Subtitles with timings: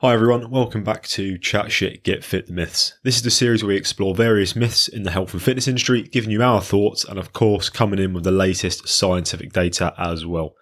[0.00, 2.96] Hi everyone, welcome back to Chat Shit Get Fit the Myths.
[3.02, 6.02] This is the series where we explore various myths in the health and fitness industry,
[6.02, 10.24] giving you our thoughts and of course coming in with the latest scientific data as
[10.24, 10.54] well.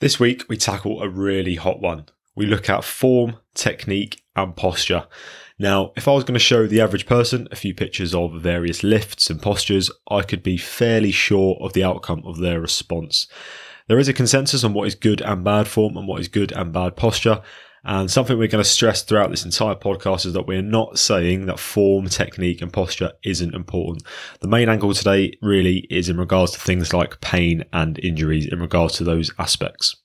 [0.00, 2.06] This week we tackle a really hot one.
[2.34, 5.06] We look at form, technique and posture.
[5.58, 8.82] Now, if I was going to show the average person a few pictures of various
[8.82, 13.28] lifts and postures, I could be fairly sure of the outcome of their response.
[13.88, 16.50] There is a consensus on what is good and bad form and what is good
[16.52, 17.42] and bad posture,
[17.88, 21.46] and something we're going to stress throughout this entire podcast is that we're not saying
[21.46, 24.02] that form, technique, and posture isn't important.
[24.40, 28.60] The main angle today really is in regards to things like pain and injuries, in
[28.60, 29.96] regards to those aspects.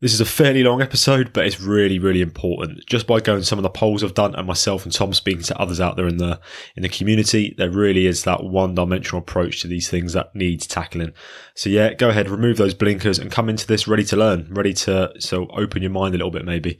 [0.00, 2.86] This is a fairly long episode, but it's really, really important.
[2.86, 5.60] Just by going some of the polls I've done and myself and Tom speaking to
[5.60, 6.40] others out there in the
[6.74, 11.12] in the community, there really is that one-dimensional approach to these things that needs tackling.
[11.54, 14.72] So yeah, go ahead, remove those blinkers and come into this ready to learn, ready
[14.72, 16.78] to so open your mind a little bit maybe.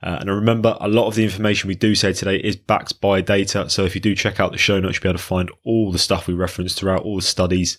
[0.00, 3.20] Uh, and remember, a lot of the information we do say today is backed by
[3.20, 3.68] data.
[3.68, 5.90] So if you do check out the show notes, you'll be able to find all
[5.90, 7.78] the stuff we reference throughout, all the studies.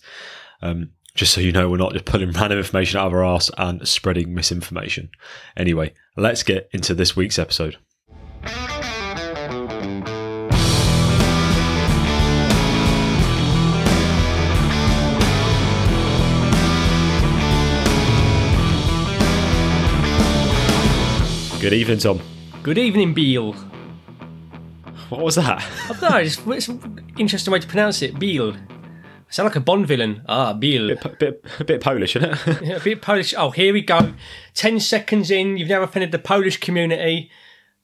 [0.60, 3.50] Um, just so you know, we're not just pulling random information out of our ass
[3.58, 5.10] and spreading misinformation.
[5.56, 7.76] Anyway, let's get into this week's episode.
[21.60, 22.20] Good evening, Tom.
[22.64, 23.52] Good evening, Beale.
[25.10, 25.62] What was that?
[25.84, 28.56] I don't know, it's, it's an interesting way to pronounce it, Beale.
[29.32, 30.20] I sound like a Bond villain.
[30.28, 30.88] Ah, Beale.
[30.88, 32.62] Bit, bit, a bit Polish, isn't it?
[32.62, 33.32] Yeah, a bit Polish.
[33.34, 34.12] Oh, here we go.
[34.52, 37.30] Ten seconds in, you've now offended the Polish community.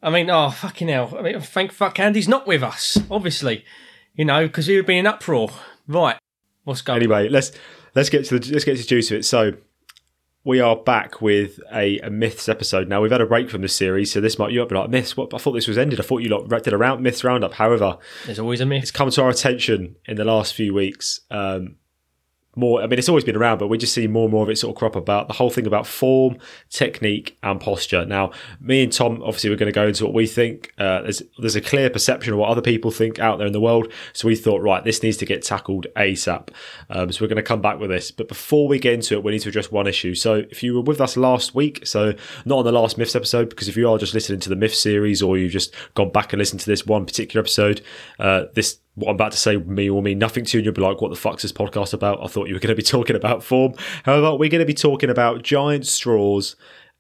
[0.02, 1.16] I mean, oh, fucking hell.
[1.18, 3.64] I mean, thank fuck Andy's not with us, obviously.
[4.14, 5.48] You know, because he would be in uproar.
[5.86, 6.18] Right.
[6.64, 7.52] What's going anyway, let's
[7.94, 9.24] let's get to the let's get to the juice of it.
[9.24, 9.52] So
[10.44, 12.88] we are back with a, a myths episode.
[12.88, 14.90] Now we've had a break from this series, so this might you might be like
[14.90, 15.16] myths.
[15.16, 16.00] What I thought this was ended.
[16.00, 17.54] I thought you lot did a round myths roundup.
[17.54, 18.82] However, There's always a myth.
[18.82, 21.20] it's come to our attention in the last few weeks.
[21.30, 21.76] Um,
[22.58, 24.50] more, I mean, it's always been around, but we just see more and more of
[24.50, 26.38] it sort of crop about the whole thing about form,
[26.70, 28.04] technique, and posture.
[28.04, 30.72] Now, me and Tom, obviously, we're going to go into what we think.
[30.78, 33.60] Uh, there's there's a clear perception of what other people think out there in the
[33.60, 36.48] world, so we thought, right, this needs to get tackled ASAP.
[36.90, 39.22] Um, so we're going to come back with this, but before we get into it,
[39.22, 40.14] we need to address one issue.
[40.14, 42.14] So if you were with us last week, so
[42.44, 44.74] not on the last myths episode, because if you are just listening to the myth
[44.74, 47.80] series or you've just gone back and listened to this one particular episode,
[48.18, 50.74] uh, this what I'm about to say me or mean nothing to you, and you'll
[50.74, 52.22] be like, what the fuck's this podcast about?
[52.22, 53.74] I thought you were going to be talking about form.
[54.04, 56.56] However, we're going to be talking about giant straws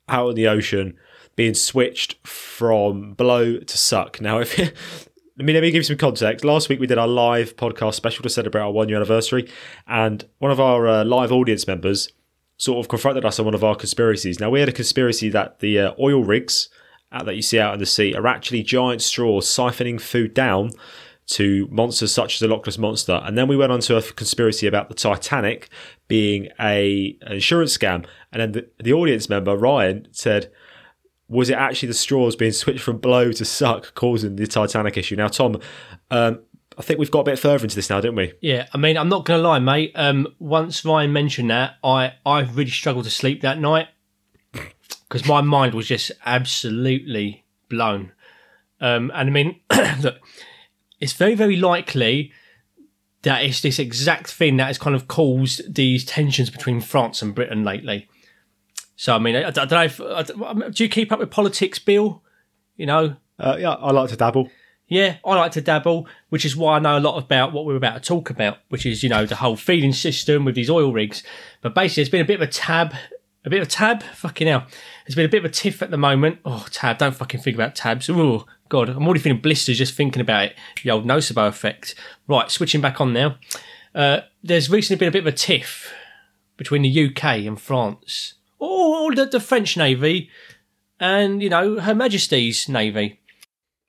[0.08, 0.96] out in the ocean
[1.36, 4.20] being switched from blow to suck.
[4.20, 4.58] Now, if
[5.38, 6.44] I mean, let me give you some context.
[6.44, 9.48] Last week we did our live podcast special to celebrate our one year anniversary,
[9.86, 12.10] and one of our uh, live audience members
[12.56, 14.40] sort of confronted us on one of our conspiracies.
[14.40, 16.68] Now, we had a conspiracy that the uh, oil rigs
[17.12, 20.72] that you see out in the sea are actually giant straws siphoning food down
[21.28, 23.20] to monsters such as the Loch Ness Monster.
[23.24, 25.68] And then we went on to a conspiracy about the Titanic
[26.08, 28.06] being a an insurance scam.
[28.32, 30.50] And then the, the audience member, Ryan, said,
[31.28, 35.16] was it actually the straws being switched from blow to suck causing the Titanic issue?
[35.16, 35.60] Now, Tom,
[36.10, 36.40] um,
[36.78, 38.32] I think we've got a bit further into this now, didn't we?
[38.40, 39.92] Yeah, I mean, I'm not going to lie, mate.
[39.94, 43.88] Um, once Ryan mentioned that, I, I really struggled to sleep that night
[44.52, 48.12] because my mind was just absolutely blown.
[48.80, 49.60] Um, and I mean,
[50.00, 50.16] look,
[51.00, 52.32] it's very, very likely
[53.22, 57.34] that it's this exact thing that has kind of caused these tensions between France and
[57.34, 58.08] Britain lately.
[58.96, 60.00] So, I mean, I, I don't know if.
[60.00, 62.22] I, don't- you keep up with politics, Bill?
[62.76, 64.50] You know, Uh, yeah, I like to dabble.
[64.88, 67.76] yeah, I like to dabble, which is why I know a lot about what we're
[67.76, 70.92] about to talk about, which is, you know, the whole feeding system with these oil
[70.92, 71.22] rigs.
[71.60, 72.94] But basically, there's been a bit of a tab,
[73.44, 74.66] a bit of a tab, fucking hell.
[75.06, 76.40] There's been a bit of a tiff at the moment.
[76.44, 78.10] Oh, tab, don't fucking think about tabs.
[78.10, 80.56] Oh, God, I'm already feeling blisters just thinking about it.
[80.82, 81.94] The old nocebo effect.
[82.26, 83.36] Right, switching back on now.
[83.94, 85.92] Uh, there's recently been a bit of a tiff
[86.56, 88.34] between the UK and France.
[88.60, 90.30] Oh, the, the French Navy
[91.00, 93.20] and, you know, Her Majesty's Navy.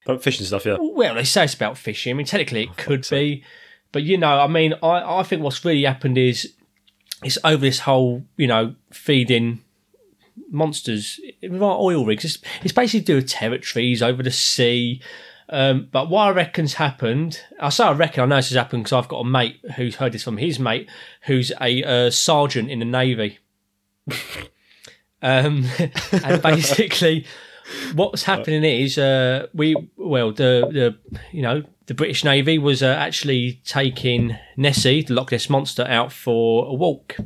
[0.05, 0.77] But fishing stuff, yeah.
[0.79, 2.11] Well, they say it's about fishing.
[2.11, 3.43] I mean, technically it could be,
[3.91, 6.53] but you know, I mean, I, I think what's really happened is
[7.23, 9.61] it's over this whole, you know, feeding
[10.51, 12.25] monsters with our oil rigs.
[12.25, 15.01] It's, it's basically to do with territories over the sea.
[15.49, 18.83] Um, but what I reckon's happened, I say I reckon, I know this has happened
[18.83, 20.89] because I've got a mate who's heard this from his mate,
[21.23, 23.39] who's a uh, sergeant in the navy.
[25.21, 25.65] um,
[26.11, 27.25] and basically,
[27.95, 32.85] what's happening is uh, we well the the you know the British Navy was uh,
[32.85, 37.17] actually taking Nessie, the Loch Ness monster, out for a walk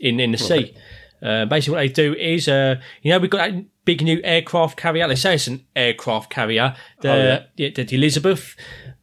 [0.00, 0.72] in in the sea.
[1.20, 4.76] Uh, basically, what they do is, uh, you know, we've got that big new aircraft
[4.76, 5.08] carrier.
[5.08, 7.70] They say it's an aircraft carrier, the, Oh, yeah.
[7.74, 8.54] the, the Elizabeth.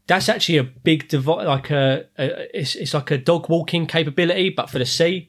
[0.08, 4.50] That's actually a big device, like a, a it's, it's like a dog walking capability,
[4.50, 5.29] but for the sea.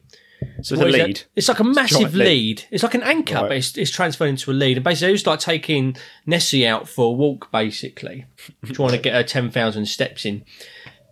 [0.62, 0.92] So it's a it?
[0.92, 1.22] lead.
[1.36, 2.26] It's like a massive giant lead.
[2.26, 2.64] lead.
[2.70, 3.48] It's like an anchor, Right.
[3.48, 4.76] but it's, it's transferred into a lead.
[4.78, 5.96] And basically, it was like taking
[6.26, 8.26] Nessie out for a walk, basically,
[8.72, 10.44] trying to get her 10,000 steps in.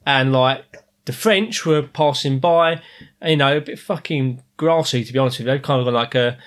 [0.07, 0.65] And like
[1.07, 2.81] the French were passing by,
[3.25, 5.53] you know, a bit fucking grassy, to be honest with you.
[5.53, 6.39] They've kind of got like a,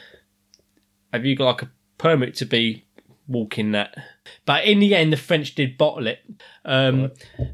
[1.14, 2.86] have you got like a permit to be
[3.28, 3.96] walking that?
[4.46, 6.20] But in the end, the French did bottle it.
[6.66, 7.12] Um,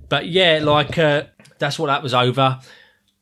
[0.09, 1.23] But yeah, like uh,
[1.59, 2.59] that's what that was over.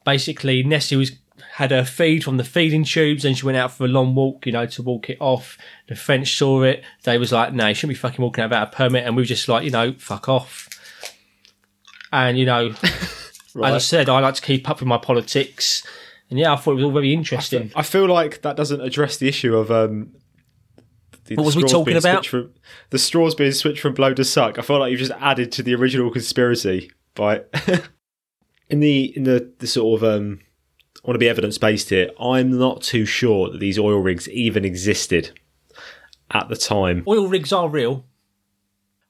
[0.05, 1.11] Basically, Nessie was
[1.55, 4.45] had her feed from the feeding tubes, and she went out for a long walk,
[4.45, 5.57] you know, to walk it off.
[5.87, 6.83] The French saw it.
[7.03, 9.21] They was like, "No, you shouldn't be fucking walking out without a permit." And we
[9.21, 10.67] were just like, you know, fuck off.
[12.11, 15.87] And you know, as I said, I like to keep up with my politics.
[16.29, 17.71] And yeah, I thought it was all very interesting.
[17.73, 20.11] I feel like that doesn't address the issue of um.
[21.23, 22.25] The What was we straws talking being about?
[22.25, 22.53] switched From,
[22.89, 24.59] the straws being switched from blow to suck.
[24.59, 27.43] I feel like you've just added to the original conspiracy by
[28.69, 30.41] in the in the the sort of um.
[31.05, 32.09] I want to be evidence based here.
[32.19, 35.39] I'm not too sure that these oil rigs even existed
[36.31, 37.03] at the time.
[37.07, 38.05] Oil rigs are real.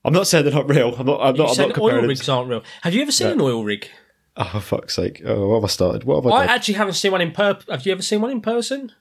[0.04, 0.94] I'm not saying they're not real.
[0.94, 1.22] I'm not.
[1.22, 1.58] I'm You not.
[1.58, 2.64] I'm not oil rigs aren't real.
[2.82, 3.88] Have you ever seen an oil rig?
[4.36, 5.22] Oh, for fuck's sake!
[5.26, 6.04] Oh, what have I started?
[6.04, 6.40] What have I done?
[6.42, 6.56] I done?
[6.58, 7.58] actually haven't seen one in per.
[7.70, 8.92] Have you ever seen one in person?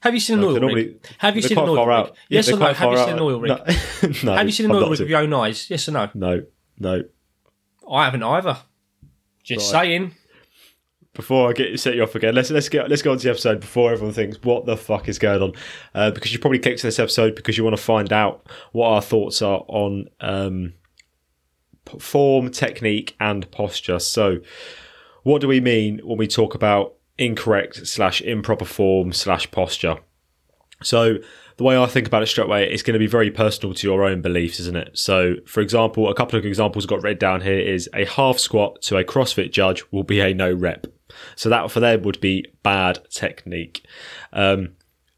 [0.00, 1.06] Have you seen an No, oil they're rig?
[1.18, 1.96] Have you seen an oil rig?
[1.96, 2.16] out.
[2.30, 2.72] Yes or no?
[2.72, 3.48] Have you seen an oil rig?
[3.50, 3.56] No,
[4.24, 5.68] no, Have you seen an oil rig with your own eyes?
[5.68, 6.08] Yes or no?
[6.14, 6.44] No,
[6.78, 7.02] no.
[7.90, 8.56] I haven't either.
[9.42, 9.82] Just Right.
[9.84, 10.14] saying.
[11.16, 13.30] Before I get set you off again, let's let's get let's go on to the
[13.30, 15.52] episode before everyone thinks what the fuck is going on,
[15.94, 18.88] uh, because you probably clicked to this episode because you want to find out what
[18.88, 20.74] our thoughts are on um,
[21.98, 23.98] form, technique, and posture.
[23.98, 24.40] So,
[25.22, 29.96] what do we mean when we talk about incorrect slash improper form slash posture?
[30.82, 31.16] So
[31.56, 33.86] the way I think about it straight away, it's going to be very personal to
[33.86, 34.98] your own beliefs, isn't it?
[34.98, 38.82] So, for example, a couple of examples got read down here is a half squat
[38.82, 40.86] to a CrossFit judge will be a no rep.
[41.36, 43.86] So that for them would be bad technique.
[44.32, 44.70] Um,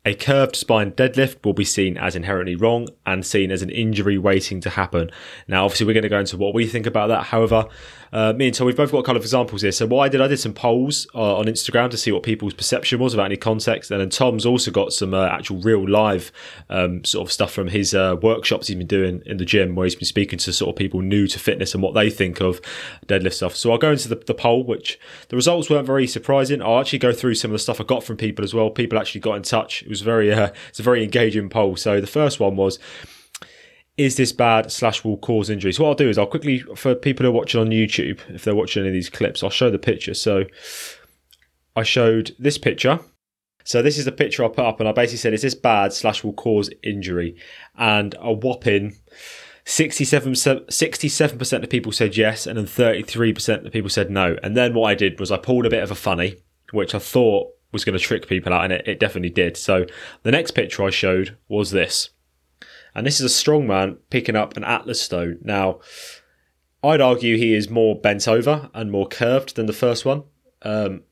[0.05, 4.17] a curved spine deadlift will be seen as inherently wrong and seen as an injury
[4.17, 5.11] waiting to happen.
[5.47, 7.25] Now, obviously, we're going to go into what we think about that.
[7.25, 7.67] However,
[8.13, 9.73] uh, me and Tom, we've both got a couple of examples here.
[9.73, 12.55] So, what I did, I did some polls uh, on Instagram to see what people's
[12.55, 13.91] perception was about any context.
[13.91, 16.33] And then Tom's also got some uh, actual real live
[16.71, 19.85] um, sort of stuff from his uh, workshops he's been doing in the gym where
[19.85, 22.61] he's been speaking to sort of people new to fitness and what they think of
[23.07, 23.55] deadlift stuff.
[23.55, 26.63] So, I'll go into the, the poll, which the results weren't very surprising.
[26.63, 28.71] I'll actually go through some of the stuff I got from people as well.
[28.71, 29.83] People actually got in touch.
[29.83, 31.77] It was very, uh, it's a very engaging poll.
[31.77, 32.79] So, the first one was,
[33.99, 35.73] is this bad slash will cause injury?
[35.73, 38.45] So what I'll do is I'll quickly for people who are watching on YouTube, if
[38.45, 40.15] they're watching any of these clips, I'll show the picture.
[40.15, 40.45] So
[41.77, 43.01] I showed this picture.
[43.65, 45.93] So this is the picture I put up, and I basically said, "Is this bad
[45.93, 47.37] slash will cause injury?"
[47.77, 48.97] And a whopping
[49.67, 50.31] 67
[51.39, 54.37] percent of people said yes, and then thirty three percent of people said no.
[54.43, 56.37] And then what I did was I pulled a bit of a funny,
[56.73, 59.57] which I thought was going to trick people out, and it, it definitely did.
[59.59, 59.85] So
[60.23, 62.11] the next picture I showed was this.
[62.99, 65.39] And this is a strongman picking up an Atlas stone.
[65.43, 65.79] Now,
[66.83, 70.25] I'd argue he is more bent over and more curved than the first one.
[70.63, 71.03] Um,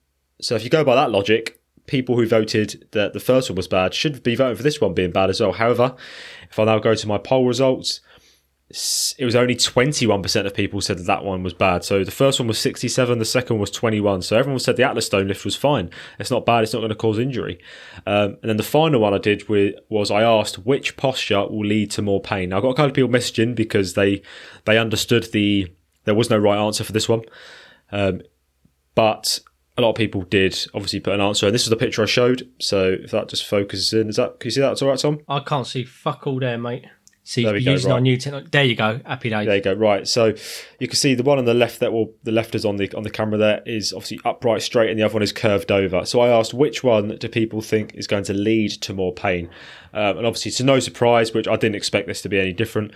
[0.41, 3.69] so if you go by that logic, people who voted that the first one was
[3.69, 5.53] bad should be voting for this one being bad as well.
[5.53, 5.94] However,
[6.50, 8.00] if I now go to my poll results,
[8.69, 11.85] it was only 21% of people said that that one was bad.
[11.85, 14.23] So the first one was 67, the second was 21.
[14.23, 15.89] So everyone said the Atlas stone lift was fine.
[16.19, 16.65] It's not bad.
[16.65, 17.61] It's not going to cause injury.
[18.06, 21.65] Um, and then the final one I did with, was I asked which posture will
[21.65, 22.49] lead to more pain.
[22.49, 24.23] Now, I got a couple of people messaging because they
[24.65, 25.73] they understood the
[26.05, 27.23] there was no right answer for this one,
[27.93, 28.23] um,
[28.96, 29.41] but
[29.79, 31.46] a lot of people did obviously put an answer.
[31.46, 32.49] And this is the picture I showed.
[32.61, 34.73] So if that just focuses in, is that can you see that?
[34.73, 35.20] It's all right, Tom.
[35.29, 36.87] I can't see fuck all there, mate.
[37.35, 38.49] There we you're go, using our new technology.
[38.53, 39.01] There you go.
[39.05, 39.47] Happy days.
[39.47, 39.73] There you go.
[39.73, 40.06] Right.
[40.06, 40.35] So
[40.79, 42.93] you can see the one on the left that will the left is on the
[42.95, 46.05] on the camera there is obviously upright straight and the other one is curved over.
[46.05, 49.51] So I asked which one do people think is going to lead to more pain?
[49.93, 52.93] Um, and obviously to no surprise, which I didn't expect this to be any different.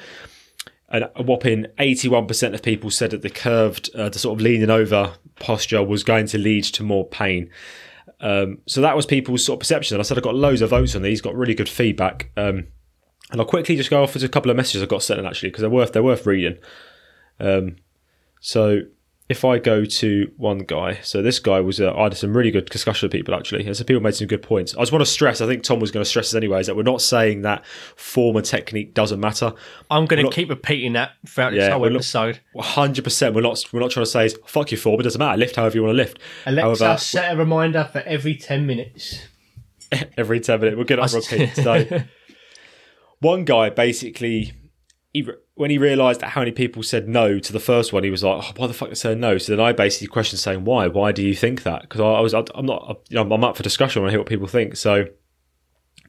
[0.88, 4.70] And a whopping 81% of people said that the curved, uh, the sort of leaning
[4.70, 7.48] over posture was going to lead to more pain.
[8.20, 9.96] Um, so that was people's sort of perception.
[9.96, 12.30] And I said I've got loads of votes on these, got really good feedback.
[12.36, 12.66] Um,
[13.30, 15.26] and I'll quickly just go off with a couple of messages I got sent in
[15.26, 16.58] actually because they're worth they're worth reading.
[17.38, 17.76] Um,
[18.40, 18.82] so
[19.28, 22.50] if I go to one guy, so this guy was uh, I had some really
[22.50, 24.74] good discussion with people actually, and some people made some good points.
[24.74, 26.66] I just want to stress, I think Tom was going to stress this anyway, is
[26.66, 29.52] that we're not saying that form and technique doesn't matter.
[29.88, 32.40] I'm going to keep repeating that throughout this Yeah, whole episode.
[32.58, 33.36] hundred percent.
[33.36, 34.98] We're not we're not trying to say fuck your form.
[34.98, 35.38] It doesn't matter.
[35.38, 36.18] Lift however you want to lift.
[36.46, 39.20] Alexa, However, set a reminder for every 10 minutes.
[40.16, 40.76] every 10 minutes.
[40.76, 41.54] We'll get on repeat.
[41.54, 41.84] So,
[43.20, 44.52] one guy basically,
[45.12, 48.24] he, when he realised how many people said no to the first one, he was
[48.24, 50.88] like, oh, "Why the fuck they said no?" So then I basically questioned, saying, "Why?
[50.88, 53.56] Why do you think that?" Because I, I, was, I'm not, you know, I'm up
[53.56, 54.04] for discussion.
[54.04, 54.76] I hear what people think.
[54.76, 55.06] So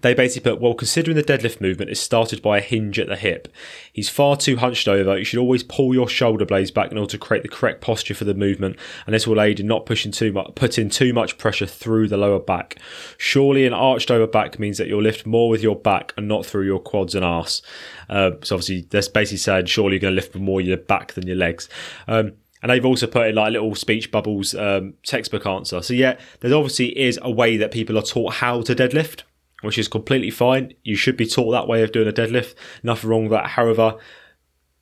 [0.02, 3.16] they basically put, well, considering the deadlift movement is started by a hinge at the
[3.16, 3.48] hip,
[3.92, 5.18] he's far too hunched over.
[5.18, 8.14] You should always pull your shoulder blades back in order to create the correct posture
[8.14, 11.38] for the movement, and this will aid in not pushing too much, putting too much
[11.38, 12.78] pressure through the lower back.
[13.18, 16.46] Surely, an arched over back means that you'll lift more with your back and not
[16.46, 17.62] through your quads and arse.
[18.10, 21.28] Uh, so obviously, that's basically saying surely you're going to lift more your back than
[21.28, 21.70] your legs.
[22.08, 25.82] Um, and they've also put in like little speech bubbles um, textbook answer.
[25.82, 29.24] So yeah, there obviously is a way that people are taught how to deadlift
[29.62, 30.74] which is completely fine.
[30.84, 32.56] You should be taught that way of doing a deadlift.
[32.84, 33.48] Nothing wrong with that.
[33.48, 33.98] However,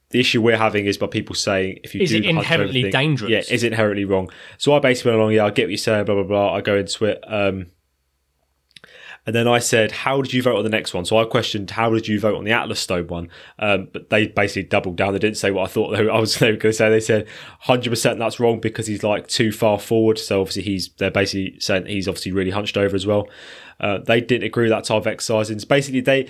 [0.10, 3.30] the issue we're having is by people saying if you is do it inherently dangerous?
[3.30, 4.30] Yeah, is it inherently wrong?
[4.58, 5.34] So I basically went along.
[5.34, 6.06] Yeah, I get what you're saying.
[6.06, 6.54] Blah blah blah.
[6.56, 7.24] I go into it.
[7.28, 7.68] Um,
[9.30, 11.70] and then I said, "How did you vote on the next one?" So I questioned,
[11.70, 15.14] "How did you vote on the Atlas Stone one?" Um, but they basically doubled down.
[15.14, 16.90] They didn't say what I thought they were, I was going to say.
[16.90, 17.28] They said,
[17.66, 21.60] "100 percent that's wrong because he's like too far forward." So obviously he's they're basically
[21.60, 23.30] saying he's obviously really hunched over as well.
[23.80, 25.52] Uh, they didn't agree with that type of exercise.
[25.52, 26.28] And basically they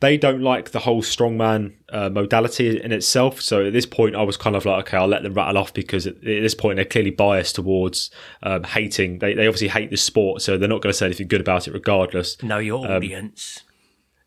[0.00, 3.40] they don't like the whole strongman uh, modality in itself.
[3.40, 5.74] So at this point, I was kind of like, okay, I'll let them rattle off
[5.74, 8.10] because at, this point they're clearly biased towards
[8.44, 9.18] um, hating.
[9.18, 11.66] They, they obviously hate the sport, so they're not going to say anything good about
[11.66, 12.40] it regardless.
[12.42, 13.64] Know your Um, audience.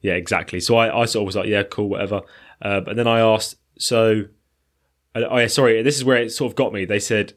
[0.02, 0.60] Yeah, exactly.
[0.60, 2.22] So I, I sort of was like, yeah, cool, whatever.
[2.62, 4.26] Um, and then I asked, so,
[5.16, 6.84] uh, oh yeah, sorry, this is where it sort of got me.
[6.86, 7.34] They said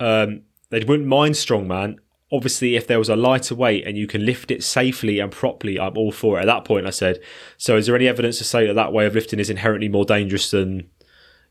[0.00, 1.96] um, they wouldn't mind strongman.
[2.30, 5.80] Obviously, if there was a lighter weight and you can lift it safely and properly,
[5.80, 6.42] I'm all for it.
[6.42, 7.20] At that point, I said,
[7.56, 10.04] so is there any evidence to say that that way of lifting is inherently more
[10.04, 10.90] dangerous than,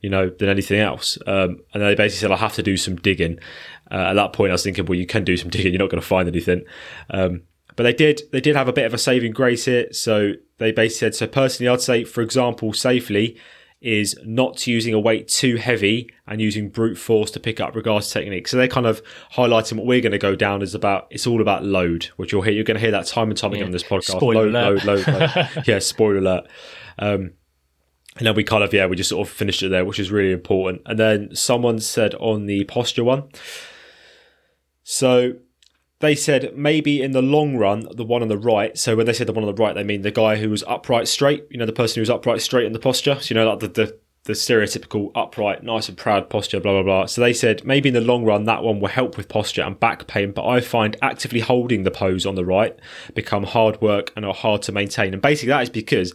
[0.01, 1.17] you know, than anything else?
[1.25, 3.39] Um, and they basically said, I have to do some digging.
[3.89, 5.73] Uh, at that point, I was thinking, well, you can do some digging.
[5.73, 6.63] You're not going to find anything.
[7.09, 7.41] Um,
[7.75, 9.91] but they did they did have a bit of a saving grace here.
[9.93, 13.37] So they basically said, so personally, I'd say, for example, safely
[13.79, 18.07] is not using a weight too heavy and using brute force to pick up regards
[18.07, 18.47] to technique.
[18.47, 19.01] So they're kind of
[19.33, 21.07] highlighting what we're going to go down is about.
[21.11, 22.53] It's all about load, which you'll hear.
[22.53, 23.65] You're going to hear that time and time again Yeah.
[23.67, 24.17] on this podcast.
[24.17, 24.85] Spoiler load, alert.
[24.85, 25.49] load, load, load.
[25.67, 26.47] yeah, spoiler alert.
[26.97, 27.33] Um,
[28.17, 30.11] and then we kind of yeah we just sort of finished it there, which is
[30.11, 30.81] really important.
[30.87, 33.25] And then someone said on the posture one.
[34.83, 35.33] So
[35.99, 38.77] they said maybe in the long run, the one on the right.
[38.77, 40.63] So when they said the one on the right, they mean the guy who was
[40.67, 41.45] upright straight.
[41.49, 43.17] You know, the person who was upright straight in the posture.
[43.19, 46.59] So you know, like the the, the stereotypical upright, nice and proud posture.
[46.59, 47.05] Blah blah blah.
[47.07, 49.79] So they said maybe in the long run that one will help with posture and
[49.79, 50.31] back pain.
[50.33, 52.77] But I find actively holding the pose on the right
[53.15, 55.13] become hard work and are hard to maintain.
[55.13, 56.13] And basically that is because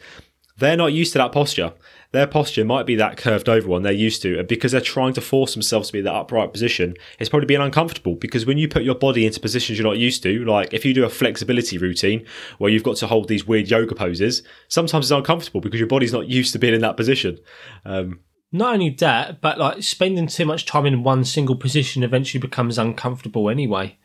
[0.58, 1.72] they're not used to that posture.
[2.12, 5.14] Their posture might be that curved over one they're used to, and because they're trying
[5.14, 8.16] to force themselves to be that upright position, it's probably being uncomfortable.
[8.16, 10.92] Because when you put your body into positions you're not used to, like if you
[10.92, 12.26] do a flexibility routine
[12.58, 16.12] where you've got to hold these weird yoga poses, sometimes it's uncomfortable because your body's
[16.12, 17.38] not used to being in that position.
[17.86, 18.20] Um,
[18.52, 22.76] Not only that, but like spending too much time in one single position eventually becomes
[22.76, 23.98] uncomfortable anyway.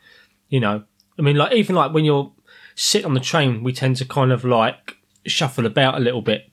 [0.48, 0.84] You know,
[1.18, 2.32] I mean, like even like when you're
[2.74, 6.50] sit on the train, we tend to kind of like shuffle about a little bit.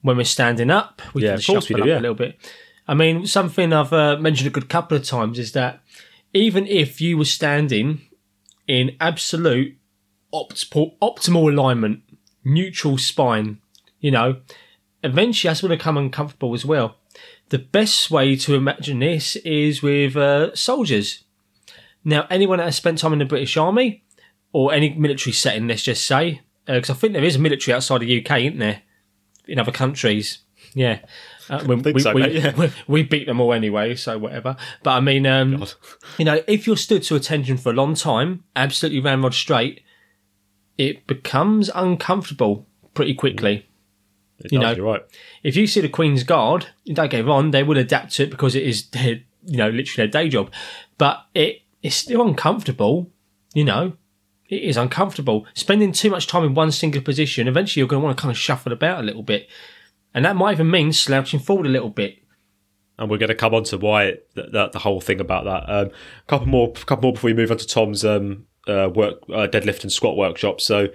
[0.00, 1.98] When we're standing up, we Yeah, can of course shuffle we do, up yeah.
[1.98, 2.38] a little bit.
[2.88, 5.80] I mean, something I've uh, mentioned a good couple of times is that
[6.34, 8.00] even if you were standing
[8.66, 9.76] in absolute
[10.32, 12.02] optimal, optimal alignment,
[12.44, 13.58] neutral spine,
[14.00, 14.40] you know,
[15.04, 16.96] eventually that's going to become uncomfortable as well.
[17.50, 21.24] The best way to imagine this is with uh, soldiers.
[22.04, 24.02] Now, anyone that has spent time in the British Army
[24.52, 28.00] or any military setting, let's just say, because I think there is a military outside
[28.02, 28.82] the UK, isn't there?
[29.46, 30.38] In other countries,
[30.74, 31.00] yeah.
[31.50, 32.54] Uh, we, we, so, we, yeah.
[32.56, 34.56] we, we beat them all anyway, so whatever.
[34.82, 35.64] But I mean, um,
[36.18, 39.82] you know, if you're stood to attention for a long time, absolutely ramrod straight,
[40.78, 43.66] it becomes uncomfortable pretty quickly.
[44.38, 45.02] it You does, know, you're right.
[45.42, 48.30] If you see the Queen's Guard, don't get me wrong, they will adapt to it
[48.30, 50.50] because it is their, you know, literally their day job.
[50.98, 53.10] But it it's still uncomfortable,
[53.54, 53.94] you know.
[54.52, 55.46] It is uncomfortable.
[55.54, 58.30] Spending too much time in one single position, eventually you're going to want to kind
[58.30, 59.48] of shuffle about a little bit.
[60.12, 62.18] And that might even mean slouching forward a little bit.
[62.98, 65.72] and we're going to come on to why it, the, the, whole thing about that.
[65.72, 69.20] Um, a couple more, couple more before we move on to Tom's um, uh, work,
[69.30, 70.60] uh, deadlift and squat workshop.
[70.60, 70.88] So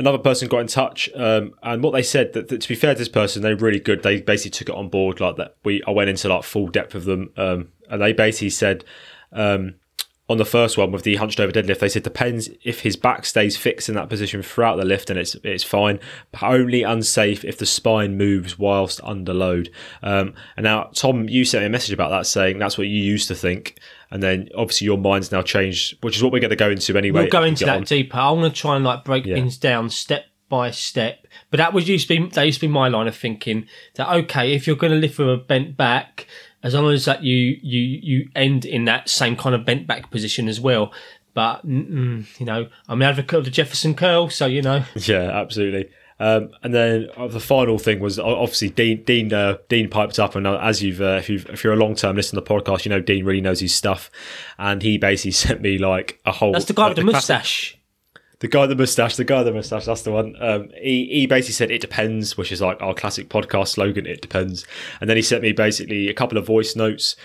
[0.00, 2.94] another person got in touch, um, and what they said that, that to be fair
[2.94, 4.02] to this person, they're really good.
[4.02, 5.54] They basically took it on board like that.
[5.62, 8.84] We I went into like full depth of them, um, and they basically said.
[9.32, 9.76] Um,
[10.30, 13.26] on the first one with the hunched over deadlift, they said depends if his back
[13.26, 15.98] stays fixed in that position throughout the lift, and it's it's fine.
[16.32, 19.70] But only unsafe if the spine moves whilst under load.
[20.02, 23.02] Um, and now, Tom, you sent me a message about that saying that's what you
[23.02, 23.78] used to think.
[24.12, 26.96] and then obviously your mind's now changed, which is what we're going to go into
[26.96, 27.22] anyway.
[27.22, 27.82] We'll go into that on.
[27.84, 28.18] deeper.
[28.18, 29.34] I'm going to try and like break Yeah.
[29.34, 31.26] things down step by step.
[31.50, 34.08] But that was used to be that used to be my line of thinking that
[34.08, 36.26] okay, if you're going to lift with a bent back,
[36.62, 40.10] as long as that you you you end in that same kind of bent back
[40.10, 40.92] position as well.
[41.32, 45.90] But you know, I'm an advocate of the Jefferson curl, so you know, Yeah, absolutely.
[46.18, 49.02] Um, and then uh, the final thing was obviously Dean.
[49.04, 51.76] Dean, uh, Dean piped up, and uh, as you've, uh, if, you've, if you're a
[51.76, 54.10] long term listener to the podcast, you know Dean really knows his stuff.
[54.58, 56.52] And he basically sent me like a whole.
[56.52, 57.79] that's the guy with the classic- mustache.
[58.40, 60.34] The guy with the mustache, the guy with the mustache, that's the one.
[60.40, 64.22] Um, he, he basically said it depends, which is like our classic podcast slogan, it
[64.22, 64.66] depends.
[65.00, 67.16] And then he sent me basically a couple of voice notes,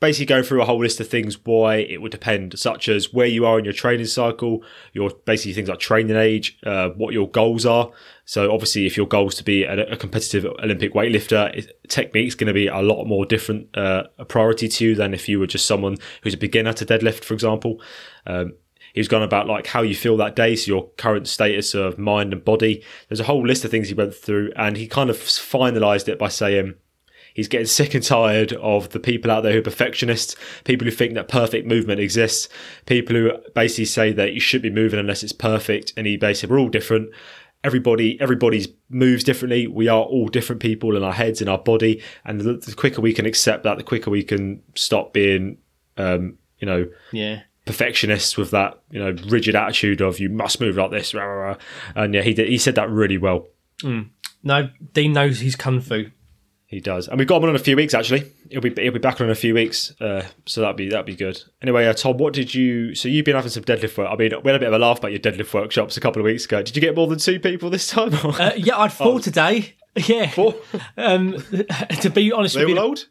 [0.00, 3.26] basically going through a whole list of things why it would depend, such as where
[3.26, 7.28] you are in your training cycle, your basically things like training age, uh, what your
[7.28, 7.90] goals are.
[8.24, 12.36] So obviously, if your goal is to be a, a competitive Olympic weightlifter, it, technique's
[12.36, 15.40] going to be a lot more different uh, a priority to you than if you
[15.40, 17.82] were just someone who's a beginner to deadlift, for example.
[18.24, 18.52] Um,
[18.94, 22.32] He's gone about like how you feel that day, so your current status of mind
[22.32, 22.82] and body.
[23.08, 26.18] There's a whole list of things he went through, and he kind of finalised it
[26.18, 26.74] by saying
[27.38, 30.90] he's getting sick and tired of the people out there who are perfectionists, people who
[30.90, 32.48] think that perfect movement exists,
[32.86, 35.92] people who basically say that you should be moving unless it's perfect.
[35.96, 37.10] And he basically we're all different.
[37.64, 39.66] Everybody, everybody's moves differently.
[39.66, 43.00] We are all different people in our heads, in our body, and the, the quicker
[43.00, 45.58] we can accept that, the quicker we can stop being,
[45.96, 47.40] um, you know, Yeah.
[47.68, 51.46] Perfectionist with that you know rigid attitude of you must move like this rah, rah,
[51.50, 51.56] rah.
[51.94, 53.46] and yeah he did he said that really well
[54.42, 56.06] No, Dean knows his kung fu.
[56.66, 58.92] he does and we've got him on in a few weeks actually he'll be he'll
[58.92, 61.86] be back on in a few weeks uh, so that'd be that'd be good anyway
[61.86, 64.50] uh, Tom what did you so you've been having some deadlift work I mean we
[64.50, 66.62] had a bit of a laugh about your deadlift workshops a couple of weeks ago
[66.62, 69.74] did you get more than two people this time Uh, yeah, I'd four today.
[70.06, 70.30] Yeah.
[70.30, 70.54] Four?
[70.96, 71.32] Um,
[72.02, 73.06] to be honest they with you, old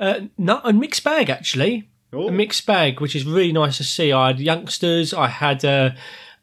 [0.00, 1.90] uh, no, a mixed bag actually.
[2.12, 2.28] Oh.
[2.28, 4.12] A mixed bag, which is really nice to see.
[4.12, 5.14] I had youngsters.
[5.14, 5.90] I had uh,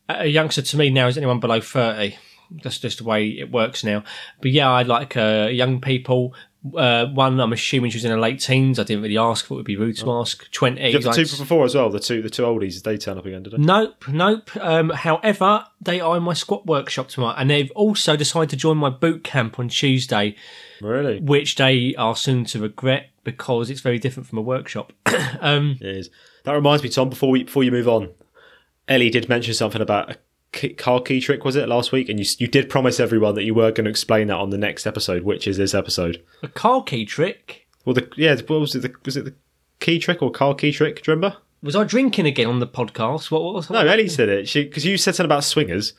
[0.07, 0.61] a youngster.
[0.61, 2.17] To me now is anyone below thirty.
[2.63, 4.03] That's just the way it works now.
[4.41, 6.33] But yeah, I had like uh, young people.
[6.75, 8.79] Uh, one, I'm assuming she was in her late teens.
[8.79, 9.45] I didn't really ask.
[9.45, 10.49] Thought it would be rude to ask.
[10.51, 10.87] Twenty.
[10.87, 12.97] you have the like- two before as well the two the two oldies did they
[12.97, 14.49] turn up again did they Nope, nope.
[14.57, 18.77] Um, however, they are in my squat workshop tomorrow, and they've also decided to join
[18.77, 20.35] my boot camp on Tuesday,
[20.81, 24.93] really which they are soon to regret because it's very different from a workshop.
[25.41, 26.09] um, It is.
[26.43, 27.09] That reminds me, Tom.
[27.09, 28.09] Before we before you move on,
[28.87, 30.17] Ellie did mention something about a
[30.51, 31.45] key, car key trick.
[31.45, 32.09] Was it last week?
[32.09, 34.57] And you you did promise everyone that you were going to explain that on the
[34.57, 36.23] next episode, which is this episode.
[36.41, 37.67] a car key trick.
[37.85, 38.81] Well, the yeah, what was it?
[38.81, 39.35] The, was it the
[39.79, 41.03] key trick or car key trick?
[41.03, 41.37] Do you remember?
[41.61, 43.31] Was I drinking again on the podcast?
[43.31, 44.47] What, what was No, Ellie said it.
[44.47, 45.93] She because you said something about swingers.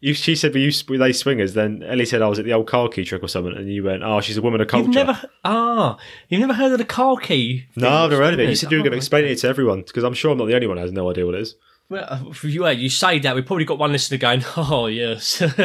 [0.00, 2.52] You, she said, "Were you were they swingers?" Then Ellie said, "I was at the
[2.52, 4.86] old car key trick or something," and you went, "Oh, she's a woman of culture."
[4.86, 7.66] You've never ah, you've never heard of the car key?
[7.74, 8.48] no, I've never heard of it.
[8.48, 10.46] You said you were going to explain it to everyone because I'm sure I'm not
[10.46, 11.56] the only one who has no idea what it is.
[11.90, 13.34] Well, uh, you, you say that.
[13.34, 15.40] We've probably got one listener going, oh, yes.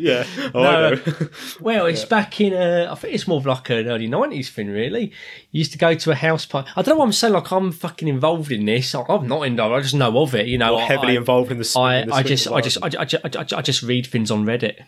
[0.00, 1.28] Yeah, oh, No, know.
[1.60, 2.52] Well, it's back in.
[2.52, 5.12] Uh, I think it's more of like an early nineties thing, really.
[5.52, 6.68] You used to go to a house party.
[6.74, 8.92] I don't know why I'm saying like I'm fucking involved in this.
[8.94, 9.74] I'm not involved.
[9.74, 10.48] I just know of it.
[10.48, 11.72] You know, heavily I, involved in the.
[11.78, 14.32] I, in the I just, I just, I, I, just- I, I just read things
[14.32, 14.84] on Reddit.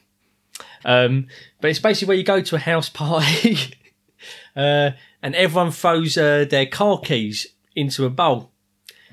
[0.85, 1.28] Um,
[1.61, 3.59] but it's basically where you go to a house party,
[4.57, 4.90] uh,
[5.22, 8.50] and everyone throws uh, their car keys into a bowl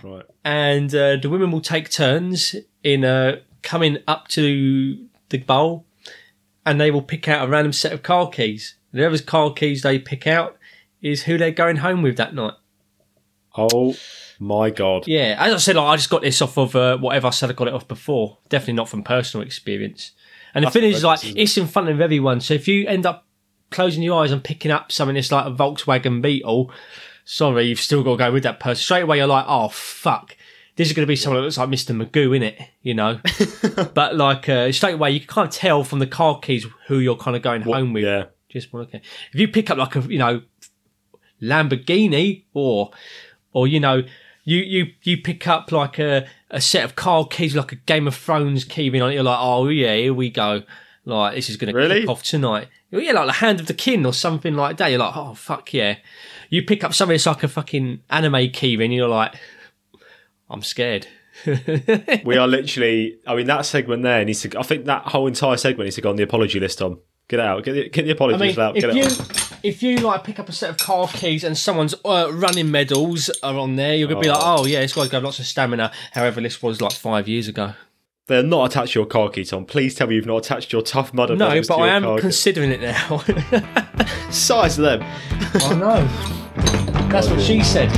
[0.04, 0.26] right.
[0.44, 5.86] and uh, the women will take turns in uh, coming up to the bowl,
[6.66, 8.76] and they will pick out a random set of car keys.
[8.92, 10.58] Whoever's car keys they pick out
[11.02, 12.54] is who they're going home with that night.
[13.58, 13.96] Oh
[14.40, 15.08] my god!
[15.08, 17.50] Yeah, as I said, like, I just got this off of uh, whatever I said.
[17.50, 18.38] I got it off before.
[18.50, 20.12] Definitely not from personal experience.
[20.54, 22.42] And the That's thing is, like, it's in front of everyone.
[22.42, 23.26] So if you end up
[23.70, 26.72] closing your eyes and picking up something that's like a Volkswagen Beetle,
[27.26, 28.82] sorry, you've still got to go with that person.
[28.82, 30.36] Straight away, you're like, oh fuck,
[30.76, 31.96] this is going to be someone that looks like Mr.
[31.96, 33.20] Magoo in it, you know.
[33.94, 37.36] but like uh, straight away, you can't tell from the car keys who you're kind
[37.36, 38.04] of going home with.
[38.04, 39.02] Yeah, Just one okay.
[39.34, 40.42] If you pick up like a you know
[41.42, 42.92] Lamborghini or
[43.54, 44.04] or you know
[44.44, 48.08] you you you pick up like a a set of car keys like a Game
[48.08, 50.64] of Thrones key ring on it, you're like, oh yeah, here we go.
[51.06, 52.02] Like this is going to Really?
[52.02, 52.68] kick off tonight.
[52.92, 54.90] Yeah, like the Hand of the King or something like that.
[54.90, 55.98] You're like, oh fuck yeah.
[56.52, 59.34] You pick up something that's like a fucking anime keyring, and you're like,
[60.50, 61.08] I'm scared.
[62.26, 63.18] we are literally.
[63.26, 64.60] I mean, that segment there needs to.
[64.60, 66.80] I think that whole entire segment needs to go on the apology list.
[66.80, 67.64] Tom, get out.
[67.64, 68.76] Get the, get the I mean, out.
[68.76, 71.96] Get if you if you like pick up a set of car keys and someone's
[72.04, 75.24] uh, running medals are on there, you're gonna be like, oh yeah, this guy's got
[75.24, 75.92] lots of stamina.
[76.12, 77.74] However, this was like five years ago.
[78.28, 79.66] They're not attached to your car key, Tom.
[79.66, 81.36] Please tell me you've not attached your tough mudder.
[81.36, 83.24] No, but I am considering it now.
[84.32, 85.02] Size them.
[85.02, 86.08] I know.
[87.10, 87.90] That's what she said.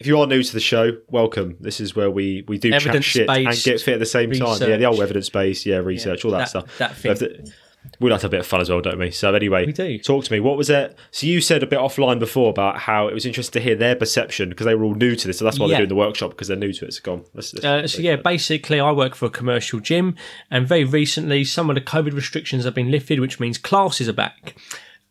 [0.00, 1.58] if you are new to the show, welcome.
[1.60, 4.30] This is where we we do evidence chat shit and get fit at the same
[4.30, 4.60] research.
[4.60, 4.70] time.
[4.70, 6.78] Yeah, the old evidence base, yeah, research, yeah, all that, that, stuff.
[6.78, 7.52] That thing
[7.98, 9.10] we like to have a bit of fun as well, don't we?
[9.10, 9.98] So anyway, We do.
[9.98, 10.40] Talk to me.
[10.40, 10.96] What was it?
[11.10, 13.94] So you said a bit offline before about how it was interesting to hear their
[13.96, 15.38] perception because they were all new to this.
[15.38, 15.70] So that's why Yeah.
[15.72, 16.94] they're doing the workshop because they're new to it.
[16.94, 17.24] So go on.
[17.34, 20.14] Let's, let's- Uh, so yeah, basically, I work for a commercial gym,
[20.50, 24.14] and very recently, some of the COVID restrictions have been lifted, which means classes are
[24.14, 24.56] back.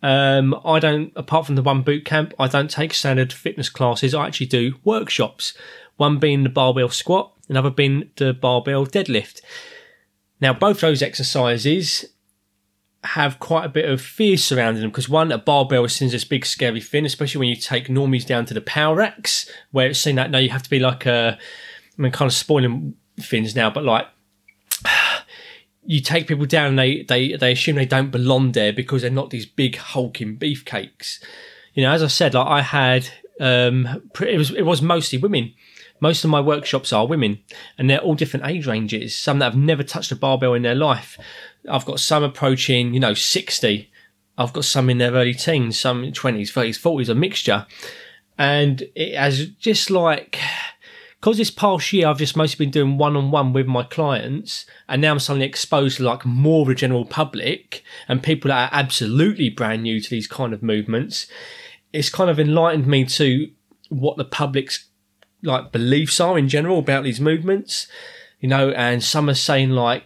[0.01, 4.13] Um, I don't, apart from the one boot camp, I don't take standard fitness classes.
[4.15, 5.53] I actually do workshops.
[5.97, 9.41] One being the barbell squat, another being the barbell deadlift.
[10.39, 12.05] Now, both those exercises
[13.03, 16.11] have quite a bit of fear surrounding them because one, a barbell is seen as
[16.11, 19.87] this big scary thing, especially when you take normies down to the power racks, where
[19.87, 21.37] it's seen that now you have to be like a,
[21.97, 24.07] I mean, kind of spoiling things now, but like
[25.85, 29.11] you take people down and they, they, they assume they don't belong there because they're
[29.11, 31.23] not these big hulking beefcakes.
[31.73, 33.07] You know, as I said, like I had,
[33.39, 35.53] um, it was, it was mostly women.
[36.01, 37.39] Most of my workshops are women
[37.77, 39.15] and they're all different age ranges.
[39.15, 41.17] Some that have never touched a barbell in their life.
[41.67, 43.89] I've got some approaching, you know, 60.
[44.37, 47.65] I've got some in their early teens, some in 20s, 30s, 40s, a mixture.
[48.37, 50.39] And it has just like,
[51.19, 54.65] because this past year I've just mostly been doing one on one with my clients,
[54.87, 58.71] and now I'm suddenly exposed to like more of the general public and people that
[58.71, 61.27] are absolutely brand new to these kind of movements.
[61.91, 63.51] It's kind of enlightened me to
[63.89, 64.85] what the public's
[65.43, 67.87] like beliefs are in general about these movements,
[68.39, 70.03] you know, and some are saying like,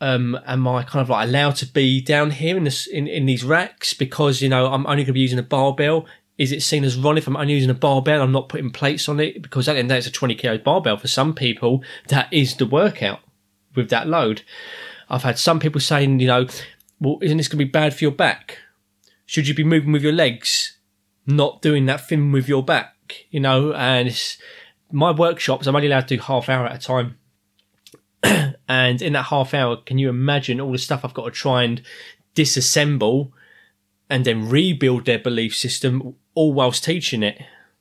[0.00, 3.26] um, am I kind of like allowed to be down here in this in, in
[3.26, 6.06] these racks because you know I'm only going to be using a barbell?
[6.38, 8.22] Is it seen as wrong if I'm only using a barbell?
[8.22, 10.12] I'm not putting plates on it because at the end of the day, it's a
[10.12, 10.96] 20 kilo barbell.
[10.96, 13.20] For some people, that is the workout
[13.74, 14.42] with that load.
[15.10, 16.46] I've had some people saying, you know,
[16.98, 18.58] well, isn't this going to be bad for your back?
[19.26, 20.78] Should you be moving with your legs,
[21.26, 23.26] not doing that thing with your back?
[23.30, 24.18] You know, and
[24.90, 27.18] my workshops, I'm only allowed to do half hour at a time.
[28.68, 31.62] and in that half hour, can you imagine all the stuff I've got to try
[31.64, 31.82] and
[32.34, 33.30] disassemble
[34.08, 37.40] and then rebuild their belief system all whilst teaching it?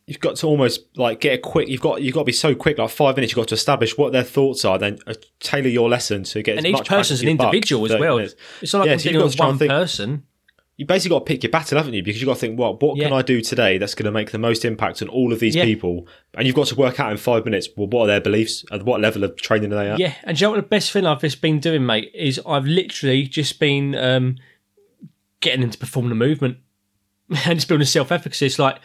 [0.09, 1.69] you've got to almost like get a quick.
[1.69, 3.31] You've got you've got to be so quick, like five minutes.
[3.31, 6.57] You've got to establish what their thoughts are, then uh, tailor your lesson to get.
[6.57, 8.15] And each person's an bang for your buck, individual as well.
[8.17, 8.35] minutes.
[8.59, 10.23] It's not like Yeah, I'm so you've dealing got with to try and one person.
[10.79, 12.01] You basically got to pick your battle, haven't you?
[12.01, 14.31] Because you've got to think, what what can I do today that's going to make
[14.31, 15.65] the most impact on all of these Yeah.
[15.65, 16.07] people?
[16.35, 17.67] And you've got to work out in five minutes.
[17.75, 18.63] Well, what are their beliefs?
[18.71, 19.99] At what level of training are they at?
[19.99, 22.65] Yeah, and you know what the best thing I've just been doing, mate, is I've
[22.65, 24.37] literally just been um,
[25.41, 26.59] getting them to perform the movement
[27.45, 28.45] and just building self efficacy.
[28.45, 28.77] It's like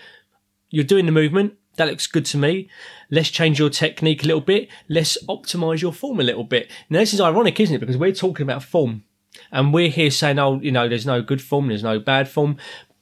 [0.71, 1.55] you're doing the movement.
[1.77, 2.69] That looks good to me.
[3.09, 4.69] Let's change your technique a little bit.
[4.89, 6.71] Let's optimize your form a little bit.
[6.91, 7.79] Now, this is ironic, isn't it?
[7.79, 9.05] Because we're talking about form
[9.51, 12.57] and we're here saying, oh, you know, there's no good form, there's no bad form.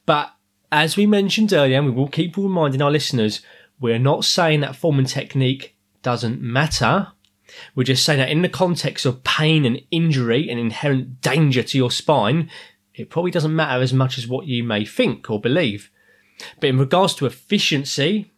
[0.06, 0.34] But
[0.70, 3.42] as we mentioned earlier, and we will keep reminding our listeners,
[3.80, 7.08] we're not saying that form and technique doesn't matter.
[7.74, 11.78] We're just saying that in the context of pain and injury and inherent danger to
[11.78, 12.50] your spine,
[12.94, 15.90] it probably doesn't matter as much as what you may think or believe.
[16.60, 18.30] But in regards to efficiency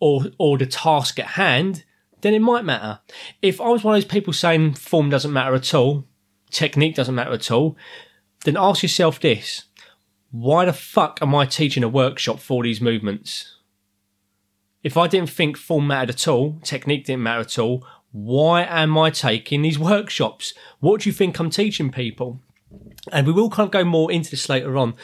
[0.00, 1.84] or or the task at hand,
[2.20, 3.00] then it might matter.
[3.42, 6.06] If I was one of those people saying form doesn't matter at all,
[6.50, 7.76] technique doesn't matter at all,
[8.44, 9.64] then ask yourself this.
[10.30, 13.56] Why the fuck am I teaching a workshop for these movements?
[14.82, 18.96] If I didn't think form mattered at all, technique didn't matter at all, why am
[18.98, 20.54] I taking these workshops?
[20.80, 22.40] What do you think I'm teaching people?
[23.12, 24.94] And we will kind of go more into this later on.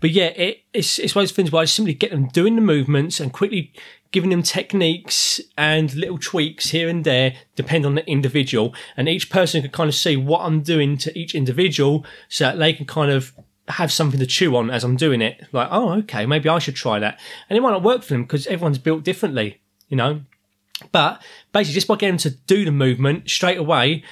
[0.00, 2.54] But yeah, it, it's, it's one of those things where I simply get them doing
[2.54, 3.72] the movements and quickly
[4.14, 8.72] giving them techniques and little tweaks here and there, depend on the individual.
[8.96, 12.58] And each person can kind of see what I'm doing to each individual so that
[12.60, 13.32] they can kind of
[13.66, 15.48] have something to chew on as I'm doing it.
[15.50, 17.18] Like, oh, okay, maybe I should try that.
[17.50, 20.20] And it might not work for them because everyone's built differently, you know?
[20.92, 21.20] But
[21.52, 24.04] basically, just by getting them to do the movement straight away,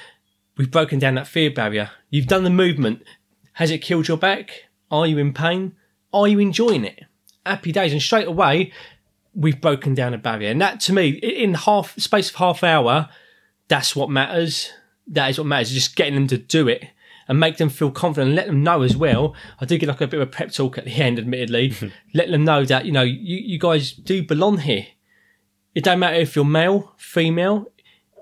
[0.57, 1.91] we've broken down that fear barrier.
[2.09, 3.03] You've done the movement.
[3.53, 4.65] Has it killed your back?
[4.91, 5.77] Are you in pain?
[6.11, 7.03] Are you enjoying it?
[7.45, 7.93] Happy days.
[7.93, 8.73] And straight away,
[9.33, 10.49] we've broken down a barrier.
[10.49, 13.09] And that to me, in half space of half hour,
[13.67, 14.71] that's what matters.
[15.07, 15.71] That is what matters.
[15.71, 16.85] Just getting them to do it
[17.27, 19.35] and make them feel confident and let them know as well.
[19.59, 21.73] I do get like a bit of a prep talk at the end, admittedly,
[22.13, 24.87] let them know that, you know, you, you guys do belong here.
[25.73, 27.67] It don't matter if you're male, female,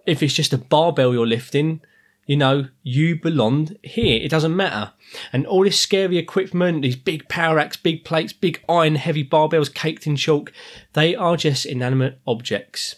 [0.06, 1.82] if it's just a barbell you're lifting,
[2.26, 4.22] you know, you belong here.
[4.22, 4.94] It doesn't matter.
[5.34, 9.74] And all this scary equipment, these big power racks, big plates, big iron heavy barbells
[9.74, 10.54] caked in chalk,
[10.94, 12.96] they are just inanimate objects.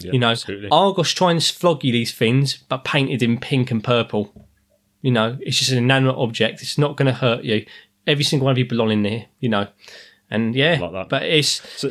[0.00, 0.68] Yeah, You know, absolutely.
[0.70, 4.32] Argos try to flog you these things, but painted in pink and purple.
[5.02, 6.62] You know, it's just an inanimate object.
[6.62, 7.66] It's not going to hurt you.
[8.06, 9.66] Every single one of you belong in there, you know.
[10.30, 11.90] And yeah, Like but it's So-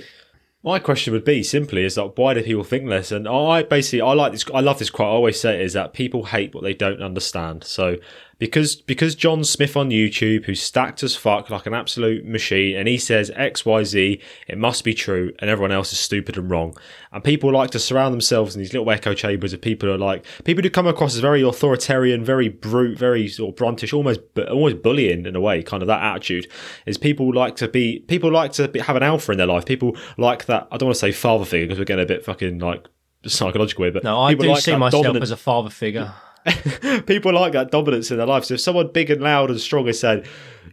[0.62, 3.12] My question would be simply is like why do people think this?
[3.12, 5.08] And I basically I like this I love this quote.
[5.08, 7.64] I always say it is that people hate what they don't understand.
[7.64, 7.96] So
[8.40, 12.88] because because John Smith on YouTube, who's stacked as fuck like an absolute machine, and
[12.88, 16.50] he says X Y Z, it must be true, and everyone else is stupid and
[16.50, 16.76] wrong.
[17.12, 19.98] And people like to surround themselves in these little echo chambers of people who are
[19.98, 24.22] like people who come across as very authoritarian, very brute, very sort of bruntish, almost
[24.50, 25.62] almost bullying in a way.
[25.62, 26.48] Kind of that attitude
[26.86, 29.66] is people like to be people like to be, have an alpha in their life.
[29.66, 30.68] People like that.
[30.72, 32.88] I don't want to say father figure because we're getting a bit fucking like
[33.26, 36.14] psychological here, but No, I do like see myself dominant- as a father figure.
[37.06, 38.46] people like that dominance in their life.
[38.46, 40.28] So if someone big and loud and strong has said,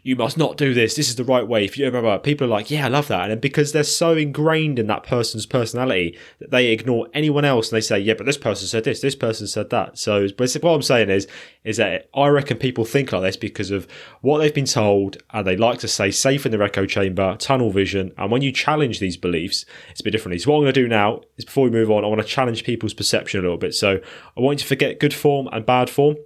[0.07, 0.95] "You must not do this.
[0.95, 3.31] This is the right way," if you remember, people are like, "Yeah, I love that,"
[3.31, 7.77] and because they're so ingrained in that person's personality that they ignore anyone else and
[7.77, 9.01] they say, "Yeah, but this person said this.
[9.01, 11.27] This person said that." So, but what I'm saying is,
[11.65, 13.89] is that I reckon people think like this because of
[14.21, 17.71] what they've been told, and they like to say safe in their echo chamber, tunnel
[17.71, 18.13] vision.
[18.17, 20.39] And when you challenge these beliefs, it's a bit differently.
[20.39, 22.27] So what I'm going to do now is before we move on, I want to
[22.27, 23.75] challenge people's perception a little bit.
[23.75, 24.01] So
[24.37, 26.17] I want you to forget good form and bad form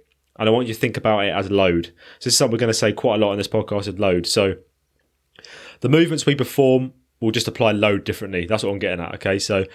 [0.41, 1.85] and I want you to think about it as load.
[1.85, 3.99] So this is something we're going to say quite a lot in this podcast of
[3.99, 4.25] load.
[4.25, 4.55] So
[5.81, 8.47] the movements we perform will just apply load differently.
[8.47, 9.13] That's what I'm getting at.
[9.13, 9.65] Okay, so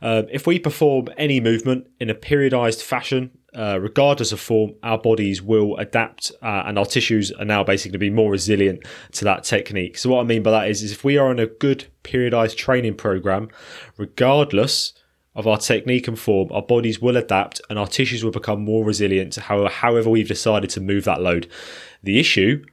[0.00, 4.96] um, if we perform any movement in a periodized fashion, uh, regardless of form, our
[4.96, 8.82] bodies will adapt, uh, and our tissues are now basically to be more resilient
[9.12, 9.98] to that technique.
[9.98, 12.56] So what I mean by that is, is if we are in a good periodized
[12.56, 13.50] training program,
[13.98, 14.94] regardless
[15.34, 18.84] of our technique and form, our bodies will adapt and our tissues will become more
[18.84, 21.48] resilient to how, however we've decided to move that load.
[22.02, 22.64] The issue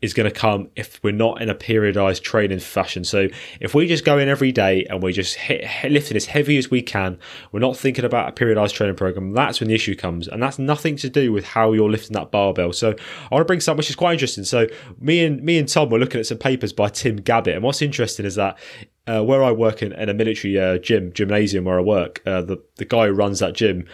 [0.00, 3.02] is going to come if we're not in a periodized training fashion.
[3.02, 3.28] So
[3.60, 6.56] if we just go in every day and we're just hit, hit lifting as heavy
[6.56, 7.18] as we can,
[7.50, 9.32] we're not thinking about a periodized training program.
[9.32, 12.30] That's when the issue comes, and that's nothing to do with how you're lifting that
[12.30, 12.72] barbell.
[12.72, 14.44] So I want to bring something which is quite interesting.
[14.44, 14.66] So
[15.00, 17.82] me and me and Tom were looking at some papers by Tim Gabbett, and what's
[17.82, 18.58] interesting is that.
[19.06, 22.42] Uh, where I work in, in a military uh, gym, gymnasium where I work, uh,
[22.42, 23.86] the, the guy who runs that gym,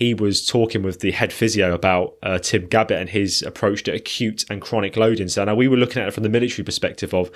[0.00, 3.92] he was talking with the head physio about uh, Tim Gabbett and his approach to
[3.92, 5.28] acute and chronic loading.
[5.28, 7.30] So now we were looking at it from the military perspective of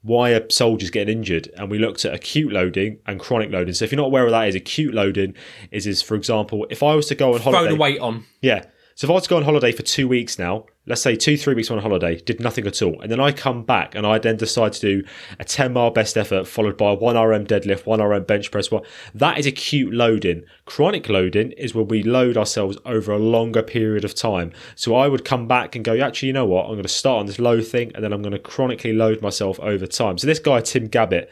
[0.00, 1.50] why are soldiers getting injured?
[1.54, 3.74] And we looked at acute loading and chronic loading.
[3.74, 5.34] So if you're not aware of that, is acute loading
[5.70, 8.24] is is for example, if I was to go on Throw the weight on.
[8.40, 8.64] yeah.
[8.98, 11.36] So if I was to go on holiday for two weeks now, let's say two,
[11.36, 14.18] three weeks on holiday, did nothing at all, and then I come back and I
[14.18, 15.08] then decide to do
[15.38, 18.84] a 10 mile best effort followed by 1 RM deadlift, 1 RM bench press, what
[19.14, 20.42] that is acute loading.
[20.64, 24.50] Chronic loading is when we load ourselves over a longer period of time.
[24.74, 26.64] So I would come back and go, actually, you know what?
[26.64, 29.22] I'm going to start on this low thing and then I'm going to chronically load
[29.22, 30.18] myself over time.
[30.18, 31.28] So this guy, Tim Gabbett,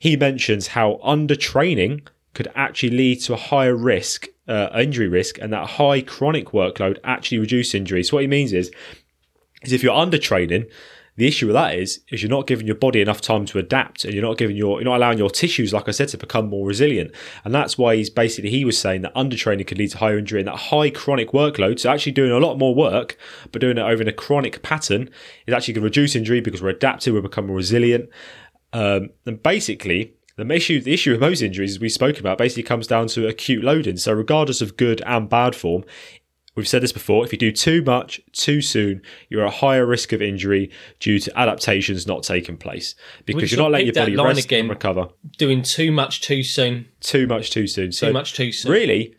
[0.00, 5.38] he mentions how under training could actually lead to a higher risk, uh, injury risk,
[5.38, 8.10] and that high chronic workload actually reduce injuries.
[8.10, 8.70] So what he means is,
[9.62, 10.66] is if you're under training,
[11.16, 14.04] the issue with that is, is you're not giving your body enough time to adapt,
[14.04, 16.48] and you're not giving your, you're not allowing your tissues, like I said, to become
[16.48, 17.12] more resilient.
[17.44, 20.18] And that's why he's basically he was saying that under training could lead to higher
[20.18, 23.16] injury, and that high chronic workload, so actually doing a lot more work,
[23.52, 25.08] but doing it over in a chronic pattern,
[25.46, 28.10] is actually going to reduce injury because we're adaptive, we're becoming resilient.
[28.72, 32.62] Um, and basically, the issue, the issue of most injuries, as we spoke about, basically
[32.64, 33.96] comes down to acute loading.
[33.96, 35.84] So, regardless of good and bad form,
[36.56, 39.86] we've said this before: if you do too much too soon, you're at a higher
[39.86, 40.70] risk of injury
[41.00, 42.94] due to adaptations not taking place
[43.26, 44.60] because you're not letting your body rest again.
[44.60, 46.86] and recover Doing too much too soon.
[47.00, 47.92] too much too soon.
[47.92, 48.72] So, Too much too soon.
[48.72, 49.14] really,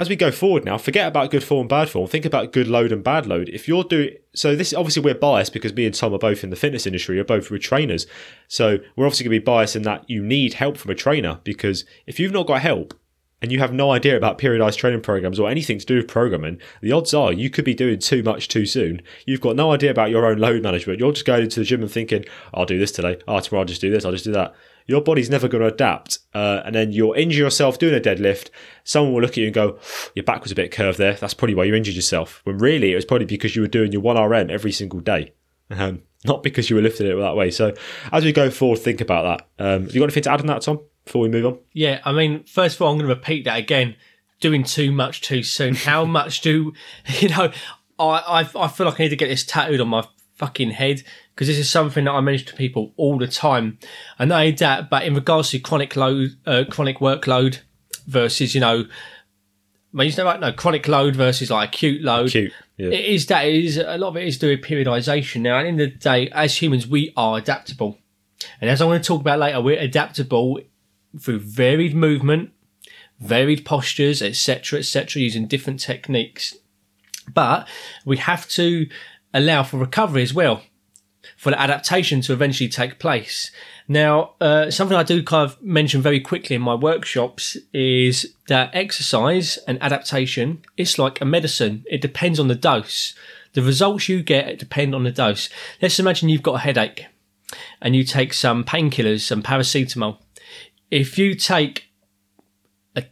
[0.00, 2.08] as we go forward now, forget about good form, bad form.
[2.08, 3.50] Think about good load and bad load.
[3.50, 6.48] If you're doing so, this obviously we're biased because me and Tom are both in
[6.48, 7.16] the fitness industry.
[7.16, 8.06] We're both we're trainers,
[8.48, 11.40] so we're obviously going to be biased in that you need help from a trainer
[11.44, 12.94] because if you've not got help
[13.42, 16.58] and you have no idea about periodized training programs or anything to do with programming,
[16.80, 19.02] the odds are you could be doing too much too soon.
[19.26, 20.98] You've got no idea about your own load management.
[20.98, 23.18] You're just going into the gym and thinking, "I'll do this today.
[23.28, 24.06] Oh, tomorrow I'll just do this.
[24.06, 24.54] I'll just do that."
[24.90, 28.50] Your body's never going to adapt, uh, and then you'll injure yourself doing a deadlift.
[28.82, 29.78] Someone will look at you and go,
[30.16, 31.14] "Your back was a bit curved there.
[31.14, 33.92] That's probably why you injured yourself." When really it was probably because you were doing
[33.92, 35.32] your one RM every single day,
[35.70, 37.52] um, not because you were lifting it that way.
[37.52, 37.72] So
[38.10, 39.64] as we go forward, think about that.
[39.64, 40.80] Um, have you got anything to add on that, Tom?
[41.04, 43.58] Before we move on, Yeah, I mean, first of all, I'm going to repeat that
[43.58, 43.96] again.
[44.40, 45.74] Doing too much too soon.
[45.74, 46.72] How much do
[47.20, 47.52] you know?
[47.98, 51.02] I I, I feel like I need to get this tattooed on my fucking head
[51.40, 53.78] because this is something that I mention to people all the time.
[54.18, 57.60] And not only that, but in regards to chronic load, uh, chronic workload
[58.06, 58.84] versus you know,
[59.98, 62.32] I you know, like no chronic load versus like acute load.
[62.32, 62.52] cute.
[62.76, 62.88] Yeah.
[62.88, 65.40] It is that it is a lot of it is to do with periodization.
[65.40, 67.96] Now, at the end of the day, as humans, we are adaptable,
[68.60, 70.60] and as I'm going to talk about later, we're adaptable
[71.18, 72.50] through varied movement,
[73.18, 76.54] varied postures, etc., etc., using different techniques.
[77.32, 77.66] But
[78.04, 78.90] we have to
[79.32, 80.64] allow for recovery as well,
[81.40, 83.50] for the adaptation to eventually take place.
[83.88, 88.68] Now, uh, something I do kind of mention very quickly in my workshops is that
[88.74, 91.86] exercise and adaptation is like a medicine.
[91.88, 93.14] It depends on the dose.
[93.54, 95.48] The results you get depend on the dose.
[95.80, 97.06] Let's imagine you've got a headache
[97.80, 100.18] and you take some painkillers, some paracetamol.
[100.90, 101.86] If you take
[102.94, 103.04] a,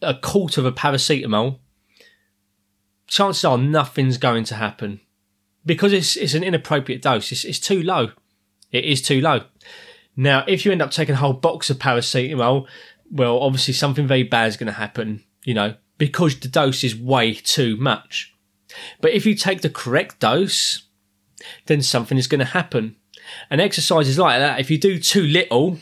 [0.00, 1.58] a quarter of a paracetamol,
[3.06, 5.02] chances are nothing's going to happen
[5.66, 7.32] because it's, it's an inappropriate dose.
[7.32, 8.10] It's, it's too low.
[8.70, 9.42] It is too low.
[10.16, 12.66] Now, if you end up taking a whole box of paracetamol,
[13.10, 16.96] well, obviously something very bad is going to happen, you know, because the dose is
[16.96, 18.34] way too much.
[19.00, 20.84] But if you take the correct dose,
[21.66, 22.96] then something is going to happen.
[23.50, 24.60] And exercise is like that.
[24.60, 25.78] If you do too little,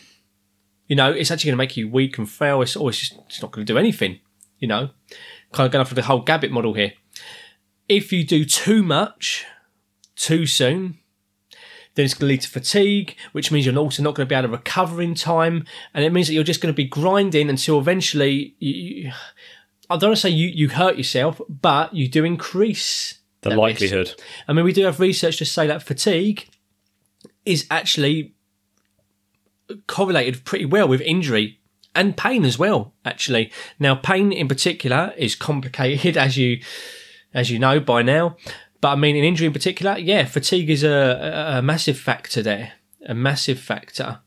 [0.87, 2.63] you know, it's actually going to make you weak and frail.
[2.63, 4.21] It's, always just it's not going to do anything,
[4.59, 4.91] you know.
[5.53, 6.93] Kind of going off of the whole Gabbett model here.
[7.89, 9.45] If you do too much,
[10.17, 10.99] too soon,
[11.95, 14.35] then it's going to lead to fatigue, which means you're also not going to be
[14.35, 15.65] able to recover in time.
[15.93, 19.13] And it means that you're just going to be grinding until eventually you,
[19.91, 24.09] I don't want to say you, you hurt yourself, but you do increase The likelihood.
[24.09, 24.21] risk.
[24.49, 26.49] I mean, we do have research to say that fatigue
[27.45, 28.35] is actually
[29.87, 31.59] correlated pretty well with injury
[31.95, 33.53] and pain as well, actually.
[33.79, 36.61] Now, pain in particular is complicated, as you
[37.35, 38.37] as you know by now.
[38.83, 42.43] But I mean, in injury in particular, yeah, fatigue is a, a, a massive factor
[42.43, 42.73] there,
[43.07, 44.19] a massive factor.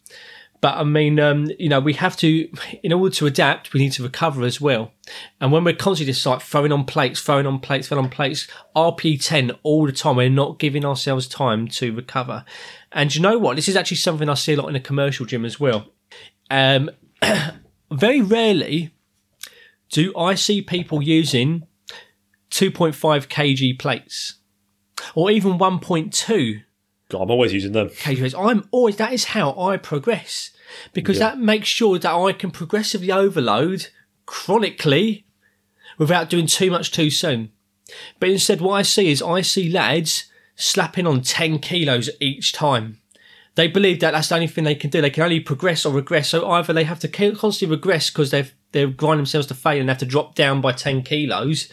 [0.61, 2.49] But I mean, um, you know, we have to,
[2.81, 4.93] in order to adapt, we need to recover as well.
[5.41, 8.47] And when we're constantly just like throwing on plates, throwing on plates, throwing on plates,
[8.75, 12.45] RP10 all the time, we're not giving ourselves time to recover.
[12.93, 13.57] And you know what?
[13.57, 15.85] This is actually something I see a lot in a commercial gym as well.
[16.49, 16.89] Um,
[17.91, 18.91] very rarely
[19.89, 21.67] do I see people using
[22.51, 24.35] 2.5 kg plates
[25.13, 26.61] or even 1.2
[27.09, 27.91] God, I'm always using them.
[28.35, 30.49] I'm always, that is how I progress
[30.91, 31.29] because Yeah.
[31.29, 33.87] that makes sure that I can progressively overload
[34.25, 35.25] chronically
[35.99, 37.51] without doing too much too soon.
[38.19, 42.99] But instead, what I see is I see lads slapping on 10 kilos each time.
[43.53, 44.99] They believe that that's the only thing they can do.
[45.01, 46.29] They can only progress or regress.
[46.29, 49.87] So either they have to constantly regress because they've they've grind themselves to fail and
[49.87, 51.71] have to drop down by 10 kilos,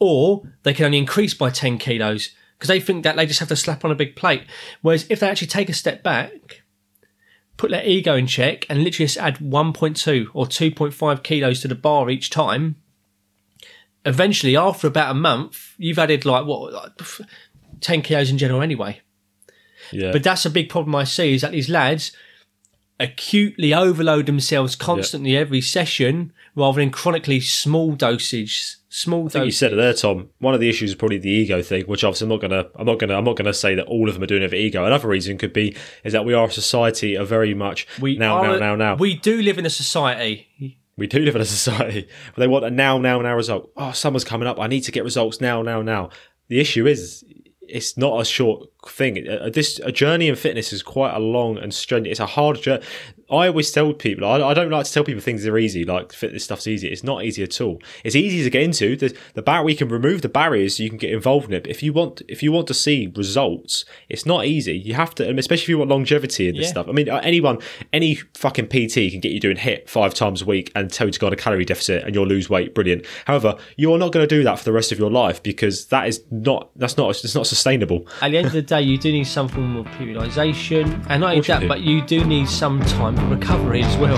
[0.00, 3.48] or they can only increase by 10 kilos because they think that they just have
[3.48, 4.42] to slap on a big plate.
[4.82, 6.62] Whereas if they actually take a step back,
[7.56, 11.74] put their ego in check, and literally just add 1.2 or 2.5 kilos to the
[11.74, 12.76] bar each time,
[14.04, 16.92] eventually, after about a month, you've added like what, like
[17.80, 19.00] 10 kilos in general anyway.
[19.92, 20.12] Yeah.
[20.12, 22.12] But that's a big problem I see is that these lads
[22.98, 28.76] acutely overload themselves constantly every session rather than chronically small dosage.
[28.92, 30.30] Small I think you said it there, Tom.
[30.40, 32.86] One of the issues is probably the ego thing, which obviously I'm not gonna, I'm
[32.86, 34.84] not gonna, I'm not gonna say that all of them are doing it for ego.
[34.84, 38.38] Another reason could be is that we are a society of very much We now,
[38.38, 38.94] are now, now, now.
[38.96, 40.48] We do live in a society.
[40.96, 43.70] We do live in a society they want a now, now, now result.
[43.76, 44.58] Oh, summer's coming up.
[44.58, 46.10] I need to get results now, now, now.
[46.48, 47.24] The issue is,
[47.60, 49.26] it's not a short thing.
[49.28, 52.12] Uh, This a journey in fitness is quite a long and strenuous.
[52.12, 52.82] It's a hard journey.
[53.30, 56.12] I always tell people, I, I don't like to tell people things are easy, like
[56.12, 56.88] fitness stuff's easy.
[56.88, 57.80] It's not easy at all.
[58.02, 58.96] It's easy to get into.
[58.96, 61.62] The, the bar we can remove the barriers so you can get involved in it.
[61.62, 64.76] But if you want, if you want to see results, it's not easy.
[64.76, 66.70] You have to, especially if you want longevity in this Yeah.
[66.70, 66.88] stuff.
[66.88, 67.58] I mean, uh, anyone,
[67.92, 71.12] any fucking PT can get you doing HIIT five times a week and tell you
[71.12, 72.74] to go on a calorie deficit and you'll lose weight.
[72.74, 73.06] Brilliant.
[73.26, 76.08] However, you're not going to do that for the rest of your life because that
[76.08, 78.08] is not, that's not, it's not sustainable.
[78.22, 81.34] At the end of the day, you do need some form of periodisation, and not
[81.34, 81.68] only that, do.
[81.68, 84.16] but you do need some time for recovery as well.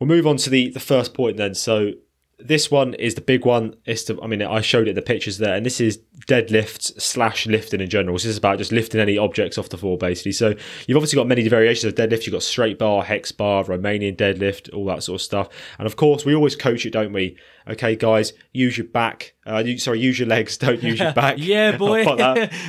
[0.00, 1.54] We'll move on to the, the first point then.
[1.54, 1.92] So
[2.38, 3.74] this one is the big one.
[3.86, 7.46] It's the, I mean, I showed it the pictures there, and this is deadlifts slash
[7.46, 8.18] lifting in general.
[8.18, 10.32] So this is about just lifting any objects off the floor, basically.
[10.32, 10.54] So
[10.86, 12.26] you've obviously got many variations of deadlift.
[12.26, 15.48] You've got straight bar, hex bar, Romanian deadlift, all that sort of stuff.
[15.78, 17.38] And of course, we always coach it, don't we?
[17.68, 19.34] Okay, guys, use your back.
[19.46, 20.56] Uh, sorry, use your legs.
[20.58, 21.36] Don't use your back.
[21.46, 22.04] Yeah, boy.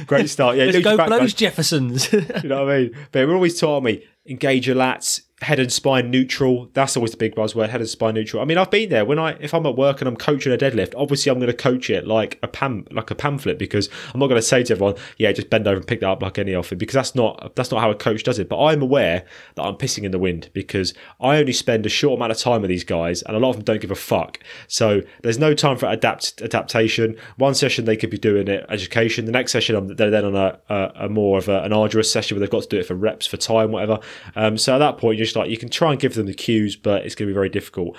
[0.05, 0.57] Great start.
[0.57, 1.33] Yeah, Let's go back, those guys.
[1.33, 2.11] Jeffersons.
[2.13, 2.97] You know what I mean?
[3.11, 6.69] But we're always taught me engage your lats, head and spine neutral.
[6.73, 8.41] That's always the big buzzword, head and spine neutral.
[8.41, 10.57] I mean, I've been there when I if I'm at work and I'm coaching a
[10.57, 10.93] deadlift.
[10.97, 14.27] Obviously, I'm going to coach it like a pam like a pamphlet because I'm not
[14.27, 16.55] going to say to everyone, yeah, just bend over and pick that up like any
[16.55, 18.49] of it because that's not that's not how a coach does it.
[18.49, 19.25] But I'm aware
[19.55, 22.61] that I'm pissing in the wind because I only spend a short amount of time
[22.61, 24.39] with these guys, and a lot of them don't give a fuck.
[24.67, 27.15] So there's no time for adapt adaptation.
[27.37, 29.25] One session they could be doing it education.
[29.25, 32.11] The next session um, they're then on a, a, a more of a, an arduous
[32.11, 33.99] session where they've got to do it for reps, for time, whatever.
[34.35, 36.75] Um, so at that point, you're like you can try and give them the cues,
[36.75, 37.95] but it's going to be very difficult.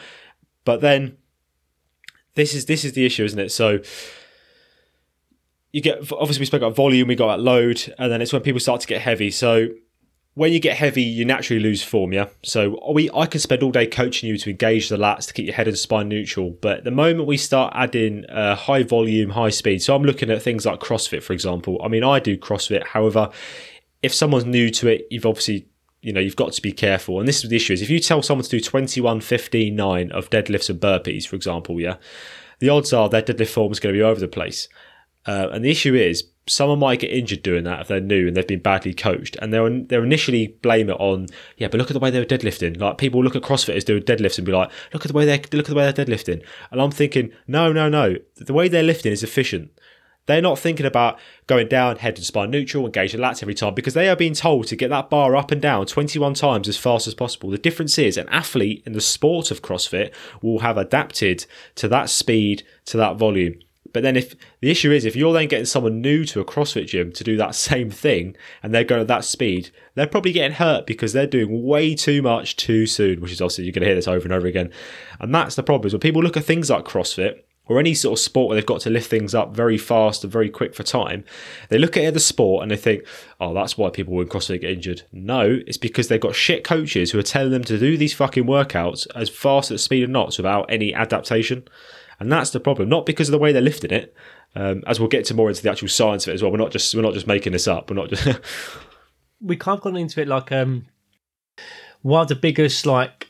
[0.64, 1.16] But then
[2.34, 3.50] this is this is the issue, isn't it?
[3.50, 3.80] So
[5.72, 8.42] you get obviously we spoke about volume, we got about load, and then it's when
[8.42, 9.30] people start to get heavy.
[9.30, 9.68] So
[10.34, 12.28] when you get heavy, you naturally lose form, yeah.
[12.44, 15.46] So we, I can spend all day coaching you to engage the lats to keep
[15.46, 16.50] your head and spine neutral.
[16.50, 20.40] But the moment we start adding uh, high volume, high speed, so I'm looking at
[20.40, 21.80] things like CrossFit, for example.
[21.82, 22.86] I mean, I do CrossFit.
[22.86, 23.30] However,
[24.00, 25.66] if someone's new to it, you've obviously
[26.00, 27.18] you know you've got to be careful.
[27.18, 30.12] And this is the issue: is if you tell someone to do 21, 15, 9
[30.12, 31.96] of deadlifts and burpees, for example, yeah,
[32.60, 34.68] the odds are their deadlift form is going to be over the place.
[35.26, 38.36] Uh, and the issue is, someone might get injured doing that if they're new and
[38.36, 41.26] they've been badly coached, and they'll they'll initially blame it on,
[41.56, 42.80] yeah, but look at the way they were deadlifting.
[42.80, 45.36] Like people look at CrossFitters doing deadlifts and be like, look at the way they
[45.52, 48.82] look at the way they're deadlifting, and I'm thinking, no, no, no, the way they're
[48.82, 49.70] lifting is efficient.
[50.28, 53.72] They're not thinking about going down, head and spine neutral, engage the lats every time
[53.72, 56.76] because they are being told to get that bar up and down 21 times as
[56.76, 57.48] fast as possible.
[57.48, 60.12] The difference is an athlete in the sport of CrossFit
[60.42, 63.58] will have adapted to that speed, to that volume.
[63.94, 66.88] But then if the issue is if you're then getting someone new to a CrossFit
[66.88, 70.56] gym to do that same thing and they're going at that speed, they're probably getting
[70.56, 73.86] hurt because they're doing way too much too soon, which is obviously you're going to
[73.86, 74.70] hear this over and over again.
[75.20, 78.18] And that's the problem is when people look at things like CrossFit or any sort
[78.18, 80.82] of sport where they've got to lift things up very fast and very quick for
[80.82, 81.24] time,
[81.68, 83.06] they look at the sport and they think,
[83.40, 85.02] oh, that's why people in CrossFit get injured.
[85.12, 88.44] No, it's because they've got shit coaches who are telling them to do these fucking
[88.44, 91.68] workouts as fast the speed of knots without any adaptation.
[92.18, 94.14] And that's the problem, not because of the way they're lifting it.
[94.54, 96.50] Um, as we'll get to more into the actual science of it as well.
[96.50, 97.90] We're not just we're not just making this up.
[97.90, 98.40] We're not just.
[99.40, 100.86] we kind of gone into it like um,
[102.02, 103.28] one of the biggest like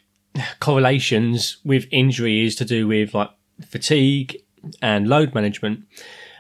[0.61, 3.31] correlations with injury is to do with like
[3.67, 4.43] fatigue
[4.83, 5.85] and load management.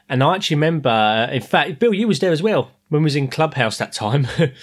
[0.08, 3.16] And I actually remember, in fact, Bill, you was there as well when we was
[3.16, 4.24] in Clubhouse that time.
[4.24, 4.54] mm.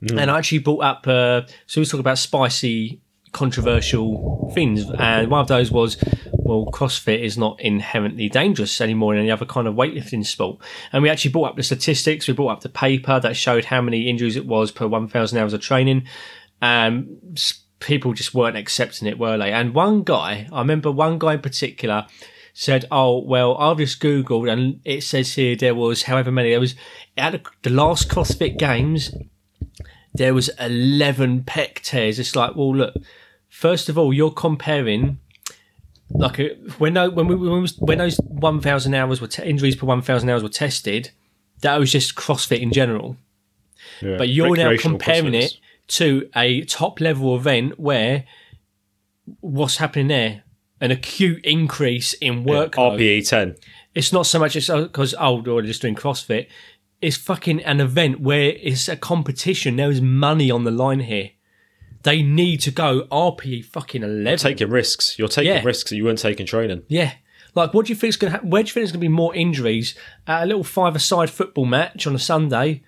[0.18, 3.00] And I actually brought up, uh, so we was talking about spicy,
[3.32, 4.88] controversial things.
[4.98, 5.96] And one of those was,
[6.32, 10.58] well, CrossFit is not inherently dangerous anymore in any other kind of weightlifting sport.
[10.92, 12.28] And we actually brought up the statistics.
[12.28, 15.52] We brought up the paper that showed how many injuries it was per 1,000 hours
[15.52, 16.06] of training.
[16.62, 17.18] Um,
[17.80, 19.52] people just weren't accepting it, were they?
[19.52, 22.06] And one guy, I remember one guy in particular
[22.52, 26.60] said, "Oh well, I've just googled and it says here there was however many there
[26.60, 26.74] was
[27.16, 29.14] at the last CrossFit Games,
[30.14, 32.18] there was eleven pec tears.
[32.18, 32.94] It's like, well, look,
[33.48, 35.18] first of all, you're comparing."
[36.10, 39.86] Like a, when when we when, when those one thousand hours were te- injuries per
[39.86, 41.10] one thousand hours were tested,
[41.60, 43.18] that was just CrossFit in general.
[44.00, 45.58] Yeah, but you're now comparing it
[45.88, 48.24] to a top level event where
[49.40, 50.42] what's happening there?
[50.80, 52.76] An acute increase in work.
[52.76, 53.56] Yeah, RPE 10.
[53.94, 56.46] It's not so much because, oh, they're just doing CrossFit.
[57.00, 59.76] It's fucking an event where it's a competition.
[59.76, 61.30] There is money on the line here.
[62.02, 64.26] They need to go RPE fucking 11.
[64.26, 65.18] You're taking risks.
[65.18, 65.62] You're taking yeah.
[65.64, 66.84] risks that you weren't taking training.
[66.88, 67.14] Yeah.
[67.54, 68.38] Like, what do you think is going to?
[68.38, 71.30] Ha- where do you think there's going to be more injuries at a little five-a-side
[71.30, 72.84] football match on a Sunday,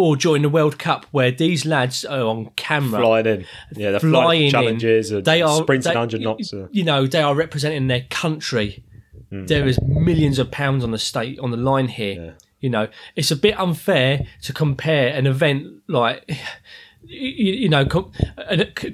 [0.00, 4.00] or during the World Cup where these lads are on camera flying in, yeah, they're
[4.00, 5.22] flying, challenges, in.
[5.24, 6.52] they are sprinting hundred knots.
[6.70, 8.82] You know, they are representing their country.
[9.30, 9.46] Mm.
[9.46, 12.24] There is millions of pounds on the state on the line here.
[12.24, 12.30] Yeah.
[12.60, 16.30] You know, it's a bit unfair to compare an event like.
[17.02, 18.12] You, you know, com-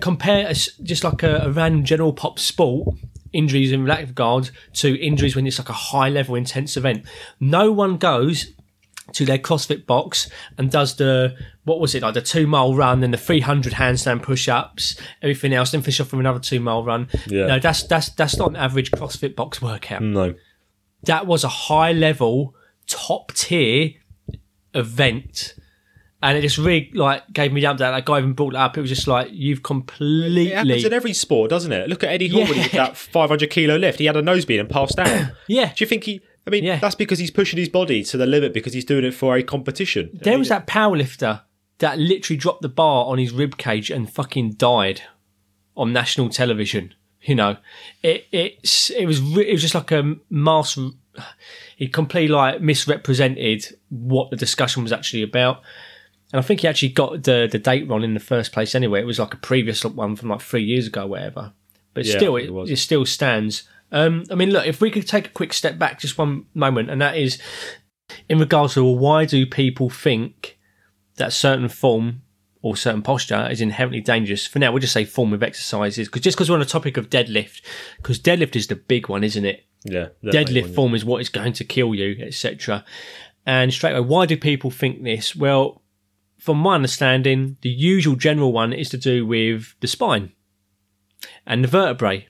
[0.01, 2.97] compare a, just like a, a random general pop sport
[3.33, 7.05] injuries in that regard to injuries when it's like a high level intense event.
[7.41, 8.53] No one goes
[9.17, 13.03] to their CrossFit box and does the what was it like the two mile run
[13.03, 16.61] and the three hundred handstand push ups, everything else, then finish off with another two
[16.61, 17.09] mile run.
[17.27, 17.47] Yeah.
[17.47, 20.03] No, that's that's that's not an average CrossFit box workout.
[20.03, 20.35] No,
[21.05, 22.55] that was a high level,
[22.87, 23.93] top tier
[24.75, 25.55] event.
[26.23, 28.77] And it just really like gave me up that that guy even brought it up.
[28.77, 30.49] It was just like you've completely.
[30.49, 31.89] It happens in every sport, doesn't it?
[31.89, 32.49] Look at Eddie Hall yeah.
[32.49, 33.99] with that 500 kilo lift.
[33.99, 35.31] He had a nosebleed and passed out.
[35.49, 35.73] yeah.
[35.75, 36.21] Do you think he?
[36.47, 36.79] I mean, yeah.
[36.79, 39.43] that's because he's pushing his body to the limit because he's doing it for a
[39.43, 40.11] competition.
[40.13, 41.43] There I mean, was that powerlifter
[41.79, 45.03] that literally dropped the bar on his rib cage and fucking died
[45.77, 46.95] on national television.
[47.23, 47.57] You know,
[48.03, 50.79] it it's it was it was just like a mass.
[51.77, 55.63] He completely like misrepresented what the discussion was actually about.
[56.33, 59.01] And I think he actually got the the date wrong in the first place anyway.
[59.01, 61.53] It was like a previous one from like three years ago, whatever.
[61.95, 65.07] But yeah, still, it, it, it still stands um, I mean, look, if we could
[65.07, 67.41] take a quick step back just one moment, and that is
[68.29, 70.59] in regards to well, why do people think
[71.17, 72.23] that certain form
[72.63, 74.47] or certain posture is inherently dangerous?
[74.47, 76.97] For now, we'll just say form of exercises, because just because we're on the topic
[76.97, 77.63] of deadlift,
[77.99, 79.65] because deadlift is the big one, isn't it?
[79.85, 80.09] Yeah.
[80.25, 82.85] Deadlift one, form is what is going to kill you, etc.
[83.45, 85.37] And straight away, why do people think this?
[85.37, 85.83] Well,
[86.39, 90.33] from my understanding, the usual general one is to do with the spine
[91.47, 92.29] and the vertebrae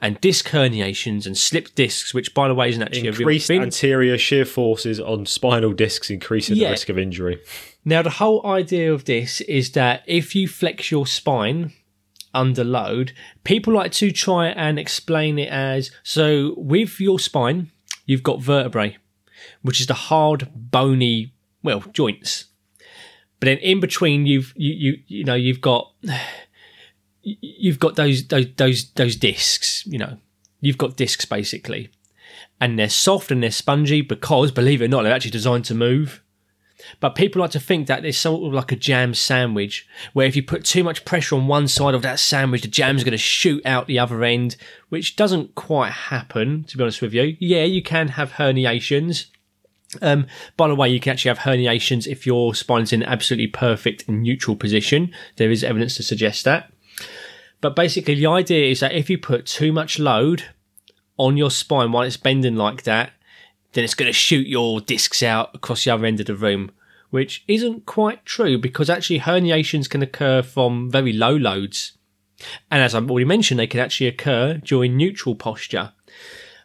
[0.00, 3.60] and disc herniations and slipped discs, which, by the way, isn't actually Increased a real
[3.60, 3.62] thing.
[3.66, 6.68] anterior shear forces on spinal discs, increasing Yeah.
[6.68, 7.40] the risk of injury.
[7.84, 11.72] Now, the whole idea of this is that if you flex your spine
[12.34, 13.12] under load,
[13.44, 17.70] people like to try and explain it as so with your spine,
[18.06, 18.96] you've got vertebrae,
[19.62, 21.32] which is the hard, bony,
[21.62, 22.44] well, joints.
[23.40, 25.92] But then in between, you've you you you know you've got
[27.40, 29.86] you've got those those those those discs.
[29.86, 30.18] You know,
[30.60, 31.90] you've got discs basically,
[32.60, 35.74] and they're soft and they're spongy because, believe it or not, they're actually designed to
[35.74, 36.22] move.
[37.00, 40.36] But people like to think that it's sort of like a jam sandwich, where if
[40.36, 43.18] you put too much pressure on one side of that sandwich, the jam's going to
[43.18, 44.56] shoot out the other end,
[44.88, 47.36] which doesn't quite happen, to be honest with you.
[47.40, 49.26] Yeah, you can have herniations.
[50.02, 50.26] Um,
[50.56, 54.56] by the way, you can actually have herniations if your spine's in absolutely perfect neutral
[54.56, 55.12] position.
[55.36, 56.72] There is evidence to suggest that.
[57.60, 60.44] But basically, the idea is that if you put too much load
[61.16, 63.12] on your spine while it's bending like that,
[63.72, 66.70] then it's going to shoot your discs out across the other end of the room,
[67.10, 71.92] which isn't quite true because actually herniations can occur from very low loads.
[72.70, 75.92] And as I've already mentioned, they can actually occur during neutral posture.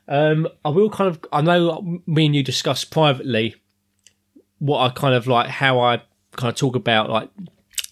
[0.08, 3.56] Um, I will kind of, I know me and you discussed privately
[4.60, 6.04] what I kind of like, how I
[6.36, 7.30] kind of talk about like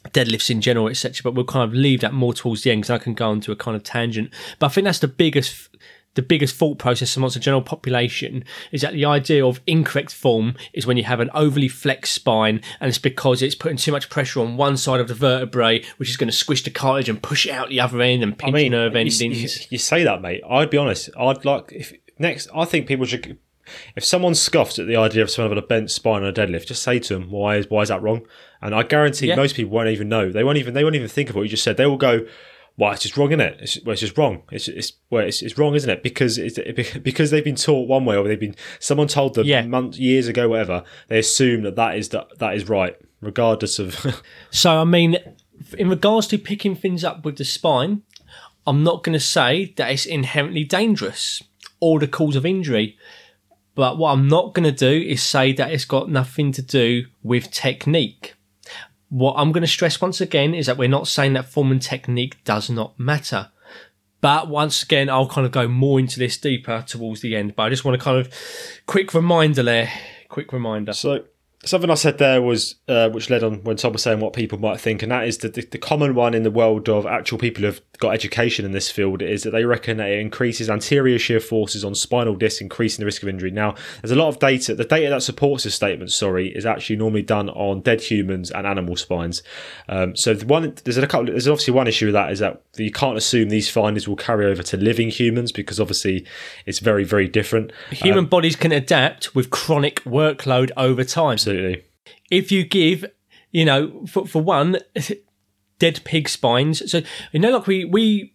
[0.09, 1.21] deadlifts in general, etc.
[1.23, 3.51] But we'll kind of leave that more towards the end because I can go into
[3.51, 4.31] a kind of tangent.
[4.59, 5.69] But I think that's the biggest
[6.15, 10.55] the biggest thought process amongst the general population is that the idea of incorrect form
[10.73, 14.09] is when you have an overly flexed spine and it's because it's putting too much
[14.09, 17.23] pressure on one side of the vertebrae which is going to squish the cartilage and
[17.23, 19.21] push it out the other end and pinch nerve you, endings
[19.61, 20.41] you, you say that, mate.
[20.49, 21.09] I'd be honest.
[21.17, 22.49] I'd like if next.
[22.53, 23.37] I think people should.
[23.95, 26.67] If someone scoffs at the idea of someone having a bent spine on a deadlift,
[26.67, 28.21] just say to them, "Why is why is that wrong?"
[28.61, 29.35] And I guarantee Yeah.
[29.35, 30.31] most people won't even know.
[30.31, 31.77] They won't even they won't even think of what you just said.
[31.77, 32.25] They will go,
[32.77, 33.57] "Well, it's just wrong, isn't it?
[33.61, 34.43] It's, well, it's just wrong.
[34.51, 36.03] It's it's well, it's, it's wrong, isn't it?
[36.03, 39.45] Because it's it, because they've been taught one way, or they've been someone told them
[39.45, 39.61] Yeah.
[39.63, 40.83] months, years ago, whatever.
[41.07, 44.21] They assume that that is that that is right, regardless of.
[44.51, 45.17] So, I mean,
[45.77, 48.01] in regards to picking things up with the spine,
[48.67, 51.41] I'm not going to say that it's inherently dangerous
[51.79, 52.97] or the cause of injury.
[53.75, 57.05] But what I'm not going to do is say that it's got nothing to do
[57.23, 58.35] with technique.
[59.09, 61.81] What I'm going to stress once again is that we're not saying that form and
[61.81, 63.49] technique does not matter.
[64.21, 67.55] But once again, I'll kind of go more into this deeper towards the end.
[67.55, 68.31] But I just want to kind of
[68.85, 69.91] quick reminder there.
[70.29, 70.93] Quick reminder.
[70.93, 71.25] So
[71.65, 74.59] something I said there was, uh, which led on when Tom was saying what people
[74.59, 77.37] might think, and that is that the, the common one in the world of actual
[77.37, 81.17] people who've got education in this field is that they reckon that it increases anterior
[81.17, 83.51] shear forces on spinal discs, increasing the risk of injury.
[83.51, 84.75] Now, there's a lot of data.
[84.75, 88.67] The data that supports this statement, sorry, is actually normally done on dead humans and
[88.67, 89.43] animal spines.
[89.87, 91.27] Um, so the one, there's a couple.
[91.27, 94.45] There's obviously one issue with that is that you can't assume these findings will carry
[94.45, 96.25] over to living humans because obviously
[96.65, 97.71] it's very, very different.
[97.91, 101.33] Human bodies can adapt with chronic workload over time.
[101.33, 101.83] Absolutely.
[102.29, 103.05] if you give,
[103.51, 104.77] you know, for, for one,
[105.81, 106.89] dead pig spines.
[106.91, 107.01] So
[107.31, 108.33] you know, like we we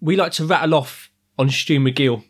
[0.00, 2.22] we like to rattle off on Stu McGill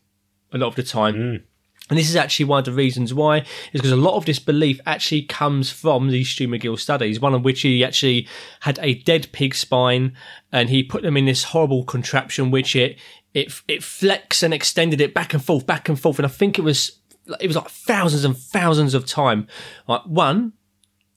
[0.53, 1.15] a lot of the time.
[1.15, 1.43] Mm.
[1.91, 3.39] And this is actually one of the reasons why,
[3.73, 7.35] is because a lot of this belief actually comes from these Stu McGill studies, one
[7.35, 8.29] of which he actually
[8.61, 10.15] had a dead pig spine
[10.53, 12.99] and he put them in this horrible contraption which it
[13.35, 16.19] it it flexed and extended it back and forth, back and forth.
[16.19, 17.01] And I think it was
[17.41, 19.49] it was like thousands and thousands of time.
[19.89, 20.53] Like one,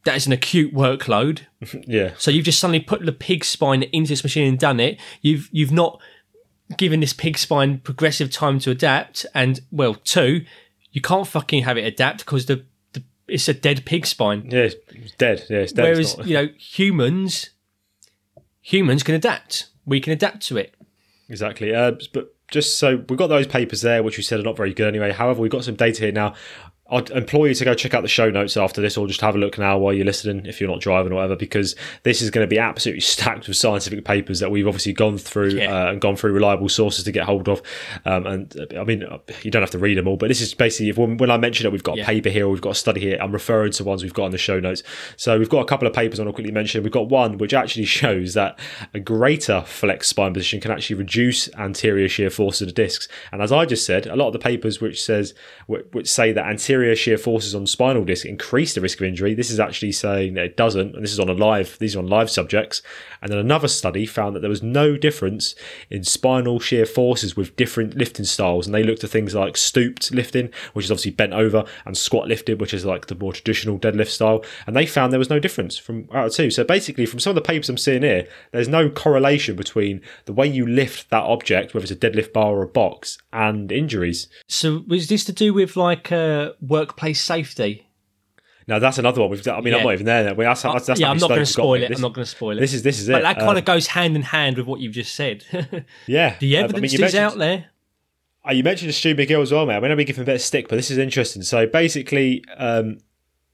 [0.06, 1.42] that is an acute workload.
[1.86, 2.14] Yeah.
[2.18, 5.00] So you've just suddenly put the pig spine into this machine and done it.
[5.22, 6.00] You've you've not
[6.78, 9.26] given this pig spine progressive time to adapt.
[9.36, 10.46] And well, two,
[10.92, 14.50] you can't fucking have it adapt because the, the it's a dead pig spine.
[14.50, 14.76] Yeah, it's
[15.18, 15.46] dead.
[15.50, 15.86] Yeah, it's dead.
[15.86, 17.52] It's Whereas not- you know humans,
[18.62, 19.68] humans can adapt.
[19.86, 20.74] We can adapt to it.
[21.30, 21.74] Exactly.
[21.74, 24.74] Uh, but just so we've got those papers there, which we said are not very
[24.74, 25.12] good anyway.
[25.12, 26.34] However, we've got some data here now.
[26.92, 29.36] I'd implore you to go check out the show notes after this, or just have
[29.36, 32.30] a look now while you're listening if you're not driving or whatever, because this is
[32.30, 35.88] going to be absolutely stacked with scientific papers that we've obviously gone through Yeah.
[35.88, 37.62] uh, and gone through reliable sources to get hold of.
[38.06, 39.06] Um, and I mean,
[39.44, 41.38] you don't have to read them all, but this is basically if, when, when I
[41.38, 43.84] mention that we've got a paper here, we've got a study here, I'm referring to
[43.84, 44.84] ones we've got in the show notes.
[45.16, 46.84] So we've got a couple of papers I want to quickly mention.
[46.84, 48.60] We've got one which actually shows that
[48.94, 53.08] a greater flex spine position can actually reduce anterior shear force of the discs.
[53.32, 55.34] And as I just said, a lot of the papers which says
[55.68, 59.36] which say that anterior superior shear forces on spinal disc increase the risk of injury.
[59.36, 61.78] This is actually saying that it doesn't, and this is on a live.
[61.78, 62.82] These are on live subjects.
[63.22, 65.54] And then another study found that there was no difference
[65.92, 70.12] in spinal shear forces with different lifting styles, and they looked at things like stooped
[70.12, 73.78] lifting, which is obviously bent over, and squat lifting, which is like the more traditional
[73.78, 76.50] deadlift style, and they found there was no difference from out of two.
[76.50, 80.34] So basically, from some of the papers I'm seeing here, there's no correlation between the
[80.34, 84.28] way you lift that object, whether it's a deadlift bar or a box, and injuries.
[84.48, 87.88] So was this to do with like uh, workplace safety?
[88.68, 89.30] Now that's another one.
[89.30, 90.24] We've, I mean, I'm not even there.
[90.24, 91.90] That's, that's, that's, that's yeah, I'm not going to studies we've got, spoil it.
[91.90, 92.62] This, I'm not going to spoil it.
[92.62, 93.14] this is this is it.
[93.14, 95.44] but that kind Uh, of goes hand in hand with what you've just said.
[96.08, 96.38] yeah.
[96.40, 97.66] the Uh, I mean, evidence is out there.
[98.46, 99.76] Oh, you mentioned Stu McGill as well, man.
[99.76, 101.44] I mean, I'll be giving a bit of stick, but this is interesting.
[101.44, 102.98] So basically, um,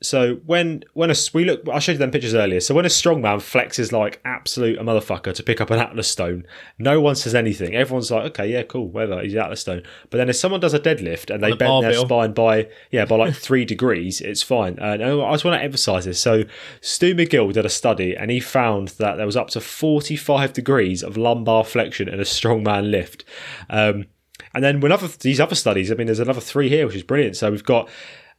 [0.02, 2.60] so when when a we look, I showed you them pictures earlier.
[2.60, 6.08] So when a strong strongman flexes like absolute a motherfucker to pick up an Atlas
[6.08, 6.46] stone,
[6.78, 7.74] no one says anything.
[7.76, 9.82] Everyone's like, okay, yeah, cool, whatever, he's Atlas stone.
[10.10, 12.06] But then if someone does a deadlift and they a bend their barbell.
[12.06, 14.78] spine by yeah by like three degrees, it's fine.
[14.78, 16.20] And I just want to emphasize this.
[16.20, 16.44] So
[16.82, 20.54] Stu McGill did a study and he found that there was up to forty five
[20.54, 23.26] degrees of lumbar flexion in a strongman lift.
[23.70, 24.06] Um,
[24.54, 27.04] and then when other these other studies, I mean, there's another three here, which is
[27.04, 27.36] brilliant.
[27.36, 27.90] So we've got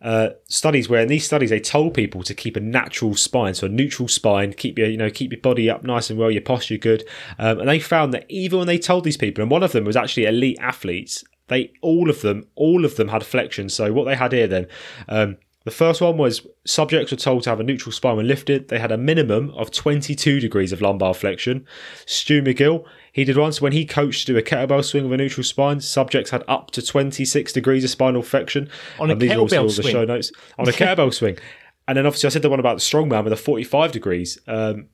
[0.01, 3.67] uh, studies where in these studies they told people to keep a natural spine, so
[3.67, 6.43] a neutral spine, keep your you know keep your body up nice and well, your
[6.43, 7.05] posture good,
[7.39, 9.85] um, and they found that even when they told these people, and one of them
[9.85, 13.69] was actually elite athletes, they all of them all of them had flexion.
[13.69, 14.67] So what they had here then.
[15.09, 18.69] Um, the first one was subjects were told to have a neutral spine when lifted.
[18.69, 21.67] They had a minimum of 22 degrees of lumbar flexion.
[22.07, 22.87] Stu McGill,
[23.19, 25.81] he did once when he coached to do a kettlebell swing with a neutral spine.
[25.81, 28.71] Subjects had up to 26 degrees of spinal flexion.
[29.01, 29.93] On a And these are also kettlebell the swing?
[29.93, 31.37] show notes on a kettlebell swing.
[31.89, 34.39] And then obviously I said the one about the strongman with a 45 degrees.
[34.47, 34.87] Um,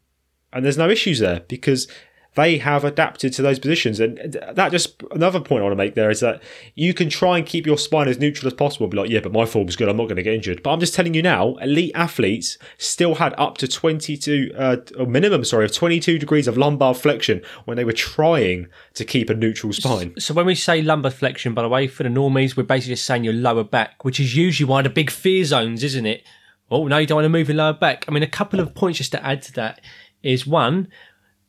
[0.54, 1.86] and there's no issues there because
[2.34, 4.00] they have adapted to those positions.
[4.00, 6.42] And that just another point I want to make there is that
[6.74, 8.88] you can try and keep your spine as neutral as possible.
[8.88, 9.88] Be like, yeah, but my form's good.
[9.88, 10.62] I'm not going to get injured.
[10.62, 15.06] But I'm just telling you now, elite athletes still had up to 22, uh, a
[15.06, 19.34] minimum, sorry, of 22 degrees of lumbar flexion when they were trying to keep a
[19.34, 20.14] neutral spine.
[20.18, 23.06] So when we say lumbar flexion, by the way, for the normies, we're basically just
[23.06, 26.24] saying your lower back, which is usually one of the big fear zones, isn't it?
[26.70, 28.04] Oh, no, you don't want to move your lower back.
[28.08, 29.80] I mean, a couple of points just to add to that
[30.22, 30.88] is one,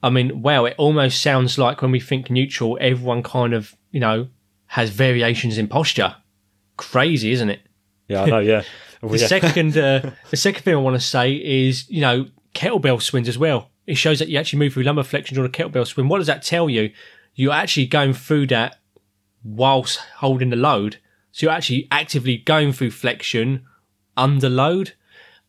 [0.06, 4.00] I mean, wow, it almost sounds like when we think neutral, everyone kind of, you
[4.00, 4.28] know,
[4.68, 6.16] has variations in posture.
[6.78, 7.62] Crazy, isn't it?
[8.08, 8.62] Yeah, I know, yeah.
[9.02, 9.28] The yeah.
[9.28, 13.38] second, uh, the second thing I want to say is, you know, kettlebell swings as
[13.38, 13.72] well.
[13.88, 16.08] It shows that you actually move through lumbar flexion on a kettlebell swing.
[16.08, 16.92] What does that tell you?
[17.34, 18.78] You're actually going through that
[19.44, 20.98] whilst holding the load.
[21.32, 23.66] So you're actually actively going through flexion
[24.16, 24.94] under load.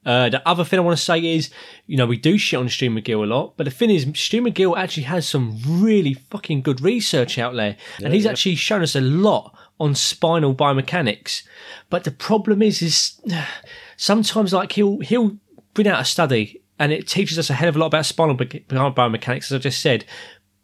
[0.07, 1.51] Uh, the other thing I want to say is,
[1.87, 4.41] you know, we do shit on Stu McGill a lot, but the thing is, Stu
[4.41, 8.95] McGill actually has some really fucking good research out there, and he's actually shown us
[8.95, 11.43] a lot on spinal biomechanics.
[11.91, 13.21] But the problem is, is
[13.97, 15.37] sometimes like he'll he'll
[15.75, 18.35] bring out a study and it teaches us a hell of a lot about spinal
[18.35, 20.05] bi- biomechanics, as I just said.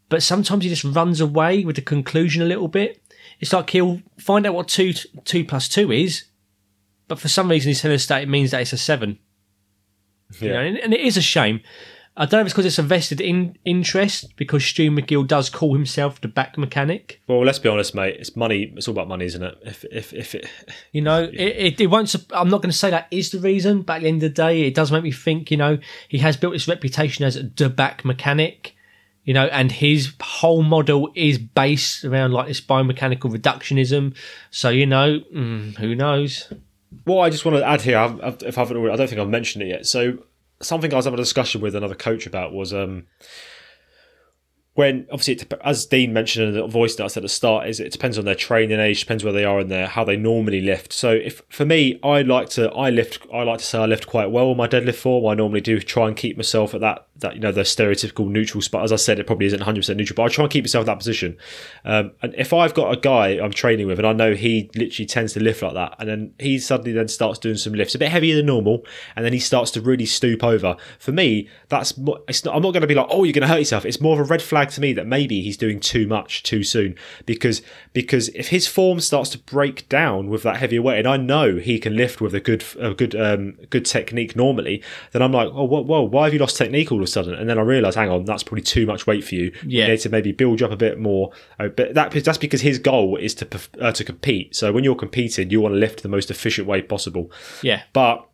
[0.08, 3.02] But sometimes he just runs away with the conclusion a little bit.
[3.40, 4.92] It's like he'll find out what two
[5.24, 6.24] two plus two is,
[7.08, 9.18] but for some reason he's telling us that it means that it's a seven.
[10.40, 10.54] You Yeah.
[10.54, 11.60] know, and, and it is a shame.
[12.14, 15.48] I don't know if it's because it's a vested in, interest because Stu McGill does
[15.48, 17.22] call himself the back mechanic.
[17.26, 18.16] Well, let's be honest, mate.
[18.18, 18.70] It's money.
[18.76, 19.56] It's all about money, isn't it?
[19.64, 20.46] If if if it,
[20.92, 22.14] You know, it, it, it won't.
[22.32, 24.28] I'm not going to say that is the reason, but at the end of the
[24.42, 25.50] day, it does make me think.
[25.50, 28.74] You know, he has built his reputation as the back mechanic.
[29.24, 34.14] You know, and his whole model is based around like this biomechanical reductionism.
[34.50, 36.52] So you know, mm, who knows?
[37.04, 39.20] What I just want to add here, I've, if I haven't already, I don't think
[39.20, 39.86] I've mentioned it yet.
[39.86, 40.18] So
[40.60, 43.06] something I was having a discussion with another coach about was um,
[44.74, 47.92] when obviously, it, as Dean mentioned in the voice notes at the start, is it
[47.92, 50.92] depends on their training age, depends where they are in their how they normally lift.
[50.92, 54.06] So if for me, I like to I lift I like to say I lift
[54.06, 55.26] quite well on my deadlift form.
[55.26, 58.60] I normally do try and keep myself at that that you know the stereotypical neutral
[58.60, 58.84] spot.
[58.84, 60.82] As I said, it probably isn't 100 percent neutral, but I try and keep myself
[60.82, 61.36] in that position.
[61.84, 65.06] Um, and if I've got a guy I'm training with, and I know he literally
[65.06, 67.98] tends to lift like that, and then he suddenly then starts doing some lifts a
[67.98, 68.84] bit heavier than normal,
[69.16, 70.76] and then he starts to really stoop over.
[70.98, 73.58] For me, that's not, I'm not going to be like, oh, you're going to hurt
[73.58, 73.86] yourself.
[73.86, 76.62] It's more of a red flag to me that maybe he's doing too much too
[76.62, 76.96] soon
[77.26, 77.62] because
[77.92, 81.56] because if his form starts to break down with that heavier weight, and I know
[81.56, 85.48] he can lift with a good a good um, good technique normally, then I'm like,
[85.52, 87.34] oh, whoa, why have you lost technique all of a sudden?
[87.34, 89.52] And then I realise, hang on, that's probably too much weight for you.
[89.64, 89.84] Yeah.
[89.84, 91.32] You need to maybe build you up a bit more.
[91.58, 93.48] Uh, but that that's because his goal is to
[93.80, 94.56] uh, to compete.
[94.56, 97.30] So when you're competing, you want to lift the most efficient way possible.
[97.62, 98.28] Yeah, But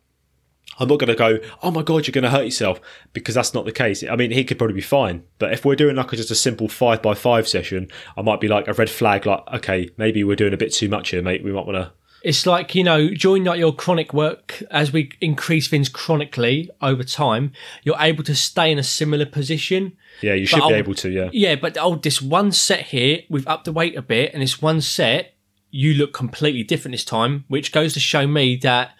[0.79, 2.79] I'm not going to go, oh my God, you're going to hurt yourself
[3.11, 4.03] because that's not the case.
[4.03, 5.23] I mean, he could probably be fine.
[5.37, 8.39] But if we're doing like a, just a simple five by five session, I might
[8.39, 11.21] be like a red flag, like, okay, maybe we're doing a bit too much here,
[11.21, 11.43] mate.
[11.43, 11.91] We might want to
[12.23, 17.03] It's like you know, during like your chronic work, as we increase things chronically over
[17.03, 17.53] time,
[17.83, 19.93] you're able to stay in a similar position.
[20.21, 21.09] Yeah, you should But be I'll- able to.
[21.09, 24.41] Yeah, Yeah, but oh, this one set here, we've upped the weight a bit, and
[24.41, 25.33] this one set,
[25.71, 28.91] you look completely different this time, which goes to show me that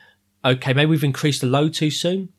[0.45, 2.29] okay, maybe we've increased the load too soon.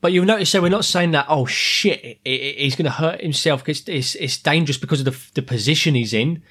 [0.00, 1.26] But you'll notice that we're not saying that.
[1.28, 3.68] Oh shit, he- he- he's going to hurt himself.
[3.68, 6.42] It's, it's it's dangerous because of the the position he's in.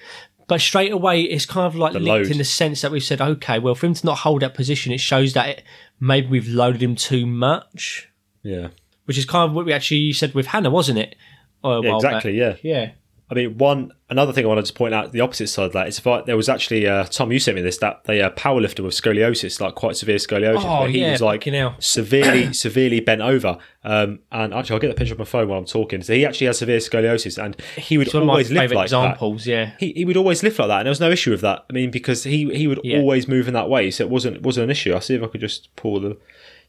[0.49, 2.31] But straight away, it's kind of like linked load.
[2.31, 4.91] in the sense that we've said, okay, well, for him to not hold that position,
[4.91, 5.63] it shows that it,
[5.99, 8.09] maybe we've loaded him too much,
[8.43, 8.69] yeah,
[9.05, 11.15] which is kind of what we actually said with Hannah, wasn't it?
[11.63, 12.25] Oh, yeah while back.
[12.25, 12.37] exactly.
[12.37, 12.55] Yeah.
[12.63, 12.91] Yeah.
[13.31, 15.87] I mean, one another thing I wanted to point out the opposite side of that
[15.87, 18.31] is if I, there was actually uh, Tom, you sent me this that they uh,
[18.31, 21.43] powerlifter with scoliosis, like quite severe scoliosis, Oh, he yeah, was like
[21.79, 23.57] severely, severely bent over.
[23.83, 26.01] Um, and actually, I'll get the picture of my phone while I'm talking.
[26.01, 28.73] So he actually has severe scoliosis, and he would It's one of my always lift
[28.73, 28.95] like that.
[28.95, 29.71] examples, yeah.
[29.79, 31.65] He, he would always lift like that, and there was no issue with that.
[31.69, 32.97] I mean, because he he would Yeah.
[32.99, 34.91] always move in that way, so it wasn't wasn't an issue.
[34.93, 36.17] I'll see if I could just pull the.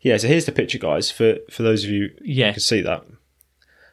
[0.03, 2.49] Yeah, so here's the picture, guys, for for those of you Yeah.
[2.49, 3.05] who can see that.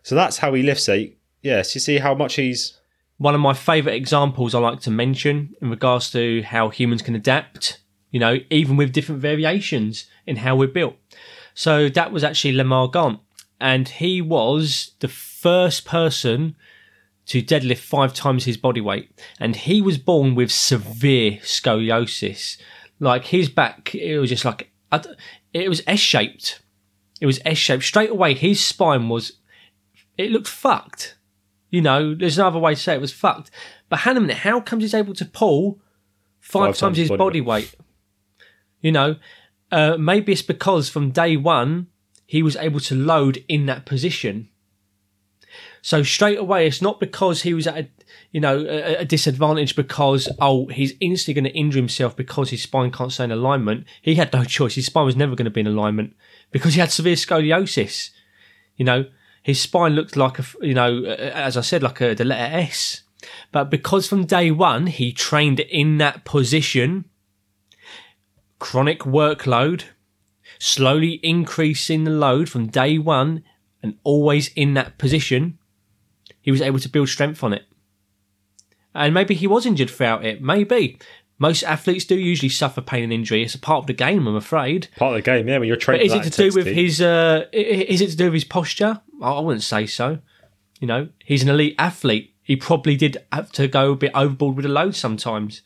[0.03, 1.16] So that's how he lifts it.
[1.41, 2.77] Yes, you see how much he's
[3.17, 7.15] One of my favourite examples I like to mention in regards to how humans can
[7.15, 7.79] adapt,
[8.11, 10.95] you know, even with different variations in how we're built.
[11.55, 13.19] So that was actually Lamar Gant,
[13.59, 16.55] and he was the first person
[17.25, 19.09] to deadlift five times his body weight.
[19.39, 22.57] And he was born with severe scoliosis.
[22.99, 24.71] Like his back, it was just like,
[25.53, 26.61] it was S shaped.
[27.19, 27.83] It was S shaped.
[27.83, 29.39] Straight away, his spine was,
[30.17, 31.16] it looked fucked.
[31.69, 33.51] You know, there's no other way to say it, was fucked.
[33.89, 35.79] But hang on a minute, how comes he's able to pull
[36.39, 37.75] five, times, his body, weight?
[38.81, 39.17] You know,
[39.71, 41.87] uh, maybe it's because from day one
[42.25, 44.49] he was able to load in that position.
[45.81, 47.89] So straight away, it's not because he was at a,
[48.31, 52.61] you know a, a disadvantage because oh he's instantly going to injure himself because his
[52.61, 53.85] spine can't stay in alignment.
[54.01, 54.75] He had no choice.
[54.75, 56.13] His spine was never going to be in alignment
[56.51, 58.09] because he had severe scoliosis.
[58.75, 59.05] You know,
[59.47, 63.03] his spine looked like a, you know as I said like a, the letter S.
[63.53, 67.05] But because from day one he trained in that position,
[68.59, 69.85] chronic workload,
[70.59, 73.41] slowly increasing the load from day one
[73.81, 75.57] and always in that position,
[76.41, 77.63] he was able to build strength on it.
[78.93, 80.41] And maybe he was injured throughout it.
[80.41, 80.99] Maybe.
[81.39, 83.43] Most athletes do usually suffer pain and injury.
[83.43, 84.89] It's a part of the game, I'm afraid.
[84.97, 85.47] part of the game.
[85.47, 86.07] Yeah, when you're But training.
[86.07, 86.99] is it to do with his?
[86.99, 88.99] Uh, is it to do with his posture?
[89.21, 90.19] I wouldn't say so.
[90.79, 92.33] You know, he's an elite athlete.
[92.43, 95.61] He probably did have to go a bit overboard with the load sometimes.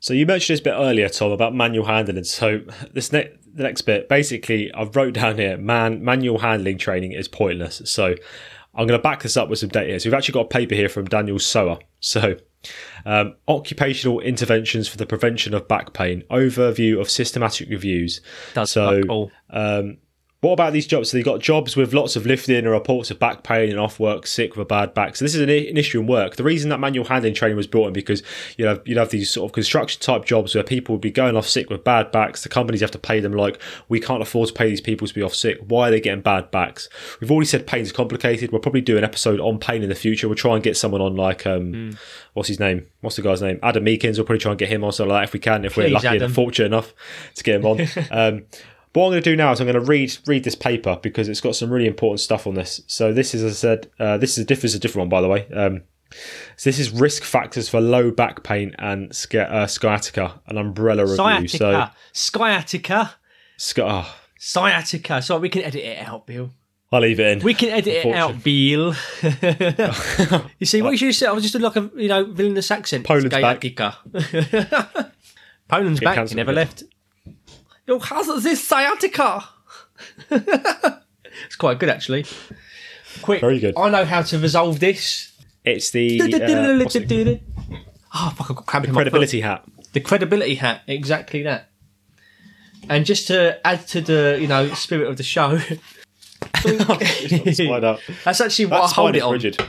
[0.00, 2.24] So you mentioned this bit earlier, Tom, about manual handling.
[2.24, 2.60] So
[2.92, 7.28] this ne- the next bit, basically, I've wrote down here, man, manual handling training is
[7.28, 7.82] pointless.
[7.84, 8.14] So
[8.74, 9.98] I'm going to back this up with some data here.
[9.98, 11.80] So we've actually got a paper here from Daniel Sowah.
[12.00, 12.36] So
[13.04, 18.20] um, occupational interventions for the prevention of back pain, overview of systematic reviews.
[18.54, 19.30] Does So.
[19.50, 19.98] Um,
[20.46, 21.10] what about these jobs?
[21.10, 23.98] So they've got jobs with lots of lifting and reports of back pain and off
[23.98, 25.16] work, sick with a bad back.
[25.16, 26.36] So this is an, an issue in work.
[26.36, 28.22] The reason that manual handling training was brought in because
[28.56, 31.36] you know you'd have these sort of construction type jobs where people would be going
[31.36, 32.44] off sick with bad backs.
[32.44, 35.14] The companies have to pay them like we can't afford to pay these people to
[35.14, 35.58] be off sick.
[35.66, 36.88] Why are they getting bad backs?
[37.20, 38.52] We've already said pain is complicated.
[38.52, 40.28] We'll probably do an episode on pain in the future.
[40.28, 41.98] We'll try and get someone on like um
[42.34, 42.86] what's his name?
[43.00, 43.58] What's the guy's name?
[43.64, 44.16] Adam Meakins.
[44.16, 45.88] We'll probably try and get him on something like that if we can, if we're
[45.88, 46.22] lucky Adam.
[46.22, 46.94] and fortunate enough
[47.34, 47.80] to get him on.
[48.12, 48.44] um,
[48.96, 50.98] but what I'm going to do now is I'm going to read read this paper
[51.02, 52.80] because it's got some really important stuff on this.
[52.86, 55.02] So this is, as I said, uh, this is a diff- this is a different
[55.02, 55.46] one by the way.
[55.52, 55.82] Um,
[56.56, 61.02] so this is risk factors for low back pain and sci- uh, sciatica, an umbrella
[61.02, 61.46] review.
[61.46, 61.92] So Sciatica.
[62.14, 63.14] Sciatica.
[63.58, 65.20] sci- oh, Sciatica.
[65.20, 66.52] So we can edit it out, Bill.
[66.90, 67.44] I'll leave it in.
[67.44, 68.94] We can edit it out, Bill.
[70.58, 71.28] you see what you should said?
[71.28, 73.04] I was just doing like a you know villainous accent.
[73.04, 73.62] Poland's back.
[73.62, 73.98] Sciatica.
[75.68, 76.28] Poland's Get back.
[76.30, 76.84] He never left.
[77.86, 79.44] Yo, how's this sciatica?
[80.30, 82.26] it's quite good actually.
[83.22, 83.74] Quick, Very good.
[83.76, 85.32] I know how to resolve this.
[85.64, 87.42] It's the uh, what's it?
[88.14, 88.50] Oh fuck!
[88.50, 89.02] I've got cramp in my foot.
[89.04, 89.64] credibility hat.
[89.92, 91.70] The credibility hat, exactly that.
[92.88, 95.58] And just to add to the you know spirit of the show,
[96.56, 98.00] Slide up.
[98.24, 99.32] that's actually what I hold it on.
[99.32, 99.64] rigid.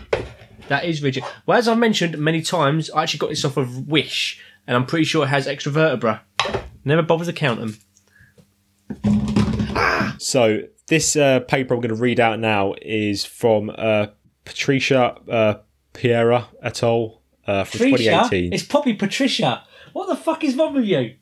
[0.70, 1.24] That is rigid.
[1.46, 4.86] Well, as I've mentioned many times, I actually got this off of Wish, and I'm
[4.88, 6.24] pretty sure it has extra vertebra.
[6.84, 7.78] Never bothered to count them.
[10.20, 14.08] So this uh, paper I'm going to read out now is from uh,
[14.46, 15.56] Patricia uh,
[15.94, 17.22] Piera et al.
[17.46, 18.12] Uh, from Patricia?
[18.12, 18.54] 2018.
[18.54, 19.64] It's probably Patricia.
[19.94, 21.16] What the fuck is wrong with you?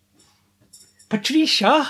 [1.09, 1.87] Patricia?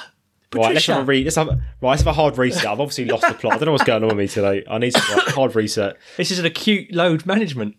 [0.53, 1.25] Right, let's have a read.
[1.25, 2.65] Let's have, right, let's have a hard reset.
[2.65, 3.53] I've obviously lost the plot.
[3.53, 4.63] I don't know what's going on with me today.
[4.69, 5.97] I need some like, hard reset.
[6.17, 7.75] this is an acute load management.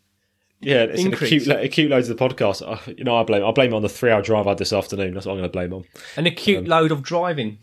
[0.60, 2.62] Yeah, it's an acute, acute loads of the podcast.
[2.66, 4.58] Uh, you know, I blame I blame it on the three hour drive I had
[4.58, 5.14] this afternoon.
[5.14, 5.84] That's what I'm going to blame on.
[6.16, 7.58] An acute load of driving.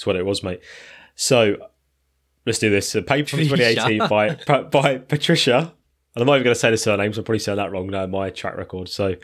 [0.00, 0.62] That's what it was, mate.
[1.14, 1.56] So
[2.46, 2.94] let's do this.
[2.94, 5.74] A paper from 2018 by by Patricia.
[6.14, 7.88] And I'm not even going to say the surname, so I'm probably saying that wrong
[7.88, 8.88] now my track record.
[8.88, 9.16] So,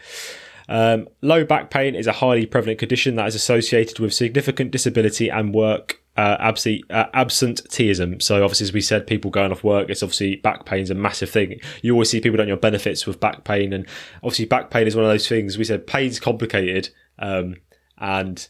[0.68, 5.30] um, low back pain is a highly prevalent condition that is associated with significant disability
[5.30, 8.20] and work uh, abse- uh, absenteeism.
[8.20, 10.94] So, obviously, as we said, people going off work, it's obviously back pain is a
[10.94, 11.58] massive thing.
[11.80, 13.88] You always see people on your benefits with back pain, and
[14.22, 15.56] obviously, back pain is one of those things.
[15.56, 17.56] We said pain's complicated, um,
[17.98, 18.46] and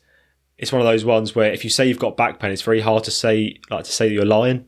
[0.58, 2.80] it's one of those ones where if you say you've got back pain, it's very
[2.80, 4.66] hard to say like to say that you're lying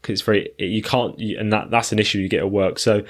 [0.00, 2.78] because it's very you can't and that that's an issue you get at work.
[2.78, 3.02] So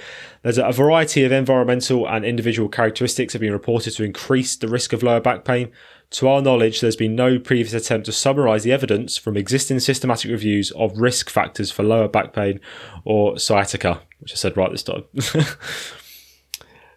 [0.43, 4.93] there's a variety of environmental and individual characteristics have been reported to increase the risk
[4.93, 5.71] of lower back pain.
[6.15, 10.29] To our knowledge, there's been no previous attempt to summarise the evidence from existing systematic
[10.29, 12.61] reviews of risk factors for lower back pain
[13.05, 15.05] or sciatica, which I said right this time.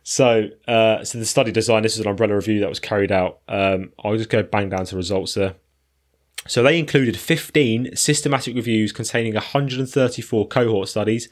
[0.04, 1.84] So, uh, so the study design.
[1.84, 3.40] This is an umbrella review that was carried out.
[3.48, 5.56] Um, I'll just go bang down to results there.
[6.46, 11.30] So they included 15 systematic reviews containing 134 cohort studies.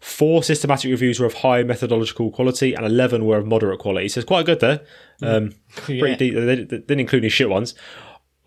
[0.00, 4.08] Four systematic reviews were of high methodological quality, and 11 were of moderate quality.
[4.08, 4.80] So it's quite good there.
[5.22, 5.52] Um,
[5.88, 6.00] Yeah.
[6.00, 6.34] Pretty deep.
[6.34, 7.74] They they didn't include any shit ones.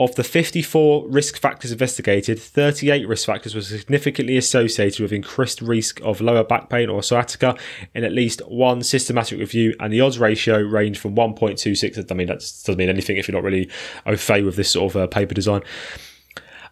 [0.01, 5.99] Of the 54 risk factors investigated, 38 risk factors were significantly associated with increased risk
[6.05, 7.57] of lower back pain or sciatica
[7.93, 12.09] in at least one systematic review, and the odds ratio ranged from 1.26.
[12.09, 13.69] I mean, that doesn't mean anything if you're not really
[14.05, 15.63] au fait with this sort of uh, paper design.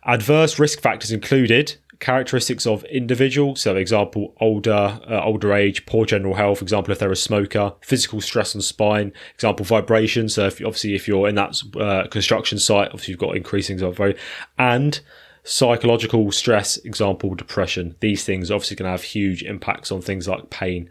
[0.05, 6.35] Adverse risk factors included characteristics of individual, so example older, uh, older age, poor general
[6.35, 10.29] health, example if they're a smoker, physical stress on spine, example vibration.
[10.29, 14.15] So if obviously if you're in that uh, construction site, obviously you've got increasing very
[14.57, 14.99] and
[15.43, 17.95] psychological stress, example depression.
[17.99, 20.89] These things obviously can have huge impacts on things like pain.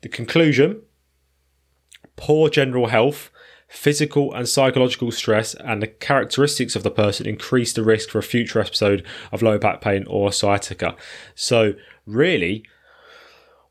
[0.00, 0.82] The conclusion:
[2.16, 3.30] poor general health
[3.68, 8.22] physical and psychological stress and the characteristics of the person increase the risk for a
[8.22, 10.96] future episode of lower back pain or sciatica.
[11.34, 11.74] So,
[12.06, 12.64] really,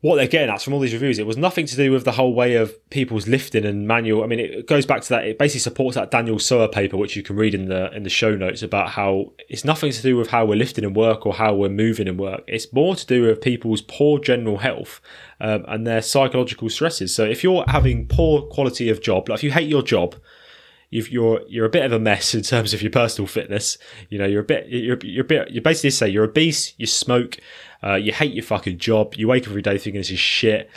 [0.00, 2.12] what they're getting at from all these reviews, it was nothing to do with the
[2.12, 4.22] whole way of people's lifting and manual.
[4.22, 5.26] I mean, it goes back to that.
[5.26, 8.10] It basically supports that Daniel Sowah paper, which you can read in the in the
[8.10, 11.34] show notes about how it's nothing to do with how we're lifting and work or
[11.34, 12.44] how we're moving and work.
[12.46, 15.00] It's more to do with people's poor general health
[15.40, 17.12] um, and their psychological stresses.
[17.12, 20.14] So if you're having poor quality of job, like if you hate your job,
[20.90, 23.78] you've, you're you're a bit of a mess in terms of your personal fitness.
[24.10, 26.86] You know, you're a bit you're you're a bit you basically say you're obese, you
[26.86, 27.38] smoke,
[27.82, 30.70] uh, you hate your fucking job, you wake up every day thinking this is shit.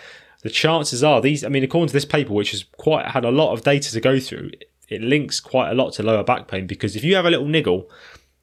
[0.43, 1.43] The chances are these.
[1.43, 4.02] I mean, according to this paper, which has quite had a lot of data to
[4.02, 4.52] go through,
[4.89, 7.45] it links quite a lot to lower back pain because if you have a little
[7.47, 7.89] niggle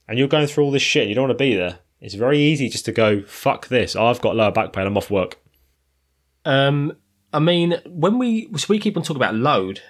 [0.09, 1.81] and you're going through all this shit, and you don't want to be there.
[2.01, 3.95] It's very easy just to go fuck this.
[3.95, 4.87] I've got lower back pain.
[4.87, 5.39] I'm off work.
[6.45, 6.97] Um,
[7.33, 9.83] I mean, when we so we keep on talking about load.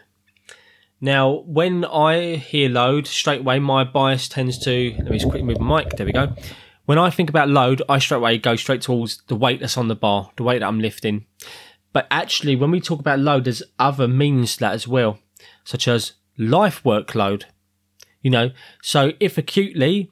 [1.01, 4.95] Now, when I hear load, straight away my bias tends to.
[4.97, 5.91] Let me just quickly move my mic.
[5.91, 6.35] There we go.
[6.89, 9.89] When I think about load, I straight away go straight towards the weight that's on
[9.89, 11.26] the bar, the weight that I'm lifting.
[11.93, 15.18] But actually, when we talk about load, there's other means to that as well,
[15.64, 17.45] such as life workload.
[18.22, 20.11] You know, so if acutely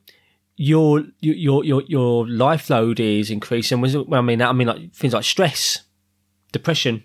[0.54, 5.14] your your your your life load is increasing, I mean that, I mean like things
[5.14, 5.80] like stress,
[6.52, 7.04] depression,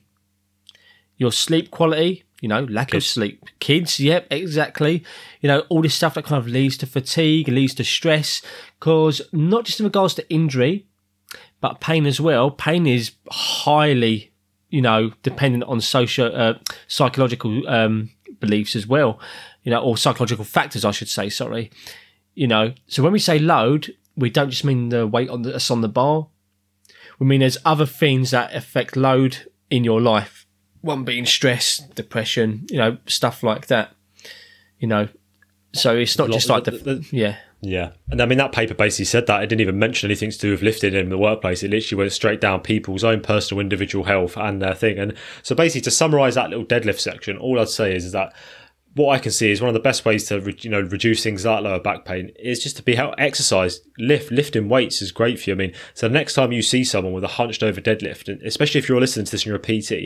[1.16, 3.46] your sleep quality, you know, lack of sleep.
[3.60, 5.04] Kids, yep, exactly.
[5.40, 8.42] You know, all this stuff that kind of leads to fatigue, leads to stress,
[8.80, 10.88] because not just in regards to injury,
[11.62, 12.50] but pain as well.
[12.50, 14.34] Pain is highly,
[14.70, 16.56] you know, dependent on social, uh,
[16.88, 19.20] psychological um, beliefs as well,
[19.64, 21.30] you know, or psychological factors, I should say.
[21.30, 21.70] Sorry,
[22.34, 22.74] you know.
[22.88, 25.82] So when we say load, we don't just mean the weight on the, that's on
[25.82, 26.28] the bar.
[27.20, 30.41] We mean there's other things that affect load in your life.
[30.82, 33.94] One being stress, depression, you know, stuff like that.
[34.80, 35.10] You know,
[35.74, 37.38] so it's not lot- just like the, the- the- yeah.
[37.64, 40.38] Yeah, and I mean that paper basically said that it didn't even mention anything to
[40.40, 41.62] do with lifting in the workplace.
[41.62, 44.98] It literally went straight down people's own personal, individual health and their thing.
[44.98, 45.14] And
[45.44, 48.34] so basically, to summarise that little deadlift section, all I'd say is, that
[48.94, 51.24] what I can see is one of the best ways to re- you know reduce
[51.24, 53.82] things like lower back pain is just to be help exercise.
[53.98, 55.56] Lift lifting weights is great for you.
[55.56, 58.42] I mean, so the next time you see someone with a hunched over deadlift, and
[58.42, 59.60] especially if you're listening to this and you're a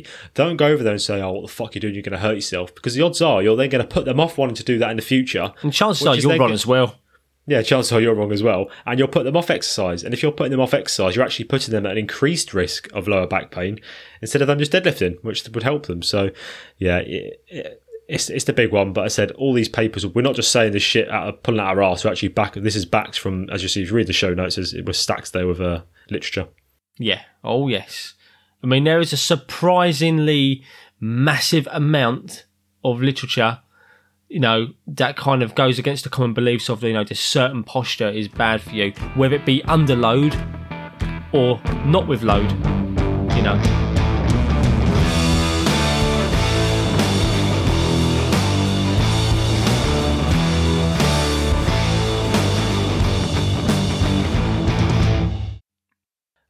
[0.03, 1.95] PT, don't go over there and say, "Oh, what the fuck are you doing?
[1.95, 4.19] You're going to hurt yourself," because the odds are you're then going to put them
[4.19, 5.53] off wanting to do that in the future.
[5.61, 6.99] And chances are then run good- as well.
[7.47, 8.71] Yeah, chances are you're wrong as well.
[8.87, 10.03] And you'll put them off exercise.
[10.03, 12.91] And if you're putting them off exercise, you're actually putting them at an increased risk
[12.91, 13.79] of lower back pain
[14.19, 16.01] instead of them just deadlifting, which would help them.
[16.01, 16.31] So,
[16.79, 18.93] yeah, it, it, it's, it's the big one.
[18.93, 21.59] But I said, all these papers, we're not just saying this shit out of pulling
[21.59, 22.05] out our ass.
[22.05, 22.53] We're actually back.
[22.53, 24.97] This is backed from, as you see, if you read the show notes, it was
[24.97, 26.47] stacked there with uh, literature.
[26.97, 27.21] Yeah.
[27.43, 28.13] Oh yes.
[28.63, 30.63] I mean, there is a surprisingly
[30.99, 32.45] massive amount
[32.83, 33.59] of literature,
[34.27, 37.63] you know, that kind of goes against the common beliefs of, you know, this certain
[37.63, 40.35] posture is bad for you, whether it be under load
[41.31, 42.49] or not with load,
[43.35, 43.84] you know.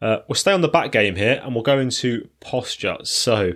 [0.06, 2.97] Uh, we'll stay on the back game here and we'll go into posture.
[3.03, 3.53] So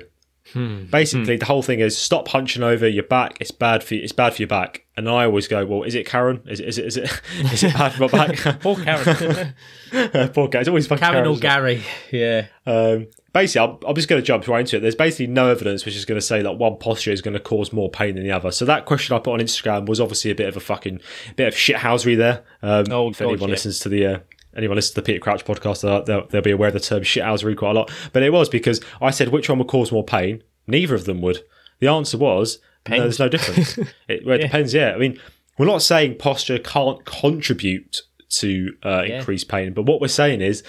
[0.53, 0.85] Hmm.
[0.85, 3.37] basically, the whole thing is stop hunching over your back.
[3.39, 4.01] It's bad for you.
[4.01, 4.83] It's bad for your back.
[4.97, 6.41] And I always go, well, is it Karen?
[6.47, 7.11] Is it is it is it,
[7.53, 8.59] is it bad for my back?
[8.61, 9.53] Poor Karen.
[10.33, 10.59] Poor guy.
[10.61, 11.27] It's always fucking Karen Karen.
[11.27, 11.39] or?
[11.39, 11.83] Gary.
[12.11, 12.47] Yeah.
[12.65, 14.79] Um, basically, I'm, I'm just going to jump right into it.
[14.79, 17.39] There's basically no evidence which is going to say that one posture is going to
[17.39, 18.51] cause more pain than the other.
[18.51, 20.99] So that question I put on Instagram was obviously a bit of a fucking
[21.35, 22.43] bit of shithousery there.
[22.63, 23.53] Um, Oh, if God, anyone yeah.
[23.53, 24.19] listens to the uh,
[24.55, 27.03] anyone listens to the Peter Crouch podcast, uh, they'll, they'll be aware of the term
[27.03, 27.91] shithousery quite a lot.
[28.13, 30.43] But it was because I said which one would cause more pain.
[30.67, 31.43] Neither of them would.
[31.79, 33.77] The answer was no, there's no difference.
[34.07, 34.47] it, well, it Yeah.
[34.47, 34.73] depends.
[34.73, 35.19] Yeah, I mean,
[35.57, 39.17] we're not saying posture can't contribute to uh, Yeah.
[39.19, 40.63] increased pain, but what we're saying is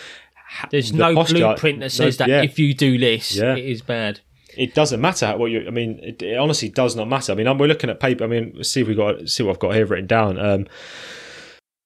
[0.70, 2.42] There's the no posture- blueprint that says no- that yeah.
[2.42, 4.20] if you do this, it is bad.
[4.56, 5.64] it doesn't matter what you.
[5.66, 7.32] I mean, it, it honestly does not matter.
[7.32, 8.24] I mean, I'm, we're looking at paper.
[8.24, 10.38] I mean, see if we got see what I've got here written down.
[10.38, 10.66] Um,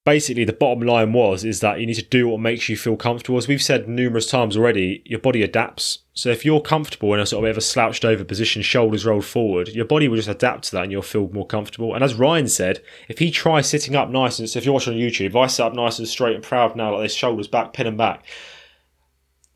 [0.04, 2.96] basically, the bottom line was is that you need to do what makes you feel
[2.96, 3.38] comfortable.
[3.38, 6.00] As we've said numerous times already, your body adapts.
[6.12, 9.68] So if you're comfortable in a sort of a slouched over position, shoulders rolled forward,
[9.68, 11.94] your body will just adapt to that, and you'll feel more comfortable.
[11.94, 14.94] And as Ryan said, if he tries sitting up nice and so if you're watching
[14.94, 17.48] on YouTube, if I sit up nice and straight and proud now, like this, shoulders
[17.48, 18.24] back, pin and back.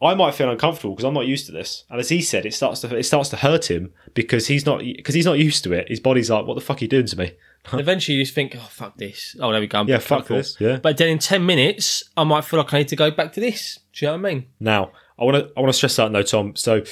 [0.01, 1.85] I might feel uncomfortable because I'm not used to this.
[1.91, 4.79] And as he said, it starts to it starts to hurt him because he's not
[4.79, 5.89] because he's not used to it.
[5.89, 7.33] His body's like, "What the fuck are you doing to me?"
[7.73, 9.37] And eventually you just think, oh, fuck this.
[9.41, 9.81] Oh, there we go.
[9.81, 10.39] I'm Yeah, fuck comfortable.
[10.39, 10.57] this.
[10.61, 10.77] Yeah.
[10.79, 13.41] But then in 10 minutes, I might feel like I need to go back to
[13.41, 13.79] this.
[13.93, 14.47] Do you know what I mean?
[14.61, 16.55] Now, I want to I want to stress that though, Tom.
[16.57, 16.83] So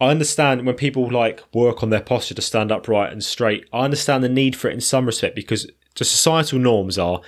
[0.00, 3.64] I understand when people like work on their posture to stand upright and straight.
[3.72, 7.20] I understand the need for it in some respect because the societal norms are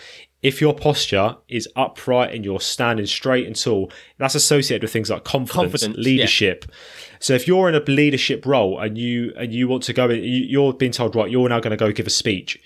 [0.42, 5.08] if your posture is upright and you're standing straight and tall, that's associated with things
[5.08, 6.66] like confidence, Confidence, leadership.
[7.18, 10.22] So if you're in a leadership role and you and you want to go in,
[10.22, 12.58] you- you're being told right, you're now going to go give a speech.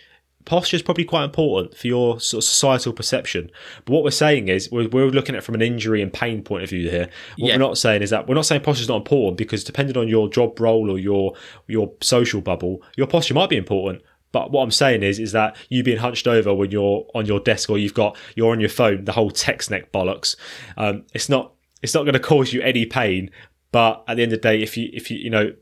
[0.48, 3.50] Posture is probably quite important for your sort of societal perception.
[3.84, 6.42] But what we're saying is we're, we're looking at it from an injury and pain
[6.42, 7.10] point of view here.
[7.36, 7.54] What Yeah.
[7.54, 10.08] we're not saying is that we're not saying posture is not important because depending on
[10.08, 11.34] your job role or your
[11.66, 14.00] your social bubble, your posture might be important.
[14.32, 17.40] But what I'm saying is, is that you being hunched over when you're on your
[17.40, 20.34] desk or you've got you're on your phone, the whole text neck bollocks.
[20.76, 23.30] Um, it's not it's not going to cause you any pain.
[23.70, 25.52] But at the end of the day, if you if you you know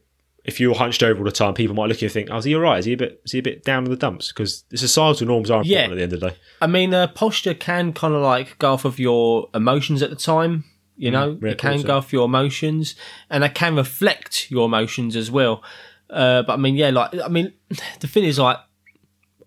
[0.46, 2.36] if you're hunched over all the time, people might look at you and think, "Oh,
[2.38, 2.78] is he all right?
[2.78, 5.26] Is he a bit is he a bit down in the dumps?" Because the societal
[5.26, 5.84] norms are important Yeah.
[5.92, 6.36] at the end of the day.
[6.62, 10.16] I mean, uh, posture can kind of like go off of your emotions at the
[10.16, 10.64] time.
[10.98, 12.94] You know, yeah, it can go off your emotions,
[13.28, 15.62] and it can reflect your emotions as well.
[16.08, 17.52] Uh, but I mean, yeah, like I mean,
[18.00, 18.56] the thing is, like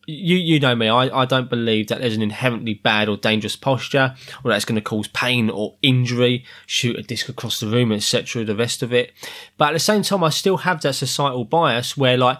[0.10, 3.55] you you know me, I, I don't believe that there's an inherently bad or dangerous
[3.55, 7.91] posture, or that's going to cause pain or injury, shoot a disc across the room,
[7.91, 8.43] etc.
[8.43, 9.12] The rest of it,
[9.57, 12.39] but at the same time, I still have that societal bias where, like,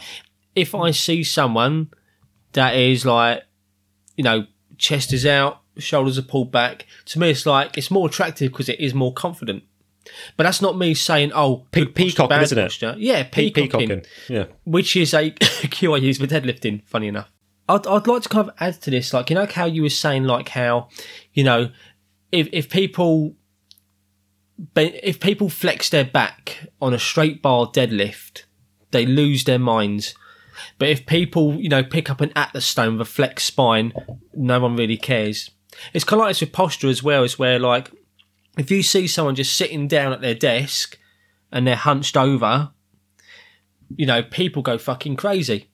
[0.56, 1.90] if I see someone
[2.54, 3.44] that is like
[4.20, 4.46] you know,
[4.78, 6.86] chest is out, shoulders are pulled back.
[7.06, 9.64] To me, it's like it's more attractive because it is more confident.
[10.36, 12.62] But that's not me saying, oh, Pe- posture, peacocking, isn't it?
[12.64, 12.96] posture.
[12.98, 14.46] Yeah, Pe- peacocking, peacocking, yeah.
[14.66, 15.30] which is a
[15.72, 16.86] cue I use for deadlifting.
[16.86, 17.32] Funny enough,
[17.70, 19.90] I'd, I'd like to kind of add to this, like you know how you were
[19.90, 20.90] saying, like how
[21.34, 21.70] you know,
[22.32, 23.36] if if people
[24.76, 28.44] if people flex their back on a straight bar deadlift,
[28.92, 30.16] they lose their minds.
[30.78, 33.94] But if people, you know, pick up an Atlas stone with a flex spine,
[34.34, 35.52] no one really cares.
[35.94, 37.92] It's kind of like this with posture as well, is where like
[38.58, 40.98] if you see someone just sitting down at their desk
[41.52, 42.72] and they're hunched over,
[43.96, 45.70] you know, people go fucking crazy.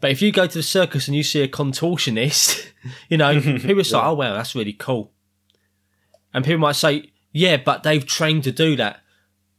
[0.00, 2.70] But if you go to the circus and you see a contortionist,
[3.08, 5.12] you know, people are like, oh, wow, that's really cool.
[6.34, 9.00] And people might say, yeah, but they've trained to do that.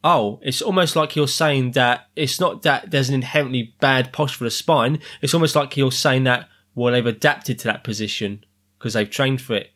[0.03, 4.39] Oh, it's almost like you're saying that it's not that there's an inherently bad posture
[4.39, 4.99] for the spine.
[5.21, 8.43] It's almost like you're saying that, well, they've adapted to that position
[8.77, 9.71] because they've trained for it.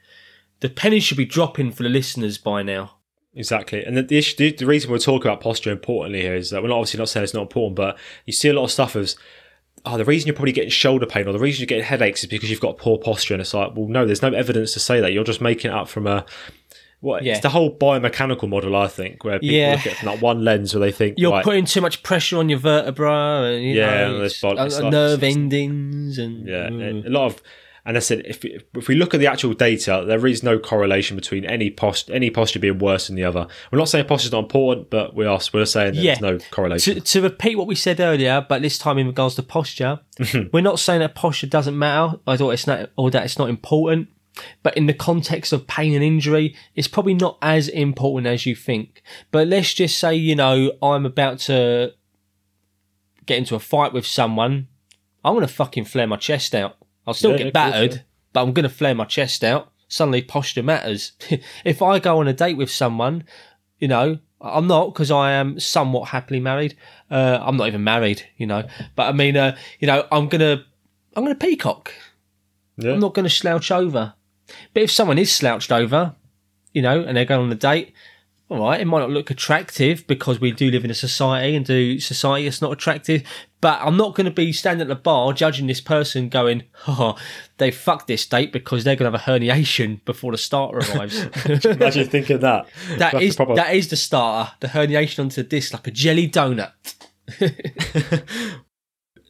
[0.60, 2.96] The penny should be dropping for the listeners by now.
[3.34, 6.50] Exactly, and the, the issue, the, the reason we're talking about posture importantly here is
[6.50, 8.72] that we're not obviously not saying it's not important, but you see a lot of
[8.72, 9.16] stuff as,
[9.92, 12.30] oh, the reason you're probably getting shoulder pain or the reason you're getting headaches is
[12.30, 15.00] because you've got poor posture, and it's like, well, no, there's no evidence to say
[15.02, 15.12] that.
[15.14, 16.26] You're just making it up from a,
[17.00, 17.24] what?
[17.24, 17.34] Yeah.
[17.34, 19.72] It's the whole biomechanical model, I think, where people Yeah.
[19.72, 22.02] look at it from that one lens where they think, You're right, putting too much
[22.04, 25.24] pressure on your vertebrae and you Yeah, know, and it's- there's bod- uh, like- nerve
[25.24, 27.06] endings and Yeah, Mm.
[27.06, 27.42] a lot of,
[27.88, 31.16] And I said, if, if we look at the actual data, there is no correlation
[31.16, 33.48] between any post any posture being worse than the other.
[33.72, 36.16] We're not saying posture's not important, but we are we're saying Yeah.
[36.16, 36.96] there's no correlation.
[36.96, 40.02] To, to repeat what we said earlier, but this time in regards to posture,
[40.52, 42.20] we're not saying that posture doesn't matter.
[42.28, 44.10] I thought it's not, or that it's not important.
[44.64, 48.54] But in the context of pain and injury, it's probably not as important as you
[48.56, 49.02] think.
[49.32, 51.94] But let's just say, you know, I'm about to
[53.26, 54.68] get into a fight with someone.
[55.24, 56.78] I'm going to fucking flare my chest out.
[57.08, 58.02] I'll still Yeah, get course, battered, yeah.
[58.34, 59.72] but I'm going to flare my chest out.
[59.88, 61.14] Suddenly, posture matters.
[61.66, 63.24] if I go on a date with someone,
[63.80, 66.76] you know, I'm not because I am somewhat happily married.
[67.10, 68.68] Uh, I'm not even married, you know.
[68.96, 70.64] But I mean, uh, you know, I'm gonna,
[71.16, 71.94] I'm gonna peacock.
[72.78, 72.92] Yeah.
[72.92, 74.14] I'm not gonna slouch over.
[74.74, 76.16] But if someone is slouched over,
[76.74, 77.94] you know, and they're going on a date,
[78.50, 81.66] all right, it might not look attractive because we do live in a society and
[81.66, 83.24] do society that's not attractive.
[83.60, 87.18] But I'm not going to be standing at the bar judging this person going, oh,
[87.58, 91.26] they fucked this date because they're going to have a herniation before the starter arrives.
[91.66, 92.68] Imagine thinking that.
[92.90, 94.54] That That's the is proper- that is the starter.
[94.62, 96.72] The herniation onto the disc like a jelly donut.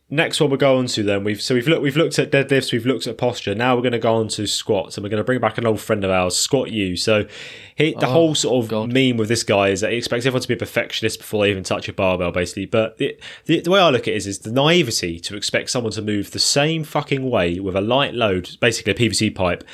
[0.10, 2.72] Next one we'll go on to then we've so we've looked we've looked at deadlifts
[2.72, 5.20] we've looked at posture now we're going to go on to squats and we're going
[5.20, 7.28] to bring back an old friend of ours squat you so
[7.76, 8.94] he, the whole sort of God.
[8.94, 11.52] meme with this guy is that he expects everyone to be a perfectionist before they
[11.52, 14.28] even touch a barbell basically but the, the, the way I look at it is
[14.28, 18.14] is the naivety to expect someone to move the same fucking way with a light
[18.14, 19.66] load basically a PVC pipe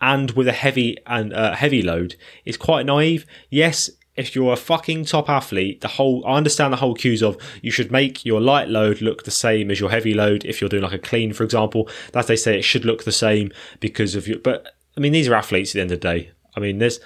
[0.00, 3.26] and with a heavy and uh, heavy load is quite naive.
[3.50, 7.36] Yes, if you're a fucking top athlete, the whole I understand the whole cues of
[7.62, 10.44] you should make your light load look the same as your heavy load.
[10.44, 13.12] If you're doing like a clean, for example, that they say it should look the
[13.12, 14.38] same because of your.
[14.38, 16.30] But I mean, these are athletes at the end of the day.
[16.56, 17.00] I mean, there's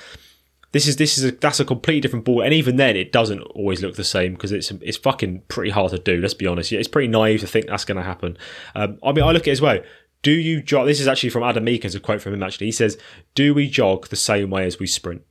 [0.72, 3.40] this is this is a that's a completely different ball, and even then, it doesn't
[3.40, 6.20] always look the same because it's it's fucking pretty hard to do.
[6.20, 8.36] Let's be honest, it's pretty naive to think that's going to happen.
[8.74, 9.78] Um, I mean, I look at it as well.
[10.22, 10.86] Do you jog?
[10.86, 12.42] This is actually from Adam Meakins, a quote from him.
[12.42, 12.98] Actually, he says,
[13.36, 15.22] "Do we jog the same way as we sprint?"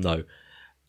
[0.00, 0.24] No,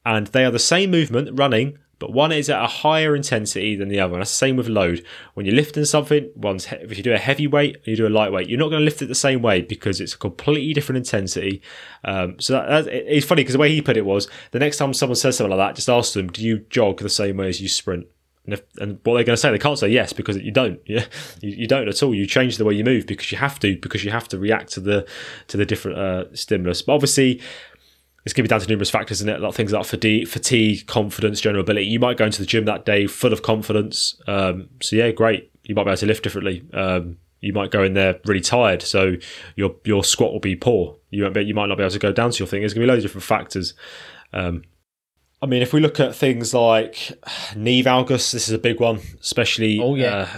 [0.05, 3.89] and they are the same movement running, but one is at a higher intensity than
[3.89, 4.13] the other.
[4.13, 5.03] And that's the same with load.
[5.33, 8.09] When you're lifting something, one's he- if you do a heavy weight you do a
[8.09, 10.97] lightweight, you're not going to lift it the same way because it's a completely different
[10.97, 11.61] intensity.
[12.03, 14.77] Um, so that, that, it's funny because the way he put it was the next
[14.77, 17.49] time someone says something like that, just ask them, "Do you jog the same way
[17.49, 18.05] as you sprint?"
[18.45, 20.79] And, if, and what they're going to say, they can't say yes because you don't.
[20.85, 21.05] Yeah,
[21.41, 22.15] you, you don't at all.
[22.15, 24.71] You change the way you move because you have to because you have to react
[24.73, 25.05] to the
[25.47, 26.81] to the different uh, stimulus.
[26.81, 27.41] But obviously,
[28.27, 29.37] it's going to be down to numerous factors in it.
[29.37, 31.85] A lot of things like fatigue, fatigue, confidence, general ability.
[31.85, 34.19] You might go into the gym that day full of confidence.
[34.27, 35.49] Um, so yeah, great.
[35.63, 36.65] You might be able to lift differently.
[36.73, 39.15] Um, you might go in there really tired, so
[39.55, 40.97] your your squat will be poor.
[41.09, 42.63] You won't be, you might not be able to go down to your thing.
[42.63, 43.73] There's going to be loads of different factors.
[44.33, 44.63] Um,
[45.41, 47.13] I mean, if we look at things like
[47.55, 49.79] knee valgus, this is a big one, especially.
[49.79, 50.15] Oh, yeah.
[50.15, 50.37] uh,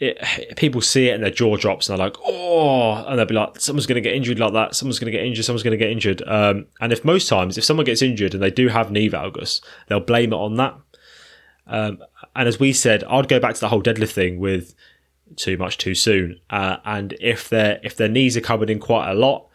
[0.00, 3.34] it, people see it and their jaw drops and they're like, oh, and they'll be
[3.34, 4.74] like, someone's going to get injured like that.
[4.74, 5.44] Someone's going to get injured.
[5.44, 6.22] Someone's going to get injured.
[6.26, 9.60] Um, and if most times, if someone gets injured and they do have knee valgus,
[9.86, 10.74] they'll blame it on that.
[11.66, 12.02] Um,
[12.34, 14.74] and as we said, I'd go back to the whole deadlift thing with
[15.36, 16.40] too much too soon.
[16.48, 19.48] Uh, and if their if their knees are covered in quite a lot,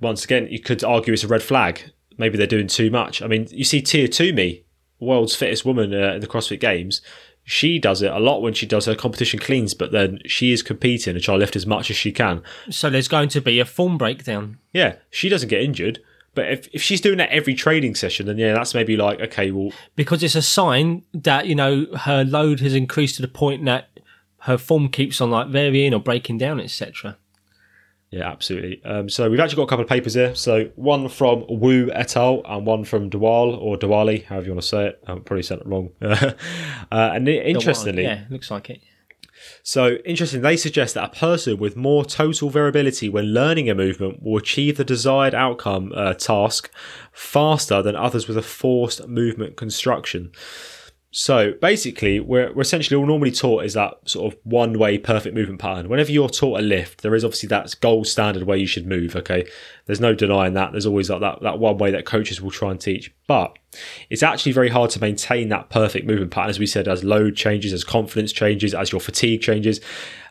[0.00, 1.92] once again, you could argue it's a red flag.
[2.16, 3.20] Maybe they're doing too much.
[3.20, 4.64] I mean, you see Tia Toomey,
[4.98, 7.02] world's fittest woman uh, in the CrossFit Games.
[7.48, 10.64] She does it a lot when she does her competition cleans, but then she is
[10.64, 12.42] competing and trying to lift as much as she can.
[12.70, 14.58] So there's going to be a form breakdown.
[14.72, 16.00] Yeah, she doesn't get injured.
[16.34, 19.52] But if, if she's doing that every training session, then yeah, that's maybe like, okay,
[19.52, 23.64] well, because it's a sign that you know her load has increased to the point
[23.64, 23.88] that
[24.40, 27.16] her form keeps on like varying or breaking down, etc.
[28.10, 28.82] Yeah, absolutely.
[28.84, 30.34] Um, so we've actually got a couple of papers here.
[30.34, 32.42] So one from Wu et al.
[32.44, 35.02] and one from Dewal or Diwali, however you want to say it.
[35.06, 35.90] I'm probably said it wrong.
[36.02, 36.32] uh,
[36.90, 38.80] and interestingly, yeah, looks like it.
[39.64, 44.22] so interesting, they suggest that a person with more total variability when learning a movement
[44.22, 46.70] will achieve the desired outcome uh, task
[47.12, 50.30] faster than others with a forced movement construction.
[51.18, 55.34] So basically, we're, we're essentially all normally taught is that sort of one way perfect
[55.34, 55.88] movement pattern.
[55.88, 59.16] Whenever you're taught a lift, there is obviously that gold standard way you should move.
[59.16, 59.48] Okay,
[59.86, 60.72] there's no denying that.
[60.72, 63.58] There's always like that that one way that coaches will try and teach, but
[64.10, 67.34] it's actually very hard to maintain that perfect movement pattern, as we said, as load
[67.34, 69.80] changes, as confidence changes, as your fatigue changes.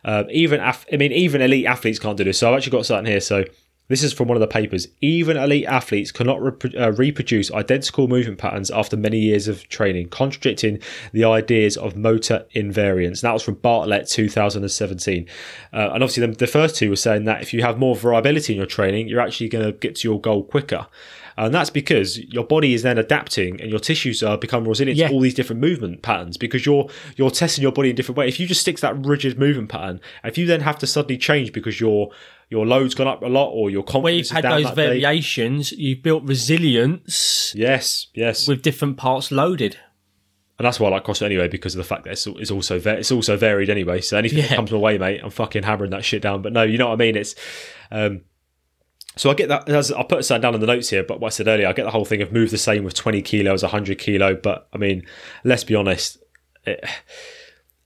[0.04, 2.38] Um, even af- I mean, even elite athletes can't do this.
[2.38, 3.22] So I've actually got something here.
[3.22, 3.46] So
[3.88, 4.88] This is from one of the papers.
[5.02, 10.10] Even elite athletes cannot repro- uh, reproduce identical movement patterns after many years of training,
[10.10, 10.80] contradicting
[11.14, 13.22] the ideas of motor invariance.
[13.22, 15.28] That was from Bartlett 2017.
[15.72, 18.54] Uh, and obviously, the, the first two were saying that if you have more variability
[18.54, 20.88] in your training, you're actually going to get to your goal quicker.
[21.38, 25.10] And that's because your body is then adapting and your tissues are becoming resilient Yeah.
[25.10, 26.88] to all these different movement patterns because you're
[27.18, 28.34] you're testing your body in different ways.
[28.34, 31.18] If you just stick to that rigid movement pattern, if you then have to suddenly
[31.18, 32.10] change because your
[32.50, 34.88] your load's gone up a lot or your Where confidence you've had those that day-
[34.88, 39.78] variations, you've built resilience Yes, yes, with different parts loaded.
[40.60, 42.80] and that's why I like CrossFit anyway because of the fact that it's, it's also
[42.80, 44.02] it's also varied anyway.
[44.02, 46.42] So anything that comes my way, mate, I'm fucking hammering that shit down.
[46.42, 47.16] But no, you know what I mean.
[47.18, 47.36] It's
[47.92, 48.22] um,
[49.18, 49.68] so I get that.
[49.70, 51.74] As I put something down in the notes here, but what I said earlier, I
[51.74, 54.36] get the whole thing of move the same with 20 kilos, 100 kilo.
[54.36, 55.06] But I mean,
[55.44, 56.18] let's be honest.
[56.66, 56.84] It,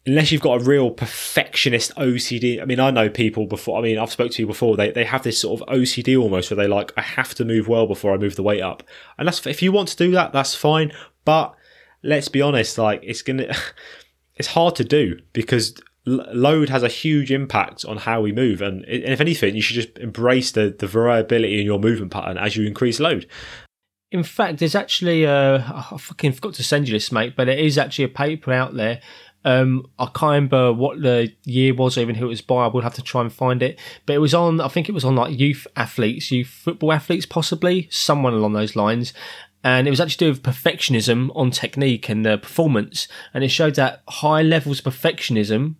[0.05, 2.61] unless you've got a real perfectionist OCD.
[2.61, 3.77] I mean, I know people before.
[3.79, 4.75] I mean, I've spoke to you before.
[4.77, 7.67] They they have this sort of OCD almost where they like, I have to move
[7.67, 8.83] well before I move the weight up.
[9.17, 10.91] And that's if you want to do that, that's fine.
[11.25, 11.53] But
[12.01, 13.53] let's be honest, like it's gonna,
[14.35, 18.61] it's hard to do because load has a huge impact on how we move.
[18.61, 22.37] And i- if anything, you should just embrace the the variability in your movement pattern
[22.37, 23.27] as you increase load.
[24.11, 27.59] In fact, there's actually uh, I fucking forgot to send you this, mate, but it
[27.59, 29.01] is actually a paper out there.
[29.45, 32.65] Um, I can't remember what the year was, or even who it was by.
[32.65, 33.79] I would have to try and find it.
[34.05, 34.59] But it was on.
[34.59, 38.75] I think it was on like youth athletes, youth football athletes, possibly someone along those
[38.75, 39.13] lines.
[39.63, 43.07] And it was actually to do with perfectionism on technique and uh, performance.
[43.33, 45.75] And it showed that high levels of perfectionism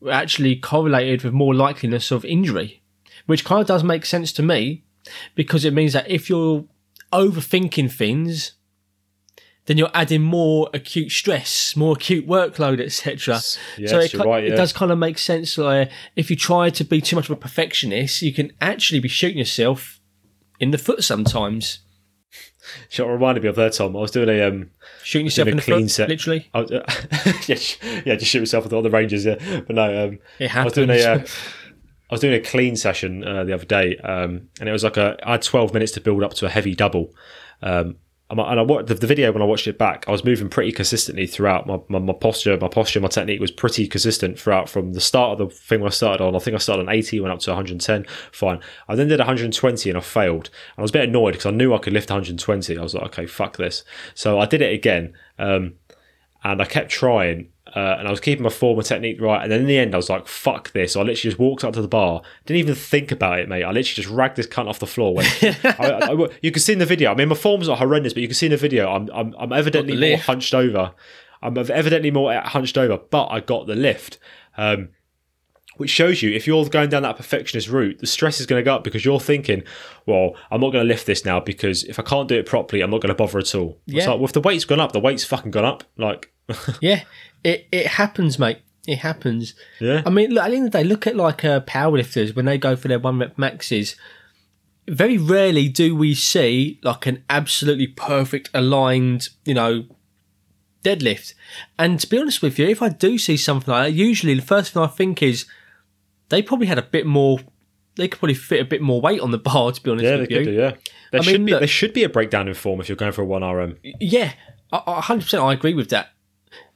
[0.00, 2.82] were actually correlated with more likeliness of injury,
[3.26, 4.84] which kind of does make sense to me
[5.34, 6.64] because it means that if you're
[7.12, 8.52] overthinking things,
[9.66, 13.34] then you're adding more acute stress, more acute workload, etc.
[13.34, 15.56] Yes, so it, right, it does kind of make sense.
[15.58, 19.08] Like if you try to be too much of a perfectionist, you can actually be
[19.08, 20.00] shooting yourself
[20.58, 21.80] in the foot sometimes.
[22.88, 23.96] Shit reminded me of that, Tom.
[23.96, 24.70] I was doing a um,
[25.02, 26.08] Shooting yourself in the clean foot, set.
[26.08, 26.48] literally.
[26.54, 26.84] Was, uh,
[27.46, 29.24] yeah, yeah, just shoot myself with all the Rangers.
[29.24, 31.18] Yeah, but no, um, It I was doing a, uh,
[32.10, 34.96] I was doing a clean session uh, the other day, um, and it was like
[34.96, 37.12] a I had twelve minutes to build up to a heavy double.
[37.62, 37.96] Um,
[38.38, 41.26] and I, watched the, video when I watched it back, I was moving pretty consistently
[41.26, 41.66] throughout.
[41.66, 45.40] My, my my posture, my posture, my technique was pretty consistent throughout from the start
[45.40, 46.36] of the thing I started on.
[46.36, 48.06] I think I started on eighty, went up to one hundred and ten.
[48.30, 48.60] Fine.
[48.88, 50.50] I then did one hundred and twenty, and I failed.
[50.78, 52.78] I was a bit annoyed because I knew I could lift one hundred and twenty.
[52.78, 53.82] I was like, okay, fuck this.
[54.14, 55.14] So I did it again.
[55.38, 55.74] Um,
[56.42, 59.42] and I kept trying, uh, and I was keeping my form and technique right.
[59.42, 61.64] And then in the end, I was like, "Fuck this!" So I literally just walked
[61.64, 63.62] up to the bar, didn't even think about it, mate.
[63.64, 65.20] I literally just ragged this cunt off the floor.
[65.22, 67.12] I, I- I- you can see in the video.
[67.12, 69.34] I mean, my forms are horrendous, but you can see in the video, I'm I'm,
[69.38, 70.92] I'm evidently more hunched over.
[71.42, 74.18] I'm evidently more hunched over, but I got the lift.
[74.58, 74.90] Um,
[75.80, 78.64] which shows you if you're going down that perfectionist route, the stress is going to
[78.64, 79.64] go up because you're thinking,
[80.06, 82.82] well, I'm not going to lift this now because if I can't do it properly,
[82.82, 83.78] I'm not going to bother at all.
[83.88, 84.10] It's Yeah.
[84.10, 85.82] like, well, if the weight's gone up, the weight's fucking gone up.
[85.96, 86.30] Like,
[86.80, 87.02] Yeah,
[87.42, 88.58] it it happens, mate.
[88.86, 89.54] It happens.
[89.80, 90.02] yeah.
[90.06, 92.44] I mean, look, at the end of the day, look at like uh, powerlifters when
[92.44, 93.96] they go for their one rep maxes.
[94.88, 99.84] Very rarely do we see like an absolutely perfect aligned, you know,
[100.82, 101.34] deadlift.
[101.78, 104.42] And to be honest with you, if I do see something like that, usually the
[104.42, 105.44] first thing I think is
[106.30, 107.38] they probably had a bit more.
[107.96, 109.72] They could probably fit a bit more weight on the bar.
[109.72, 110.52] To be honest Yeah, they with could you, do.
[110.52, 110.72] Yeah,
[111.12, 112.96] there I should mean, be look- there should be a breakdown in form if you're
[112.96, 113.76] going for a one RM.
[114.00, 114.32] Yeah,
[114.72, 115.42] hundred percent.
[115.42, 116.08] I agree with that.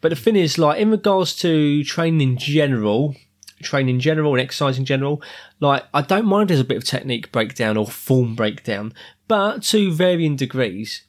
[0.00, 3.16] But the thing is, like in regards to training in general,
[3.62, 5.22] training in general and exercise in general,
[5.60, 8.92] like I don't mind there's a bit of technique breakdown or form breakdown,
[9.28, 11.04] but to varying degrees.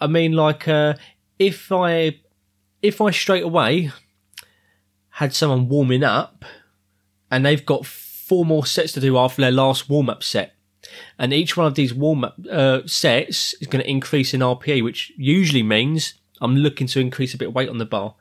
[0.00, 0.94] I mean, like uh,
[1.38, 2.20] if I
[2.82, 3.90] if I straight away
[5.10, 6.44] had someone warming up
[7.34, 10.54] and they've got four more sets to do after their last warm up set,
[11.18, 14.84] and each one of these warm up uh, sets is going to increase in RPE,
[14.84, 18.14] which usually means I'm looking to increase a bit of weight on the bar.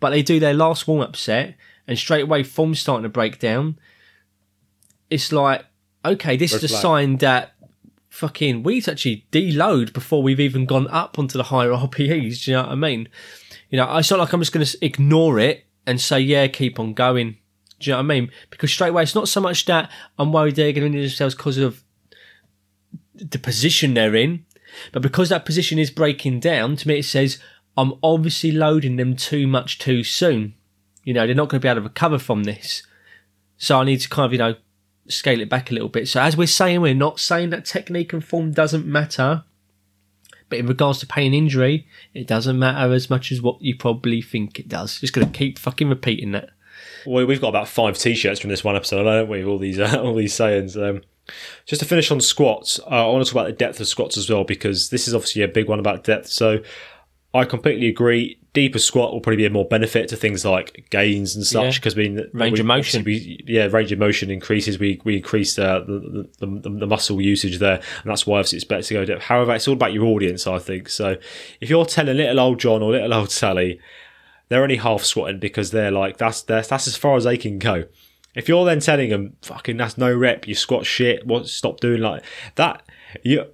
[0.00, 1.54] But they do their last warm up set,
[1.86, 3.78] and straight away form's starting to break down.
[5.10, 5.64] It's like,
[6.04, 6.82] okay, this Red is a flag.
[6.82, 7.54] sign that
[8.08, 12.44] fucking we need to actually deload before we've even gone up onto the higher RPEs.
[12.44, 13.08] Do you know what I mean?
[13.68, 16.80] You know, it's not like I'm just going to ignore it and say, yeah, keep
[16.80, 17.36] on going.
[17.80, 18.30] Do you know what I mean?
[18.50, 21.34] Because straight away, it's not so much that I'm worried they're going to injure themselves
[21.34, 21.82] because of
[23.14, 24.44] the position they're in,
[24.92, 27.38] but because that position is breaking down, to me it says
[27.76, 30.54] I'm obviously loading them too much too soon.
[31.04, 32.82] You know, they're not going to be able to recover from this.
[33.56, 34.54] So I need to kind of, you know,
[35.08, 36.08] scale it back a little bit.
[36.08, 39.44] So as we're saying, we're not saying that technique and form doesn't matter.
[40.48, 43.76] But in regards to pain and injury, it doesn't matter as much as what you
[43.76, 44.98] probably think it does.
[45.00, 46.50] Just going to keep fucking repeating that.
[47.06, 49.44] Well, we've got about five t-shirts from this one episode, don't we?
[49.44, 50.76] All these uh, all these sayings.
[50.76, 51.02] Um,
[51.66, 54.16] Just to finish on squats, uh, I want to talk about the depth of squats
[54.16, 56.26] as well because this is obviously a big one about depth.
[56.28, 56.58] So
[57.32, 58.36] I completely agree.
[58.52, 61.70] Deeper squat will probably be a more benefit to things like gains and such Yeah.
[61.78, 63.04] because we Range we- of motion.
[63.04, 64.80] We, yeah, range of motion increases.
[64.80, 68.56] We we increase uh, the, the, the the muscle usage there, and that's why obviously
[68.56, 69.22] it's better to go depth.
[69.22, 70.88] However, it's all about your audience, I think.
[70.88, 71.16] So
[71.60, 73.78] if you're telling little old John or little old Sally,
[74.50, 77.58] they're only half squatting because they're like that's that's, that's as far as they can
[77.58, 77.84] go.
[78.34, 80.46] If you're then telling them, "Fucking, that's no rep.
[80.46, 81.26] You squat shit.
[81.26, 81.48] What?
[81.48, 82.22] Stop doing like
[82.56, 82.82] that."
[83.24, 83.46] You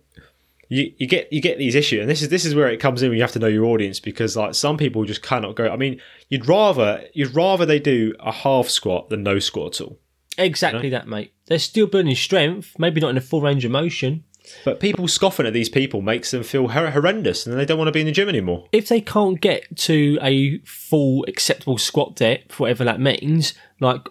[0.69, 3.03] you, you get you get these issues, and this is this is where it comes
[3.03, 3.11] in.
[3.11, 5.69] When you have to know your audience because like some people just cannot go.
[5.69, 9.87] I mean, you'd rather you'd rather they do a half squat than no squat at
[9.87, 9.99] all.
[10.39, 11.33] Exactly that, mate.
[11.47, 14.25] They're still building strength, maybe not in a full range of motion.
[14.65, 17.89] But people scoffing at these people makes them feel hor- horrendous, and they don't want
[17.89, 18.67] to be in the gym anymore.
[18.73, 24.09] If they can't get to a full acceptable squat depth, whatever that means, like,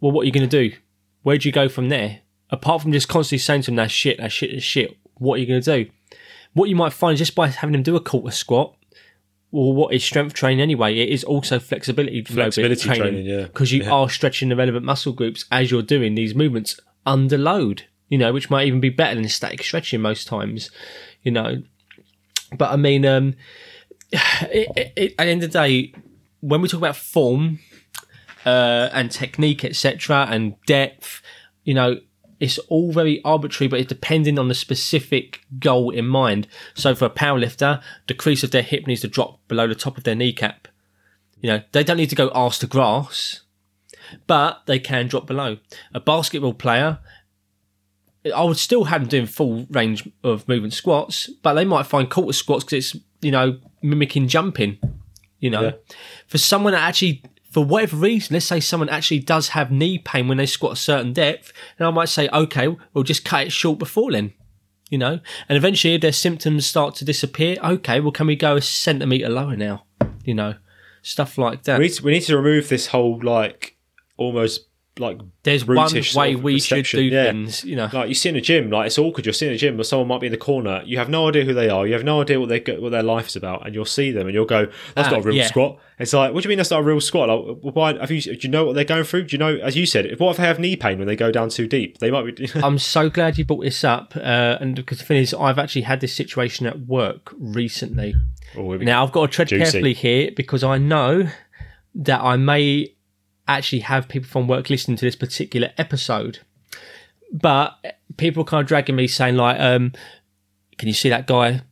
[0.00, 0.76] well, what are you going to do?
[1.22, 2.20] Where do you go from there?
[2.50, 5.38] Apart from just constantly saying to them, that shit, that shit, that shit, what are
[5.38, 5.90] you going to do?
[6.52, 8.76] What you might find is just by having them do a quarter squat,
[9.50, 10.96] well, what is strength training anyway?
[10.98, 13.42] It is also flexibility, Flexibility training, yeah.
[13.44, 13.90] because you Yeah.
[13.90, 17.84] are stretching the relevant muscle groups as you're doing these movements under load.
[18.12, 20.70] You know, which might even be better than static stretching most times.
[21.22, 21.62] You know,
[22.56, 23.34] but I mean, um,
[24.12, 25.94] it, it, it, at the end of the day,
[26.40, 27.60] when we talk about form
[28.44, 31.22] uh, and technique, etc., and depth,
[31.64, 32.00] you know,
[32.42, 36.48] it's all very arbitrary, but it's depending on the specific goal in mind.
[36.74, 39.96] So for a powerlifter, the crease of their hip needs to drop below the top
[39.96, 40.66] of their kneecap.
[41.40, 43.42] You know, they don't need to go arse to grass,
[44.26, 45.58] but they can drop below.
[45.94, 46.98] A basketball player,
[48.34, 52.08] I would still have them doing full range of movement squats, but they might find
[52.08, 54.78] quarter squats because it's, you know, mimicking jumping.
[55.40, 55.72] You know, Yeah.
[56.28, 60.28] for someone that actually, for whatever reason, let's say someone actually does have knee pain
[60.28, 63.50] when they squat a certain depth, then I might say, okay, we'll just cut it
[63.52, 64.32] short before then.
[64.88, 67.56] You know, and eventually if their symptoms start to disappear.
[67.64, 69.84] Okay, well, can we go a centimeter lower now?
[70.24, 70.54] You know,
[71.00, 71.78] stuff like that.
[71.78, 73.78] We need to, we need to remove this whole like
[74.18, 74.66] almost
[74.98, 77.24] like There's one sort way of we should do Yeah.
[77.32, 77.64] things.
[77.64, 79.24] You know, like you sit in a gym, like it's awkward.
[79.24, 80.82] You're sitting in a gym, but someone might be in the corner.
[80.84, 81.86] You have no idea who they are.
[81.86, 84.26] You have no idea what they what their life is about, and you'll see them,
[84.26, 85.46] and you'll go, "That's Ah, not a real yeah.
[85.46, 87.28] squat." It's like, what do you mean that's not a real squat?
[87.28, 88.20] Like, why have you?
[88.20, 89.24] Do you know what they're going through?
[89.24, 91.30] Do you know, as you said, what if they have knee pain when they go
[91.30, 91.98] down too deep?
[91.98, 92.50] They might be.
[92.62, 94.14] I'm so glad you brought this up.
[94.16, 98.14] Uh, and because the thing is, I've actually had this situation at work recently.
[98.56, 99.62] Oh, Now I've got to tread Juicy.
[99.62, 101.28] carefully here because I know
[101.94, 102.91] that I may
[103.48, 106.40] actually have people from work listening to this particular episode.
[107.32, 109.92] But people kind of dragging me saying like, um,
[110.78, 111.62] "Can you see that guy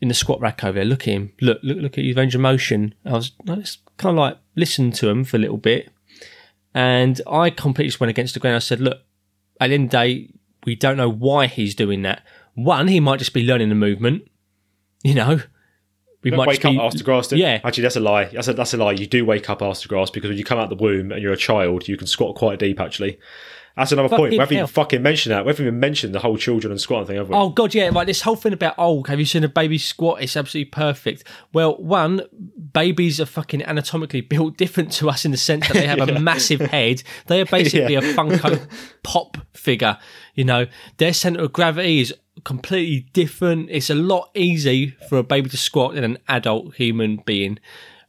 [0.00, 0.84] in the squat rack over there?
[0.84, 1.32] Look at him.
[1.40, 4.38] Look, look, look at his range of motion." I was I just kind of like
[4.54, 5.90] listened to him for a little bit,
[6.74, 8.54] and I completely just went against the grain.
[8.54, 8.98] I said, "Look,
[9.60, 10.30] at the end of the day,
[10.64, 12.22] we don't know why he's doing that.
[12.54, 14.22] One, he might just be learning the movement.
[15.02, 15.40] You know,
[16.22, 17.32] we might wake be, up after grass.
[17.32, 17.60] Yeah.
[17.62, 18.24] actually, that's a lie.
[18.24, 18.92] That's a, that's a lie.
[18.92, 21.32] You do wake up after grass because when you come out the womb and you're
[21.32, 22.80] a child, you can squat quite deep.
[22.80, 23.18] Actually,
[23.78, 24.32] that's another point.
[24.32, 25.44] We haven't even fucking mentioned that.
[25.44, 27.36] We haven't even mentioned the whole children and squatting thing, have we?
[27.36, 30.20] Oh god, yeah, like this whole thing about oh, have you seen a baby squat?
[30.20, 31.22] It's absolutely perfect.
[31.52, 32.22] Well, one,
[32.72, 36.18] babies are fucking anatomically built different to us in the sense that they have a
[36.20, 37.04] massive head.
[37.26, 38.68] They are basically a Funko
[39.04, 39.96] Pop figure.
[40.34, 40.66] You know,
[40.96, 42.12] their center of gravity is
[42.44, 43.70] completely different.
[43.70, 47.58] It's a lot easier for a baby to squat than an adult human being.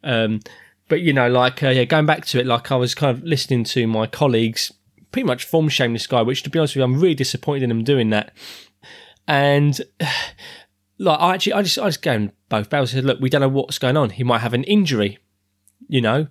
[0.04, 0.42] Um,
[0.88, 3.24] but you know, like uh, yeah, going back to it, like I was kind of
[3.24, 4.72] listening to my colleagues
[5.12, 7.64] pretty much form shame this guy, which to be honest with you, I'm really disappointed
[7.64, 8.34] in them doing that.
[9.28, 9.80] And
[10.98, 13.50] like I actually I just I just in both barrels said, look, we don't know
[13.50, 14.12] what's going on.
[14.12, 15.20] He might have an injury,
[15.88, 16.28] you know.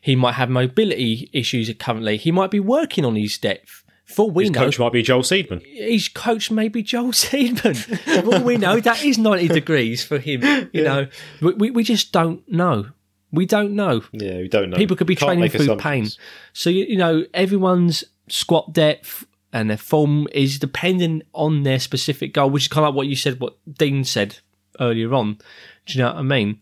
[0.00, 2.16] He might have mobility issues currently.
[2.16, 3.84] He might be working on his depth.
[4.08, 5.62] For we His know, coach might be Joel Seedman.
[5.66, 7.76] his coach may be Joel Seedman.
[7.76, 10.70] For all we know, that is 90 degrees for him.
[10.72, 11.06] You know,
[11.42, 12.86] we, we, we just don't know.
[13.30, 14.02] We don't know.
[14.12, 14.76] Yeah, we don't know.
[14.78, 16.08] People could be Can't training through pain.
[16.54, 22.32] So, you, you know, everyone's squat depth and their form is dependent on their specific
[22.32, 24.38] goal, which is kind of like what you said, what Dean said
[24.80, 25.38] earlier on.
[25.86, 26.60] Do you know what I mean?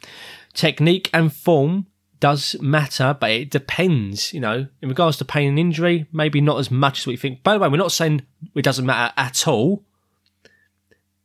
[0.52, 1.86] Technique and form
[2.20, 4.66] does matter, but it depends, you know.
[4.80, 7.42] In regards to pain and injury, maybe not as much as we think.
[7.42, 8.22] By the way, we're not saying
[8.54, 9.84] it doesn't matter at all,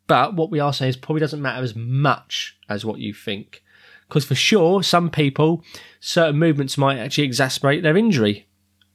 [0.08, 3.64] but what we are saying is probably doesn't matter as much as what you think.
[4.08, 5.64] Because for sure, some people,
[6.02, 8.48] certain movements might actually exacerbate their injury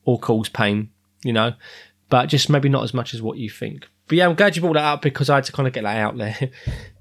[0.05, 0.91] or cause pain,
[1.25, 1.55] you know,
[2.11, 3.89] but just maybe not as much as what you think.
[4.09, 5.85] But yeah, I'm glad you brought that up because I had to kind of get
[5.85, 6.51] that out there.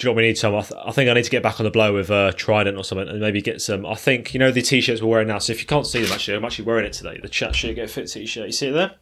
[0.00, 0.54] Do you know what we need, some?
[0.54, 2.78] I, th- I think I need to get back on the blow with uh, Trident
[2.78, 3.84] or something and maybe get some.
[3.84, 5.38] I think, you know, the t shirts we're wearing now.
[5.38, 7.18] So if you can't see them, actually, I'm actually wearing it today.
[7.22, 8.46] The Chat Shit Get Fit t shirt.
[8.46, 8.92] You see it there?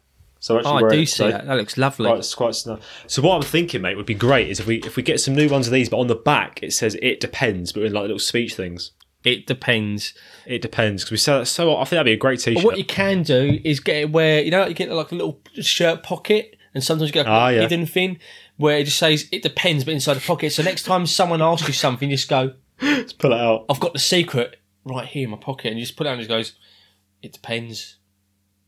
[0.41, 1.31] So actually, Oh, I do it see today.
[1.31, 1.45] that.
[1.47, 2.05] That looks lovely.
[2.07, 2.81] Quite, it's quite snug.
[3.07, 5.35] So what I'm thinking, mate, would be great is if we if we get some
[5.35, 8.01] new ones of these, but on the back it says "it depends," but with like
[8.03, 8.91] little speech things.
[9.23, 10.13] It depends.
[10.45, 11.75] It depends because we sell that so.
[11.75, 12.55] I think that'd be a great T-shirt.
[12.61, 15.15] But what you can do is get it where you know you get like a
[15.15, 17.61] little shirt pocket, and sometimes you get like Ah, a yeah.
[17.61, 18.19] hidden thing
[18.59, 20.51] where it just says it depends, but inside the pocket.
[20.51, 23.65] So next time someone asks you something, you just go, Let's pull it out.
[23.69, 26.13] "I've got the secret right here in my pocket," and you just put it out
[26.13, 26.53] and it goes,
[27.21, 27.97] "It depends."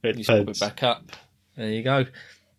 [0.04, 1.12] It You just put it back up.
[1.56, 2.06] There you go.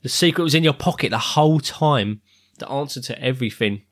[0.02, 2.20] The secret was in your pocket the whole time.
[2.59, 3.82] The answer to everything.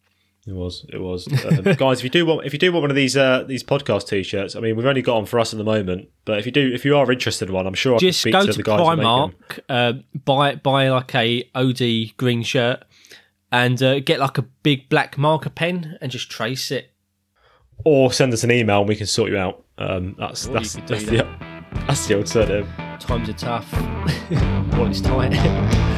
[0.46, 0.86] It was.
[0.88, 1.28] It was.
[1.44, 3.62] Um, guys, if you do want, if you do want one of these uh, these
[3.62, 6.08] podcast T-shirts, I mean, we've only got them for us at the moment.
[6.24, 8.32] But if you do, if you are interested in one, I'm sure I Just can
[8.32, 9.34] speak go to, to the guys that make them.
[9.48, 9.92] Primark, uh,
[10.24, 12.84] buy buy like a OD green shirt,
[13.52, 16.92] and uh, get like a big black marker pen and just trace it.
[17.84, 19.64] or send us an email and we can sort you out.
[19.78, 22.68] Um, that's Or that's you could do that's the, that's the alternative.
[23.00, 23.72] Times are tough.
[24.72, 25.32] well, it's tight.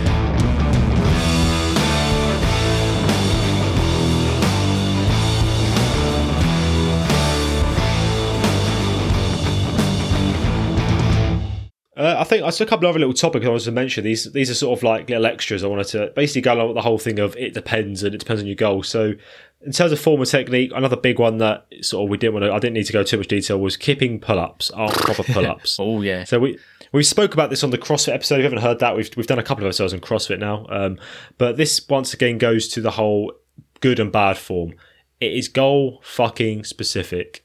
[12.03, 14.03] Uh, I think I saw a couple of other little topics I wanted to mention.
[14.03, 15.63] These these are sort of like little extras.
[15.63, 18.19] I wanted to basically go along with the whole thing of it depends and it
[18.19, 18.83] depends on your goal.
[18.83, 19.13] So
[19.61, 22.47] in terms of form and technique, another big one that sort of we didn't want
[22.47, 22.53] to.
[22.53, 25.47] I didn't need to go too much detail was kipping pull ups aren't proper pull
[25.47, 25.77] ups.
[25.81, 26.25] oh yeah.
[26.25, 26.59] So we
[26.91, 28.35] we spoke about this on the CrossFit episode.
[28.35, 30.67] If you haven't heard that, we've we've done a couple of episodes on CrossFit now.
[30.71, 30.99] Um,
[31.39, 33.33] but this once again goes to the whole
[33.79, 34.75] good and bad form.
[35.21, 37.42] It is goal fucking specific.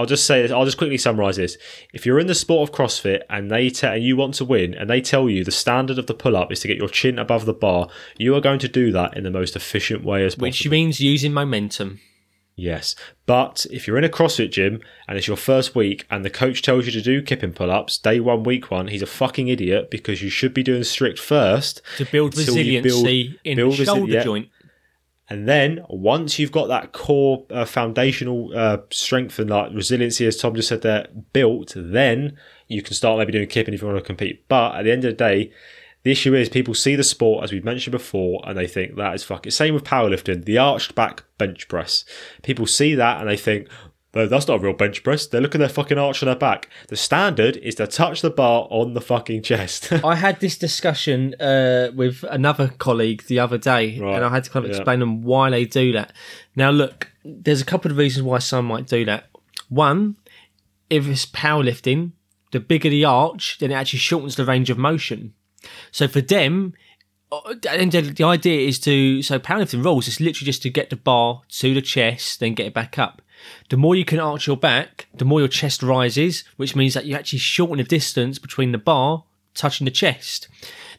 [0.00, 0.50] I'll just say this.
[0.50, 1.58] I'll just quickly summarize this.
[1.92, 4.72] If you're in the sport of CrossFit and they te- and you want to win,
[4.74, 7.18] and they tell you the standard of the pull up is to get your chin
[7.18, 10.34] above the bar, you are going to do that in the most efficient way as
[10.34, 10.46] possible.
[10.48, 12.00] Which means using momentum.
[12.56, 12.94] Yes.
[13.26, 16.62] But if you're in a CrossFit gym and it's your first week and the coach
[16.62, 19.90] tells you to do kipping pull ups, day one, week one, he's a fucking idiot
[19.90, 21.80] because you should be doing strict first.
[21.98, 24.22] To build you build- resiliency in build the resi- shoulder yeah.
[25.30, 30.36] And then once you've got that core uh, foundational uh, strength and like resiliency, as
[30.36, 32.36] Tom just said there, built, then
[32.66, 34.46] you can start maybe doing kipping if you want to compete.
[34.48, 35.52] But at the end of the day,
[36.02, 39.14] the issue is people see the sport as we've mentioned before, and they think that
[39.14, 39.52] is fucking.
[39.52, 42.04] Same with powerlifting, the arched back bench press.
[42.42, 43.68] People see that and they think.
[44.12, 45.26] No, that's not a real bench press.
[45.26, 46.68] They're looking at their fucking arch on their back.
[46.88, 49.92] The standard is to touch the bar on the fucking chest.
[50.04, 54.44] I had this discussion uh, with another colleague the other day, Right, and I had
[54.44, 54.78] to kind of yeah.
[54.78, 56.12] explain them why they do that.
[56.56, 59.28] Now, look, there's a couple of reasons why some might do that.
[59.68, 60.16] One,
[60.88, 62.10] if it's powerlifting,
[62.50, 65.34] the bigger the arch, then it actually shortens the range of motion.
[65.92, 66.74] So for them,
[67.30, 70.90] uh, and the the idea is to so powerlifting rules is literally just to get
[70.90, 73.22] the bar to the chest, then get it back up.
[73.68, 77.06] The more you can arch your back, the more your chest rises, which means that
[77.06, 79.24] you actually shorten the distance between the bar
[79.54, 80.48] touching the chest.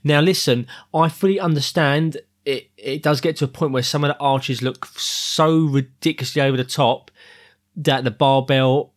[0.03, 2.69] Now, listen, I fully understand it.
[2.77, 6.57] It does get to a point where some of the arches look so ridiculously over
[6.57, 7.11] the top
[7.75, 8.93] that the barbell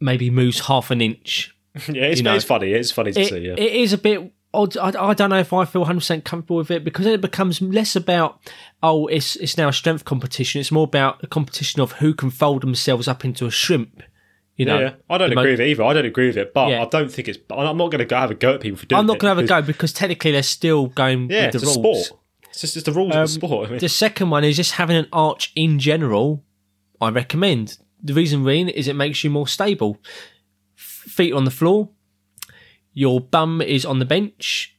[0.00, 1.54] maybe moves half an inch
[1.88, 2.72] yeah, it's, You know, it's funny.
[2.72, 3.38] It's funny to it, see.
[3.38, 3.52] Yeah.
[3.52, 4.32] it is a bit.
[4.52, 4.66] I,
[4.98, 7.94] I don't know if I feel 100% comfortable with it because then it becomes less
[7.94, 8.40] about,
[8.82, 10.60] oh, it's, it's now a strength competition.
[10.60, 14.02] It's more about a competition of who can fold themselves up into a shrimp.
[14.56, 15.84] You know, yeah, I don't the mo- agree with it either.
[15.84, 16.82] I don't agree with it, but Yeah.
[16.82, 17.38] I don't think it's.
[17.50, 19.00] I'm not going to go have a go at people for doing it.
[19.00, 21.64] I'm not going to have a go because technically they're still going Yeah, with it's
[21.64, 22.06] the a rules.
[22.06, 22.20] sport.
[22.50, 23.68] It's just it's the rules of the um, sport.
[23.68, 26.44] I mean, The second one is just having an arch in general.
[27.00, 27.78] I recommend.
[28.02, 29.96] The reason being is it makes you more stable.
[30.76, 31.88] Feet on the floor,
[32.92, 34.76] your bum is on the bench,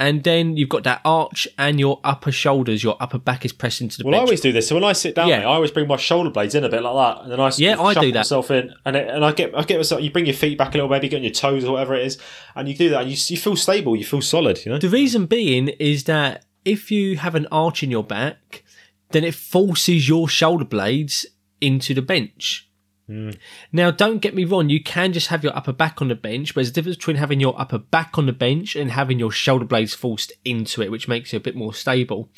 [0.00, 3.80] and then you've got that arch and your upper shoulders, your upper back is pressed
[3.80, 4.12] into the bench.
[4.12, 4.66] well, I always do this.
[4.68, 5.38] So when I sit down, Yeah.
[5.38, 7.50] mate, I always bring my shoulder blades in a bit like that, and then I
[7.56, 8.18] Yeah, I do that.
[8.20, 10.02] myself in, and it, and I get I get myself.
[10.02, 12.04] You bring your feet back a little, maybe get on your toes or whatever it
[12.06, 12.18] is,
[12.56, 14.64] and you do that, and you you feel stable, you feel solid.
[14.66, 18.64] You know, The reason being is that if you have an arch in your back,
[19.12, 21.24] then it forces your shoulder blades
[21.60, 22.68] into the bench.
[23.06, 23.30] Hmm.
[23.70, 26.54] Now, don't get me wrong, you can just have your upper back on the bench,
[26.54, 29.30] but there's a difference between having your upper back on the bench and having your
[29.30, 32.30] shoulder blades forced into it, which makes it a bit more stable.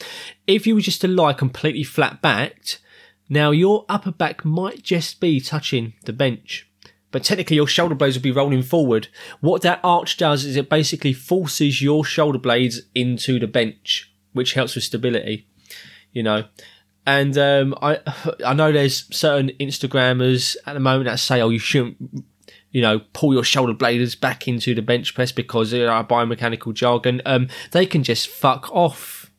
[0.46, 2.80] If you were just to lie completely flat backed,
[3.28, 6.68] now your upper back might just be touching the bench.
[7.12, 9.08] But technically, your shoulder blades will be rolling forward.
[9.40, 14.54] What that arch does is it basically forces your shoulder blades into the bench, which
[14.54, 15.46] helps with stability.
[16.12, 16.44] You know,
[17.06, 18.00] and um, I
[18.44, 22.24] I know there's certain Instagrammers at the moment that say, "Oh, you shouldn't."
[22.72, 26.74] You know, pull your shoulder blades back into the bench press because they are biomechanical
[26.74, 27.22] jargon.
[27.24, 29.30] Um, they can just fuck off.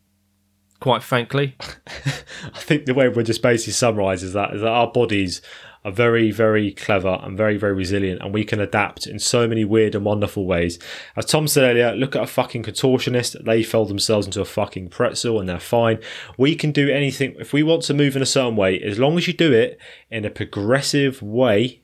[0.79, 1.55] Quite frankly,
[1.87, 5.41] I think the way we're just basically summarising that is that our bodies
[5.87, 9.63] are very, very clever and very, very resilient, and we can adapt in so many
[9.63, 10.77] weird and wonderful ways.
[11.15, 13.41] As Tom said earlier, look at a fucking contortionist.
[13.45, 15.99] They fold themselves into a fucking pretzel and they're fine.
[16.37, 19.17] We can do anything if we want to move in a certain way, as long
[19.17, 19.79] as you do it
[20.11, 21.81] in a progressive way,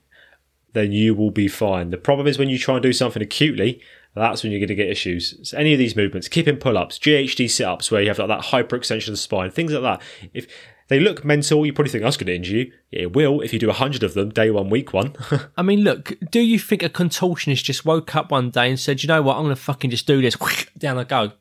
[0.74, 1.90] then you will be fine.
[1.90, 3.82] The problem is when you try and do something acutely,
[4.16, 5.50] that's when you're going to get issues.
[5.50, 9.08] So any of these movements, kipping pull-ups, GHD sit-ups, where you have like that hyperextension
[9.08, 10.02] of the spine, things like that.
[10.34, 10.48] If
[10.88, 12.72] they look mental, you probably think that's going to injure you.
[12.91, 15.15] Yeah, it will if you do hundred of them day one, week one.
[15.57, 19.03] I mean, look, do you think a contortionist just woke up one day and said,
[19.03, 20.35] you know what, I'm going to fucking just do this,
[20.77, 21.34] down I go?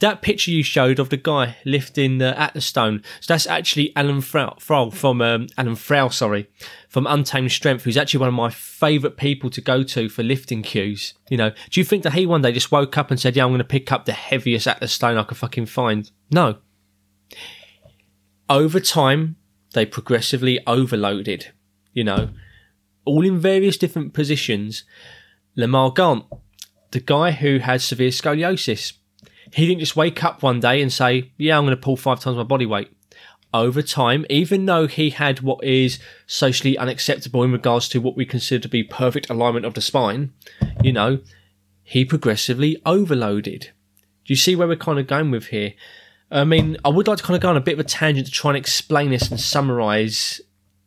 [0.00, 3.94] That picture you showed of the guy lifting the at the stone, so that's actually
[3.94, 6.48] Alan Thrall from um, Alan Thrall, sorry,
[6.88, 10.62] from Untamed Strength, who's actually one of my favourite people to go to for lifting
[10.62, 11.14] cues.
[11.30, 13.44] You know, do you think that he one day just woke up and said, "Yeah,
[13.44, 16.10] I'm going to pick up the heaviest Atlas stone I can fucking find"?
[16.30, 16.58] No.
[18.48, 19.36] Over time,
[19.72, 21.52] they progressively overloaded.
[21.92, 22.30] You know,
[23.04, 24.84] all in various different positions.
[25.56, 26.24] Lamar Gant,
[26.92, 28.94] the guy who had severe scoliosis,
[29.52, 32.20] he didn't just wake up one day and say, Yeah, I'm going to pull five
[32.20, 32.90] times my body weight.
[33.54, 38.24] Over time, even though he had what is socially unacceptable in regards to what we
[38.24, 40.32] consider to be perfect alignment of the spine,
[40.82, 41.20] you know,
[41.82, 43.70] he progressively overloaded.
[44.24, 45.74] Do you see where we're kind of going with here?
[46.32, 48.26] I mean, I would like to kind of go on a bit of a tangent
[48.26, 50.40] to try and explain this and summarize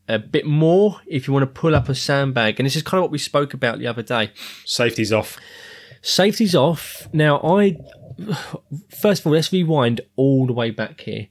[0.07, 2.59] a bit more if you want to pull up a sandbag.
[2.59, 4.31] And this is kind of what we spoke about the other day.
[4.65, 5.37] Safety's off.
[6.01, 7.07] Safety's off.
[7.13, 7.77] Now, I
[8.89, 11.27] first of all, let's rewind all the way back here.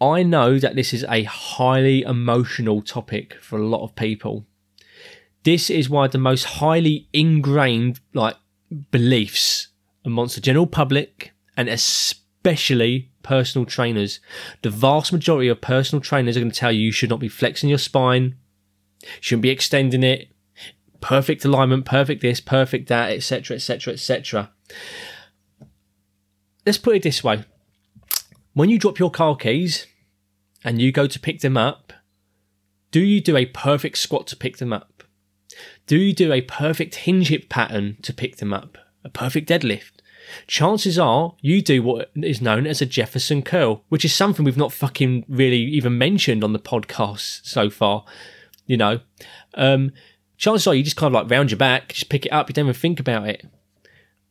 [0.00, 4.44] I know that this is a highly emotional topic for a lot of people.
[5.44, 8.36] This is one of the most highly ingrained like
[8.90, 9.68] beliefs
[10.04, 14.20] amongst the general public and especially personal trainers.
[14.62, 17.28] The vast majority of personal trainers are going to tell you you should not be
[17.28, 18.36] flexing your spine,
[19.20, 20.28] shouldn't be extending it,
[21.00, 24.50] perfect alignment, perfect this, perfect that, etc., etc., etc
[26.64, 27.44] let's put it this way
[28.54, 29.86] when you drop your car keys
[30.64, 31.92] and you go to pick them up,
[32.90, 35.04] do you do a perfect squat to pick them up?
[35.86, 38.76] Do you do a perfect hinge hip pattern to pick them up?
[39.04, 39.91] A perfect deadlift?
[40.46, 44.56] Chances are you do what is known as a Jefferson curl, which is something we've
[44.56, 48.04] not fucking really even mentioned on the podcast so far.
[48.66, 49.00] You know,
[49.54, 49.92] um,
[50.36, 52.54] chances are you just kind of like round your back, just pick it up, you
[52.54, 53.44] don't even think about it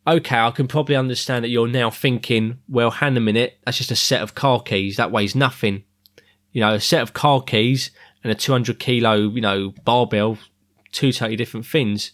[0.07, 3.91] okay, I can probably understand that you're now thinking, well, hang a minute, that's just
[3.91, 4.97] a set of car keys.
[4.97, 5.83] That weighs nothing.
[6.51, 7.91] You know, a set of car keys
[8.23, 10.37] and a 200 kilo, you know, barbell,
[10.91, 12.11] two totally different things.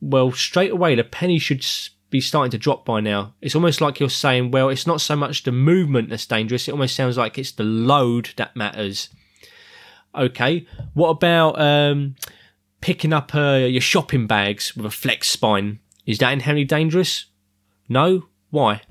[0.00, 1.64] Well, straight away, the penny should
[2.14, 3.34] be starting to drop by now.
[3.40, 6.68] It's almost like you're saying, well, it's not so much the movement that's dangerous.
[6.68, 9.08] It almost sounds like it's the load that matters.
[10.14, 12.14] Okay, what about um,
[12.80, 15.80] picking up uh, your shopping bags with a flex spine?
[16.06, 17.26] Is that inherently dangerous?
[17.88, 18.28] No.
[18.50, 18.82] Why?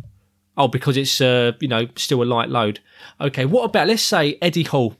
[0.57, 2.81] Oh, because it's uh, you know still a light load.
[3.21, 3.45] Okay.
[3.45, 4.97] What about let's say Eddie Hall,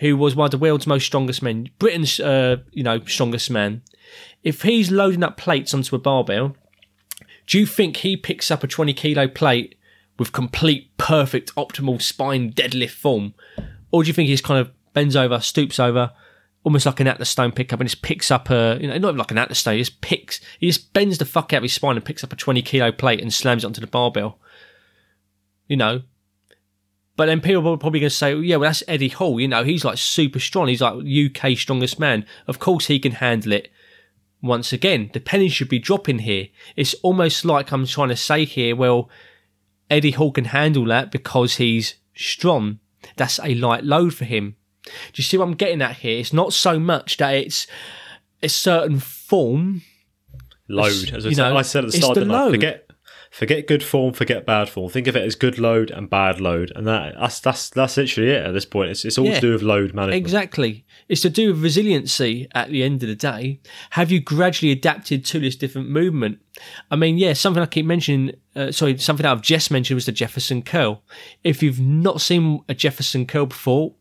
[0.00, 3.82] who was one of the world's most strongest men, Britain's uh, you know strongest man.
[4.42, 6.56] If he's loading up plates onto a barbell,
[7.46, 9.76] do you think he picks up a twenty kilo plate
[10.18, 13.34] with complete perfect optimal spine deadlift form,
[13.90, 16.12] or do you think he's kind of bends over, stoops over,
[16.64, 19.18] almost like an Atlas stone pickup and just picks up a, you know, not even
[19.18, 21.74] like an Atlas stone, he just picks, he just bends the fuck out of his
[21.74, 24.38] spine and picks up a 20 kilo plate and slams it onto the barbell.
[25.68, 26.02] You know?
[27.16, 29.38] But then people are probably going to say, well, yeah, well, that's Eddie Hall.
[29.38, 30.68] You know, he's like super strong.
[30.68, 32.26] He's like UK strongest man.
[32.48, 33.70] Of course he can handle it.
[34.44, 36.48] Once again, the penny should be dropping here.
[36.76, 39.08] It's almost like I'm trying to say here, well,
[39.88, 42.78] Eddie Hall can handle that because he's strong.
[43.16, 44.56] That's a light load for him.
[44.84, 46.18] Do you see what I'm getting at here?
[46.18, 47.66] It's not so much that it's
[48.42, 49.80] a certain form.
[50.68, 52.52] Load, as I, you know, I said at the start, the load.
[52.52, 52.90] forget
[53.30, 54.90] forget good form, forget bad form.
[54.90, 58.30] Think of it as good load and bad load, and that that's that's that's literally
[58.30, 58.90] it at this point.
[58.90, 60.22] It's it's all yeah, to do with load management.
[60.22, 62.48] Exactly, it's to do with resiliency.
[62.54, 63.60] At the end of the day,
[63.90, 66.38] have you gradually adapted to this different movement?
[66.90, 68.34] I mean, yeah, something I keep mentioning.
[68.54, 71.02] Uh, sorry, something I've just mentioned was the Jefferson curl.
[71.42, 73.94] If you've not seen a Jefferson curl before,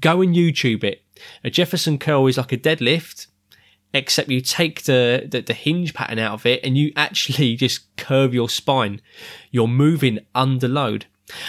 [0.00, 1.02] go and YouTube it.
[1.42, 3.26] A Jefferson curl is like a deadlift,
[3.94, 7.94] except you take the, the, the hinge pattern out of it and you actually just
[7.96, 9.00] curve your spine.
[9.50, 11.06] You're moving under load.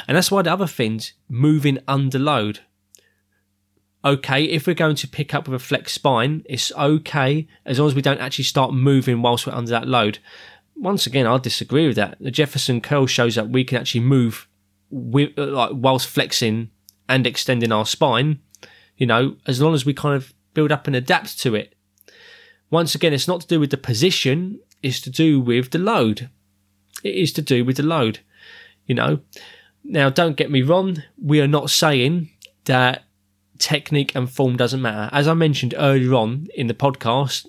[0.07, 2.61] And that's why the other things moving under load.
[4.07, 7.89] Okay, if we're going to pick up with a flex spine, it's okay as long
[7.89, 10.19] as we don't actually start moving whilst we're under that load.
[10.77, 12.15] Once again, I disagree with that.
[12.17, 14.47] The Jefferson curl shows that we can actually move
[14.89, 16.69] with, uh, like whilst flexing
[17.09, 18.39] and extending our spine,
[18.95, 21.75] you know, as long as we kind of build up and adapt to it.
[22.69, 26.29] Once again, it's not to do with the position, it's to do with the load.
[27.03, 28.19] It is to do with the load.
[28.85, 29.19] You know,
[29.83, 32.29] now don't get me wrong, we are not saying
[32.63, 33.03] that
[33.59, 35.09] technique and form doesn't matter.
[35.13, 37.47] As I mentioned earlier on in the podcast,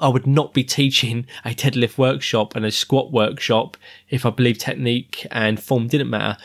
[0.00, 3.76] I would not be teaching a deadlift workshop and a squat workshop
[4.08, 6.36] if I believe technique and form didn't matter.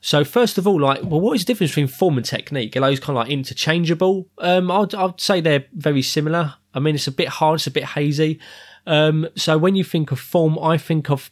[0.00, 2.76] So first of all, like, well, what is the difference between form and technique?
[2.76, 4.28] Are those kind of like interchangeable?
[4.38, 6.54] Um, I'd, I'd say they're very similar.
[6.72, 8.40] I mean, it's a bit hard, it's a bit hazy.
[8.86, 11.30] Um, so when you think of form, I think of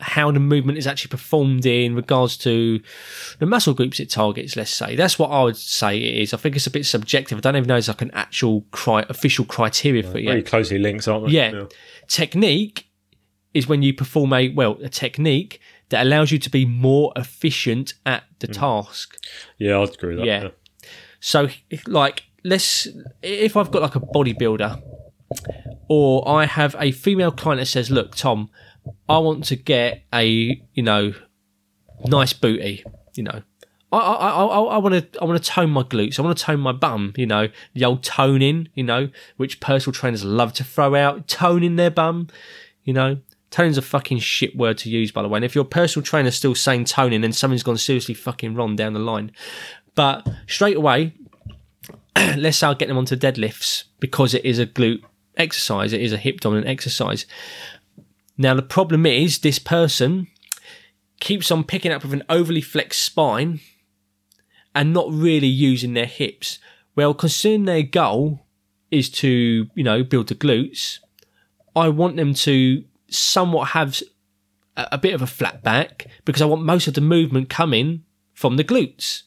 [0.00, 2.80] how the movement is actually performed in regards to
[3.38, 4.96] the muscle groups it targets, let's say.
[4.96, 6.34] That's what I would say it is.
[6.34, 7.38] I think it's a bit subjective.
[7.38, 10.78] I don't even know it's like an actual cri- official criteria for it Very closely
[10.78, 11.32] linked, aren't they?
[11.32, 11.64] Yeah.
[12.06, 12.88] Technique
[13.54, 17.94] is when you perform a, well, a technique that allows you to be more efficient
[18.04, 18.52] at the hmm.
[18.52, 19.16] task.
[19.58, 20.26] Yeah, I'd agree with that.
[20.26, 20.42] Yeah.
[20.44, 20.48] Yeah.
[21.20, 21.48] So,
[21.86, 22.86] like, let's
[23.22, 24.80] if I've got like a bodybuilder,
[25.88, 28.50] or I have a female client that says, "Look, Tom,
[29.08, 30.26] I want to get a
[30.74, 31.14] you know
[32.04, 32.84] nice booty,
[33.14, 33.42] you know."
[33.90, 36.18] I, I, I, want to I want to tone my glutes.
[36.18, 37.14] I want to tone my bum.
[37.16, 38.68] You know the old toning.
[38.74, 39.08] You know
[39.38, 42.28] which personal trainers love to throw out toning their bum.
[42.84, 43.18] You know
[43.50, 45.38] toning's a fucking shit word to use by the way.
[45.38, 48.92] And if your personal trainer's still saying toning, then something's gone seriously fucking wrong down
[48.92, 49.32] the line.
[49.94, 51.14] But straight away,
[52.36, 55.02] let's say I'll get them onto deadlifts because it is a glute
[55.36, 57.26] exercise, it is a hip dominant exercise.
[58.38, 60.28] Now, the problem is this person
[61.18, 63.58] keeps on picking up with an overly flexed spine
[64.74, 66.60] and not really using their hips.
[66.94, 68.46] Well, considering their goal
[68.92, 70.98] is to, you know, build the glutes,
[71.74, 74.00] I want them to somewhat have
[74.76, 78.56] a bit of a flat back because I want most of the movement coming from
[78.56, 79.22] the glutes.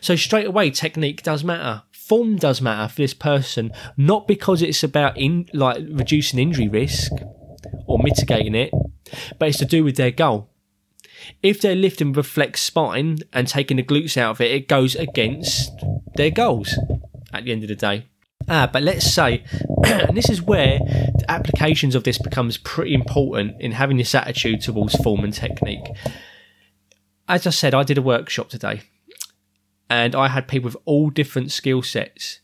[0.00, 1.82] So straight away, technique does matter.
[1.90, 7.12] Form does matter for this person, not because it's about in like reducing injury risk
[7.86, 8.72] or mitigating it,
[9.38, 10.50] but it's to do with their goal.
[11.42, 15.70] If they're lifting flexed spine and taking the glutes out of it, it goes against
[16.14, 16.78] their goals
[17.32, 18.06] at the end of the day.
[18.48, 19.44] Ah, but let's say,
[19.84, 24.60] and this is where the applications of this becomes pretty important in having this attitude
[24.60, 25.86] towards form and technique.
[27.28, 28.82] As I said, I did a workshop today
[29.88, 32.40] and I had people with all different skill sets.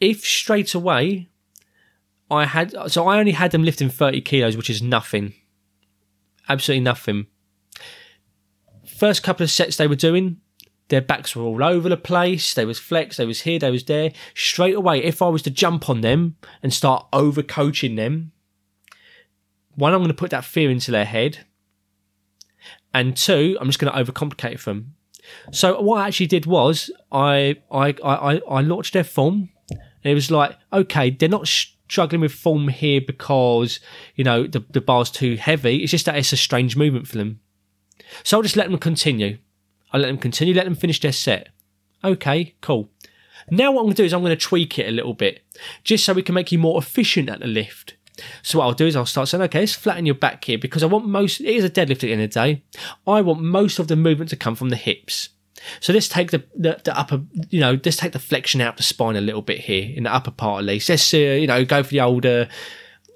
[0.00, 1.28] If straight away
[2.32, 5.34] I had, so I only had them lifting 30 kilos, which is nothing,
[6.48, 7.26] absolutely nothing.
[8.86, 10.38] First couple of sets they were doing,
[10.88, 12.54] their backs were all over the place.
[12.54, 14.12] They was flex, they was here, they was there.
[14.34, 18.32] Straight away, if I was to jump on them and start over coaching them,
[19.74, 21.46] one, I'm going to put that fear into their head,
[22.94, 24.94] and two, I'm just going to overcomplicate them.
[25.50, 29.80] So what I actually did was I I I, I launched their form, and
[30.10, 31.48] it was like, okay, they're not
[31.92, 33.78] struggling with form here because
[34.16, 35.82] you know the the bar's too heavy.
[35.82, 37.40] It's just that it's a strange movement for them.
[38.24, 39.38] So I'll just let them continue.
[39.92, 41.48] I let them continue, let them finish their set.
[42.02, 42.90] Okay, cool.
[43.50, 45.44] Now what I'm going to do is I'm going to tweak it a little bit,
[45.84, 47.96] just so we can make you more efficient at the lift.
[48.42, 50.82] So what I'll do is I'll start saying, okay, let's flatten your back here because
[50.82, 51.40] I want most.
[51.40, 52.62] It is a deadlift at the end of the day.
[53.06, 55.30] I want most of the movement to come from the hips.
[55.80, 58.82] So let's take the, the, the upper, you know, let's take the flexion out the
[58.82, 60.88] spine a little bit here in the upper part at least.
[60.88, 62.48] Let's, uh, you know, go for the older.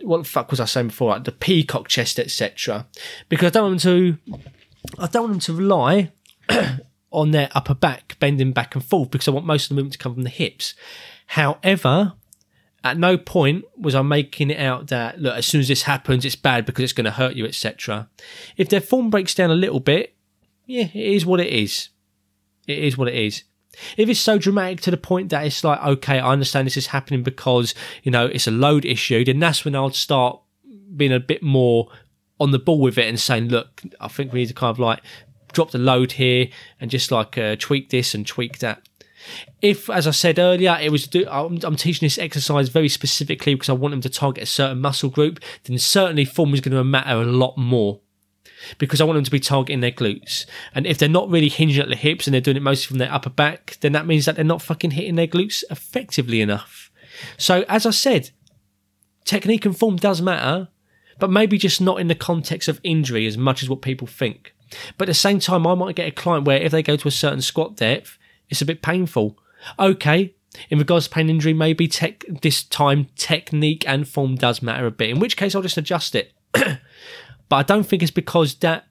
[0.02, 1.10] What the fuck was I saying before?
[1.10, 2.86] Like the peacock chest, etc.
[3.28, 4.38] Because I don't want them to.
[4.98, 6.12] I don't want them to rely
[7.10, 9.94] on their upper back bending back and forth because I want most of the movement
[9.94, 10.74] to come from the hips.
[11.28, 12.12] However,
[12.84, 16.24] at no point was I making it out that look, as soon as this happens,
[16.24, 18.08] it's bad because it's going to hurt you, etc.
[18.56, 20.14] If their form breaks down a little bit,
[20.66, 21.88] yeah, it is what it is.
[22.66, 23.44] It is what it is.
[23.96, 26.88] If it's so dramatic to the point that it's like, okay, I understand this is
[26.88, 30.40] happening because you know it's a load issue, then that's when I'll start
[30.96, 31.88] being a bit more
[32.40, 34.78] on the ball with it and saying, look, I think we need to kind of
[34.78, 35.00] like
[35.52, 36.48] drop the load here
[36.80, 38.86] and just like uh, tweak this and tweak that.
[39.60, 43.54] If, as I said earlier, it was do, I'm, I'm teaching this exercise very specifically
[43.54, 46.76] because I want them to target a certain muscle group, then certainly form is going
[46.76, 48.00] to matter a lot more
[48.78, 50.46] because I want them to be targeting their glutes.
[50.74, 52.98] And if they're not really hinging at the hips and they're doing it mostly from
[52.98, 56.90] their upper back, then that means that they're not fucking hitting their glutes effectively enough.
[57.36, 58.30] So, as I said,
[59.24, 60.68] technique and form does matter,
[61.18, 64.54] but maybe just not in the context of injury as much as what people think.
[64.98, 67.08] But at the same time, I might get a client where if they go to
[67.08, 68.18] a certain squat depth,
[68.48, 69.38] it's a bit painful.
[69.78, 70.34] Okay,
[70.70, 74.90] in regards to pain injury, maybe tech this time technique and form does matter a
[74.90, 75.10] bit.
[75.10, 76.32] In which case, I'll just adjust it.
[77.48, 78.86] but I don't think it's because that.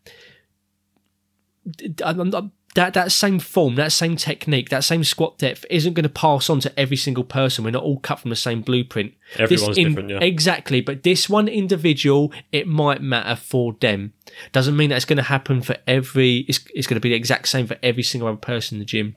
[2.76, 6.50] That that same form, that same technique, that same squat depth isn't going to pass
[6.50, 7.64] on to every single person.
[7.64, 9.14] We're not all cut from the same blueprint.
[9.40, 10.20] Everyone's different, yeah.
[10.20, 14.12] Exactly, but this one individual, it might matter for them.
[14.52, 16.40] Doesn't mean that it's going to happen for every.
[16.50, 18.86] It's, it's going to be the exact same for every single other person in the
[18.86, 19.16] gym.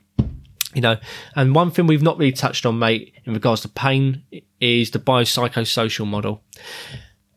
[0.73, 0.97] You know,
[1.35, 4.23] and one thing we've not really touched on, mate, in regards to pain,
[4.61, 6.43] is the biopsychosocial model,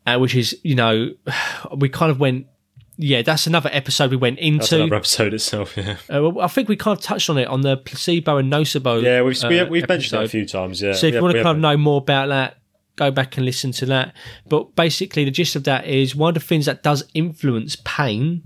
[0.05, 1.11] uh, which is, you know,
[1.77, 2.47] we kind of went
[2.95, 4.75] yeah, that's another episode we went That's into.
[4.83, 5.75] another episode itself.
[5.75, 8.53] Yeah, Uh, well, I think we kind of touched on it on the placebo and
[8.53, 9.01] nocebo.
[9.01, 9.23] yeah.
[9.23, 10.79] We've we, uh, we've mentioned that a few times.
[10.79, 10.93] Yeah.
[10.93, 12.57] So if We you want have- to we kind of know more about that,
[12.95, 14.13] go back and listen to that.
[14.47, 18.43] But basically, the gist of that is one of the things that does influence pain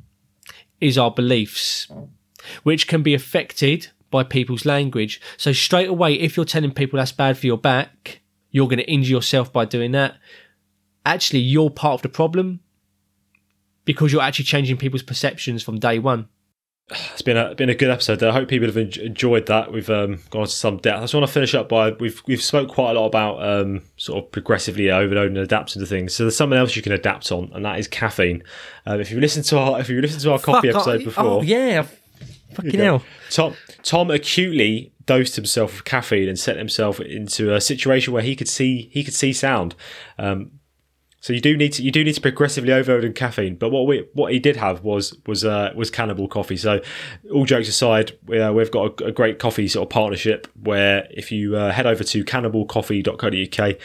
[0.79, 1.89] is our beliefs,
[2.63, 5.19] which can be affected by people's language.
[5.35, 8.21] So straight away, if you're telling people that's bad for your back,
[8.51, 10.15] you're going to injure yourself by doing that.
[11.07, 12.59] Actually, you're part of the problem
[13.85, 16.27] because you're actually changing people's perceptions from day one.
[16.89, 18.23] It's been a been a good episode.
[18.23, 19.73] I hope people have enjoyed that.
[19.73, 20.97] We've um, gone into some depth.
[20.97, 23.81] I just want to finish up by we've we've spoke quite a lot about um,
[23.97, 26.13] sort of progressively overloading and adapting to things.
[26.13, 28.41] So there's something else you can adapt on, and that is caffeine.
[28.85, 31.03] Um, if you listen to our if you listen to our coffee Fuck, episode I-
[31.05, 31.85] before, Oh, yeah.
[32.53, 33.03] Fucking hell.
[33.29, 33.53] Tom
[33.83, 38.47] Tom acutely dosed himself with caffeine and set himself into a situation where he could
[38.47, 39.75] see he could see sound.
[40.17, 40.51] Um,
[41.27, 43.57] so you do need to you do need to progressively overload in caffeine.
[43.57, 46.55] But what we what he did have was was uh, was Cannibal Coffee.
[46.55, 46.79] So
[47.33, 51.05] all jokes aside, we, uh, we've got a, a great coffee sort of partnership where
[51.11, 53.75] if you uh, head over to cannibalcoffee.co.uk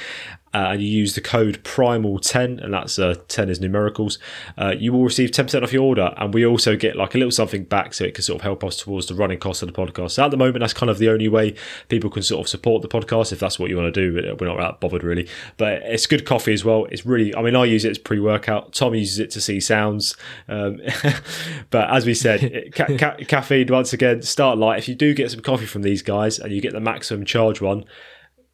[0.54, 4.18] uh, and you use the code primal10 and that's uh, 10 is numericals
[4.58, 6.12] uh, you will receive 10% off your order.
[6.16, 8.64] And we also get like a little something back so it can sort of help
[8.64, 10.12] us towards the running cost of the podcast.
[10.12, 11.54] So at the moment that's kind of the only way
[11.88, 14.46] people can sort of support the podcast if that's what you want to do we're
[14.46, 15.28] not that bothered really.
[15.56, 16.86] But it's good coffee as well.
[16.86, 18.72] It's really i mean i use it as pre-workout.
[18.72, 20.16] Tom uses it to see sounds
[20.48, 20.80] um,
[21.70, 24.78] but as we said ca- ca- caffeine once again start light.
[24.78, 27.60] If you do get some coffee from these guys and you get the maximum charge
[27.60, 27.84] one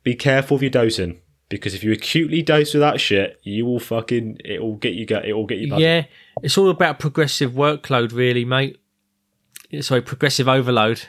[0.03, 3.81] be careful of your dosing because if you acutely dose with that shit, you will
[3.81, 5.77] fucking it will get you get it will get you.
[5.77, 6.05] Yeah,
[6.43, 8.81] it's all about progressive workload, really, mate.
[9.81, 11.03] Sorry, progressive overload.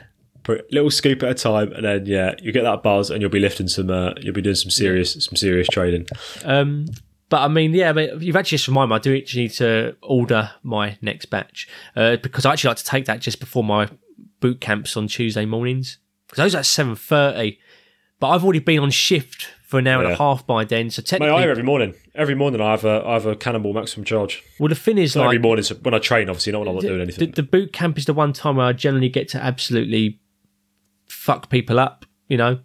[0.71, 3.39] Little scoop at a time, and then yeah, you get that buzz, and you'll be
[3.39, 3.89] lifting some.
[3.89, 6.07] Uh, you'll be doing some serious some serious trading.
[6.43, 6.87] Um,
[7.27, 8.95] but I mean, yeah, I mean, you've actually just reminded me.
[8.95, 12.85] I do actually need to order my next batch uh, because I actually like to
[12.85, 13.89] take that just before my
[14.39, 17.59] boot camps on Tuesday mornings because those are at seven thirty.
[18.19, 21.01] But I've already been on shift for an hour and a half by then, so
[21.01, 21.93] Mate, technically, I every morning.
[22.15, 24.43] Every morning I have a I have a Cannibal maximum charge.
[24.57, 26.73] well, the thing is, Not every morning so when I train, obviously not when I'm
[26.73, 27.29] not doing anything.
[27.31, 30.21] the boot camp is the one time where I generally get to absolutely
[31.07, 32.61] fuck people up, you know.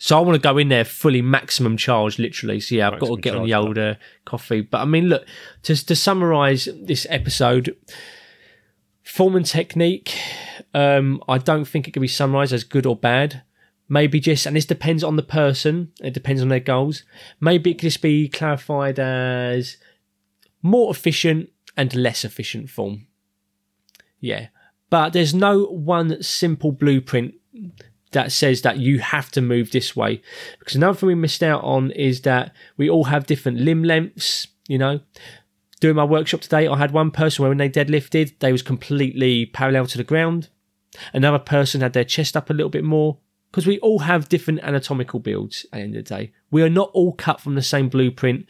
[0.00, 2.58] So I want to go in there fully maximum charge, literally.
[2.58, 4.62] So yeah, I've got to get on the older coffee.
[4.62, 5.24] But I mean, look,
[5.62, 7.76] to to summarise this episode,
[9.04, 10.18] form and technique.
[10.74, 13.42] Um, I don't think it can be summarised as good or bad.
[13.92, 15.90] Maybe just, and this depends on the person.
[16.00, 17.02] It depends on their goals.
[17.40, 19.78] Maybe it could just be clarified as
[20.62, 23.08] more efficient and less efficient form.
[24.20, 24.48] Yeah.
[24.90, 27.34] But there's no one simple blueprint
[28.12, 30.22] that says that you have to move this way.
[30.60, 34.46] Because another thing we missed out on is that we all have different limb lengths,
[34.68, 35.00] you know.
[35.80, 39.46] Doing my workshop today, I had one person where when they deadlifted, they was completely
[39.46, 40.48] parallel to the ground.
[41.12, 43.18] Another person had their chest up a little bit more.
[43.50, 46.32] Because we all have different anatomical builds at the end of the day.
[46.50, 48.46] We are not all cut from the same blueprint,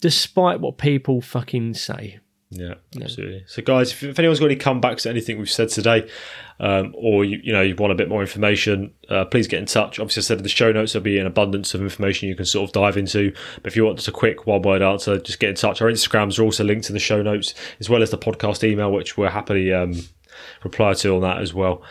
[0.00, 2.20] despite what people fucking say.
[2.54, 3.44] Yeah, absolutely.
[3.46, 6.08] So, guys, if, if anyone's got any comebacks to anything we've said today,
[6.60, 9.64] um, or you, you know you want a bit more information, uh, please get in
[9.64, 9.98] touch.
[9.98, 12.44] Obviously, I said in the show notes there'll be an abundance of information you can
[12.44, 13.32] sort of dive into.
[13.62, 15.80] But if you want just a quick one-word answer, just get in touch.
[15.80, 18.92] Our Instagrams are also linked in the show notes, as well as the podcast email,
[18.92, 19.94] which we're happily um,
[20.62, 21.82] reply to on that as well.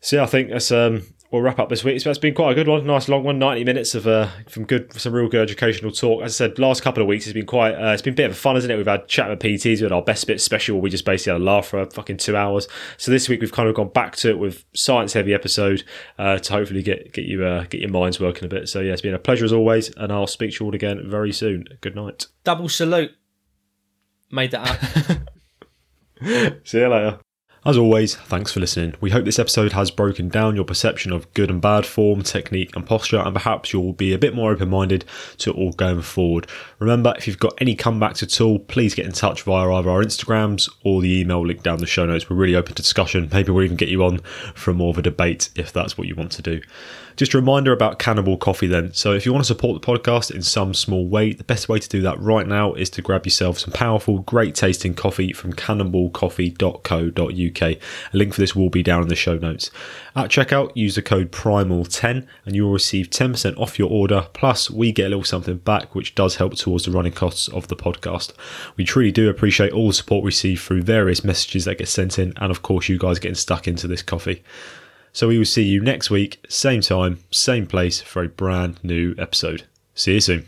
[0.00, 2.00] So, yeah, I think that's um, we'll wrap up this week.
[2.00, 4.64] So it's been quite a good one, nice long one, ninety minutes of uh, some
[4.64, 6.22] good, some real good educational talk.
[6.22, 8.30] As I said, last couple of weeks has been quite, uh, it's been a bit
[8.30, 8.76] of fun, isn't it?
[8.76, 10.76] We've had chat with PTs, we had our best bit special.
[10.76, 12.68] where We just basically had a laugh for fucking two hours.
[12.96, 15.84] So this week we've kind of gone back to it with science heavy episode
[16.18, 18.68] uh, to hopefully get get you uh, get your minds working a bit.
[18.68, 21.02] So yeah, it's been a pleasure as always, and I'll speak to you all again
[21.06, 21.64] very soon.
[21.80, 22.26] Good night.
[22.44, 23.12] Double salute.
[24.30, 26.58] Made that up.
[26.64, 27.20] See you later.
[27.68, 28.94] As always, thanks for listening.
[28.98, 32.74] We hope this episode has broken down your perception of good and bad form, technique,
[32.74, 35.04] and posture, and perhaps you'll be a bit more open minded
[35.36, 36.46] to all going forward.
[36.78, 40.02] Remember, if you've got any comebacks at all, please get in touch via either our
[40.02, 42.30] Instagrams or the email link down the show notes.
[42.30, 43.28] We're really open to discussion.
[43.30, 44.20] Maybe we'll even get you on
[44.54, 46.62] for more of a debate if that's what you want to do.
[47.18, 48.94] Just a reminder about Cannibal Coffee then.
[48.94, 51.80] So, if you want to support the podcast in some small way, the best way
[51.80, 55.52] to do that right now is to grab yourself some powerful, great tasting coffee from
[55.52, 57.62] cannibalcoffee.co.uk.
[57.62, 57.78] A
[58.12, 59.72] link for this will be down in the show notes.
[60.14, 64.28] At checkout, use the code PRIMAL10 and you will receive 10% off your order.
[64.32, 67.66] Plus, we get a little something back, which does help towards the running costs of
[67.66, 68.32] the podcast.
[68.76, 72.16] We truly do appreciate all the support we receive through various messages that get sent
[72.16, 74.44] in, and of course, you guys getting stuck into this coffee.
[75.12, 79.14] So, we will see you next week, same time, same place, for a brand new
[79.18, 79.64] episode.
[79.94, 80.46] See you soon.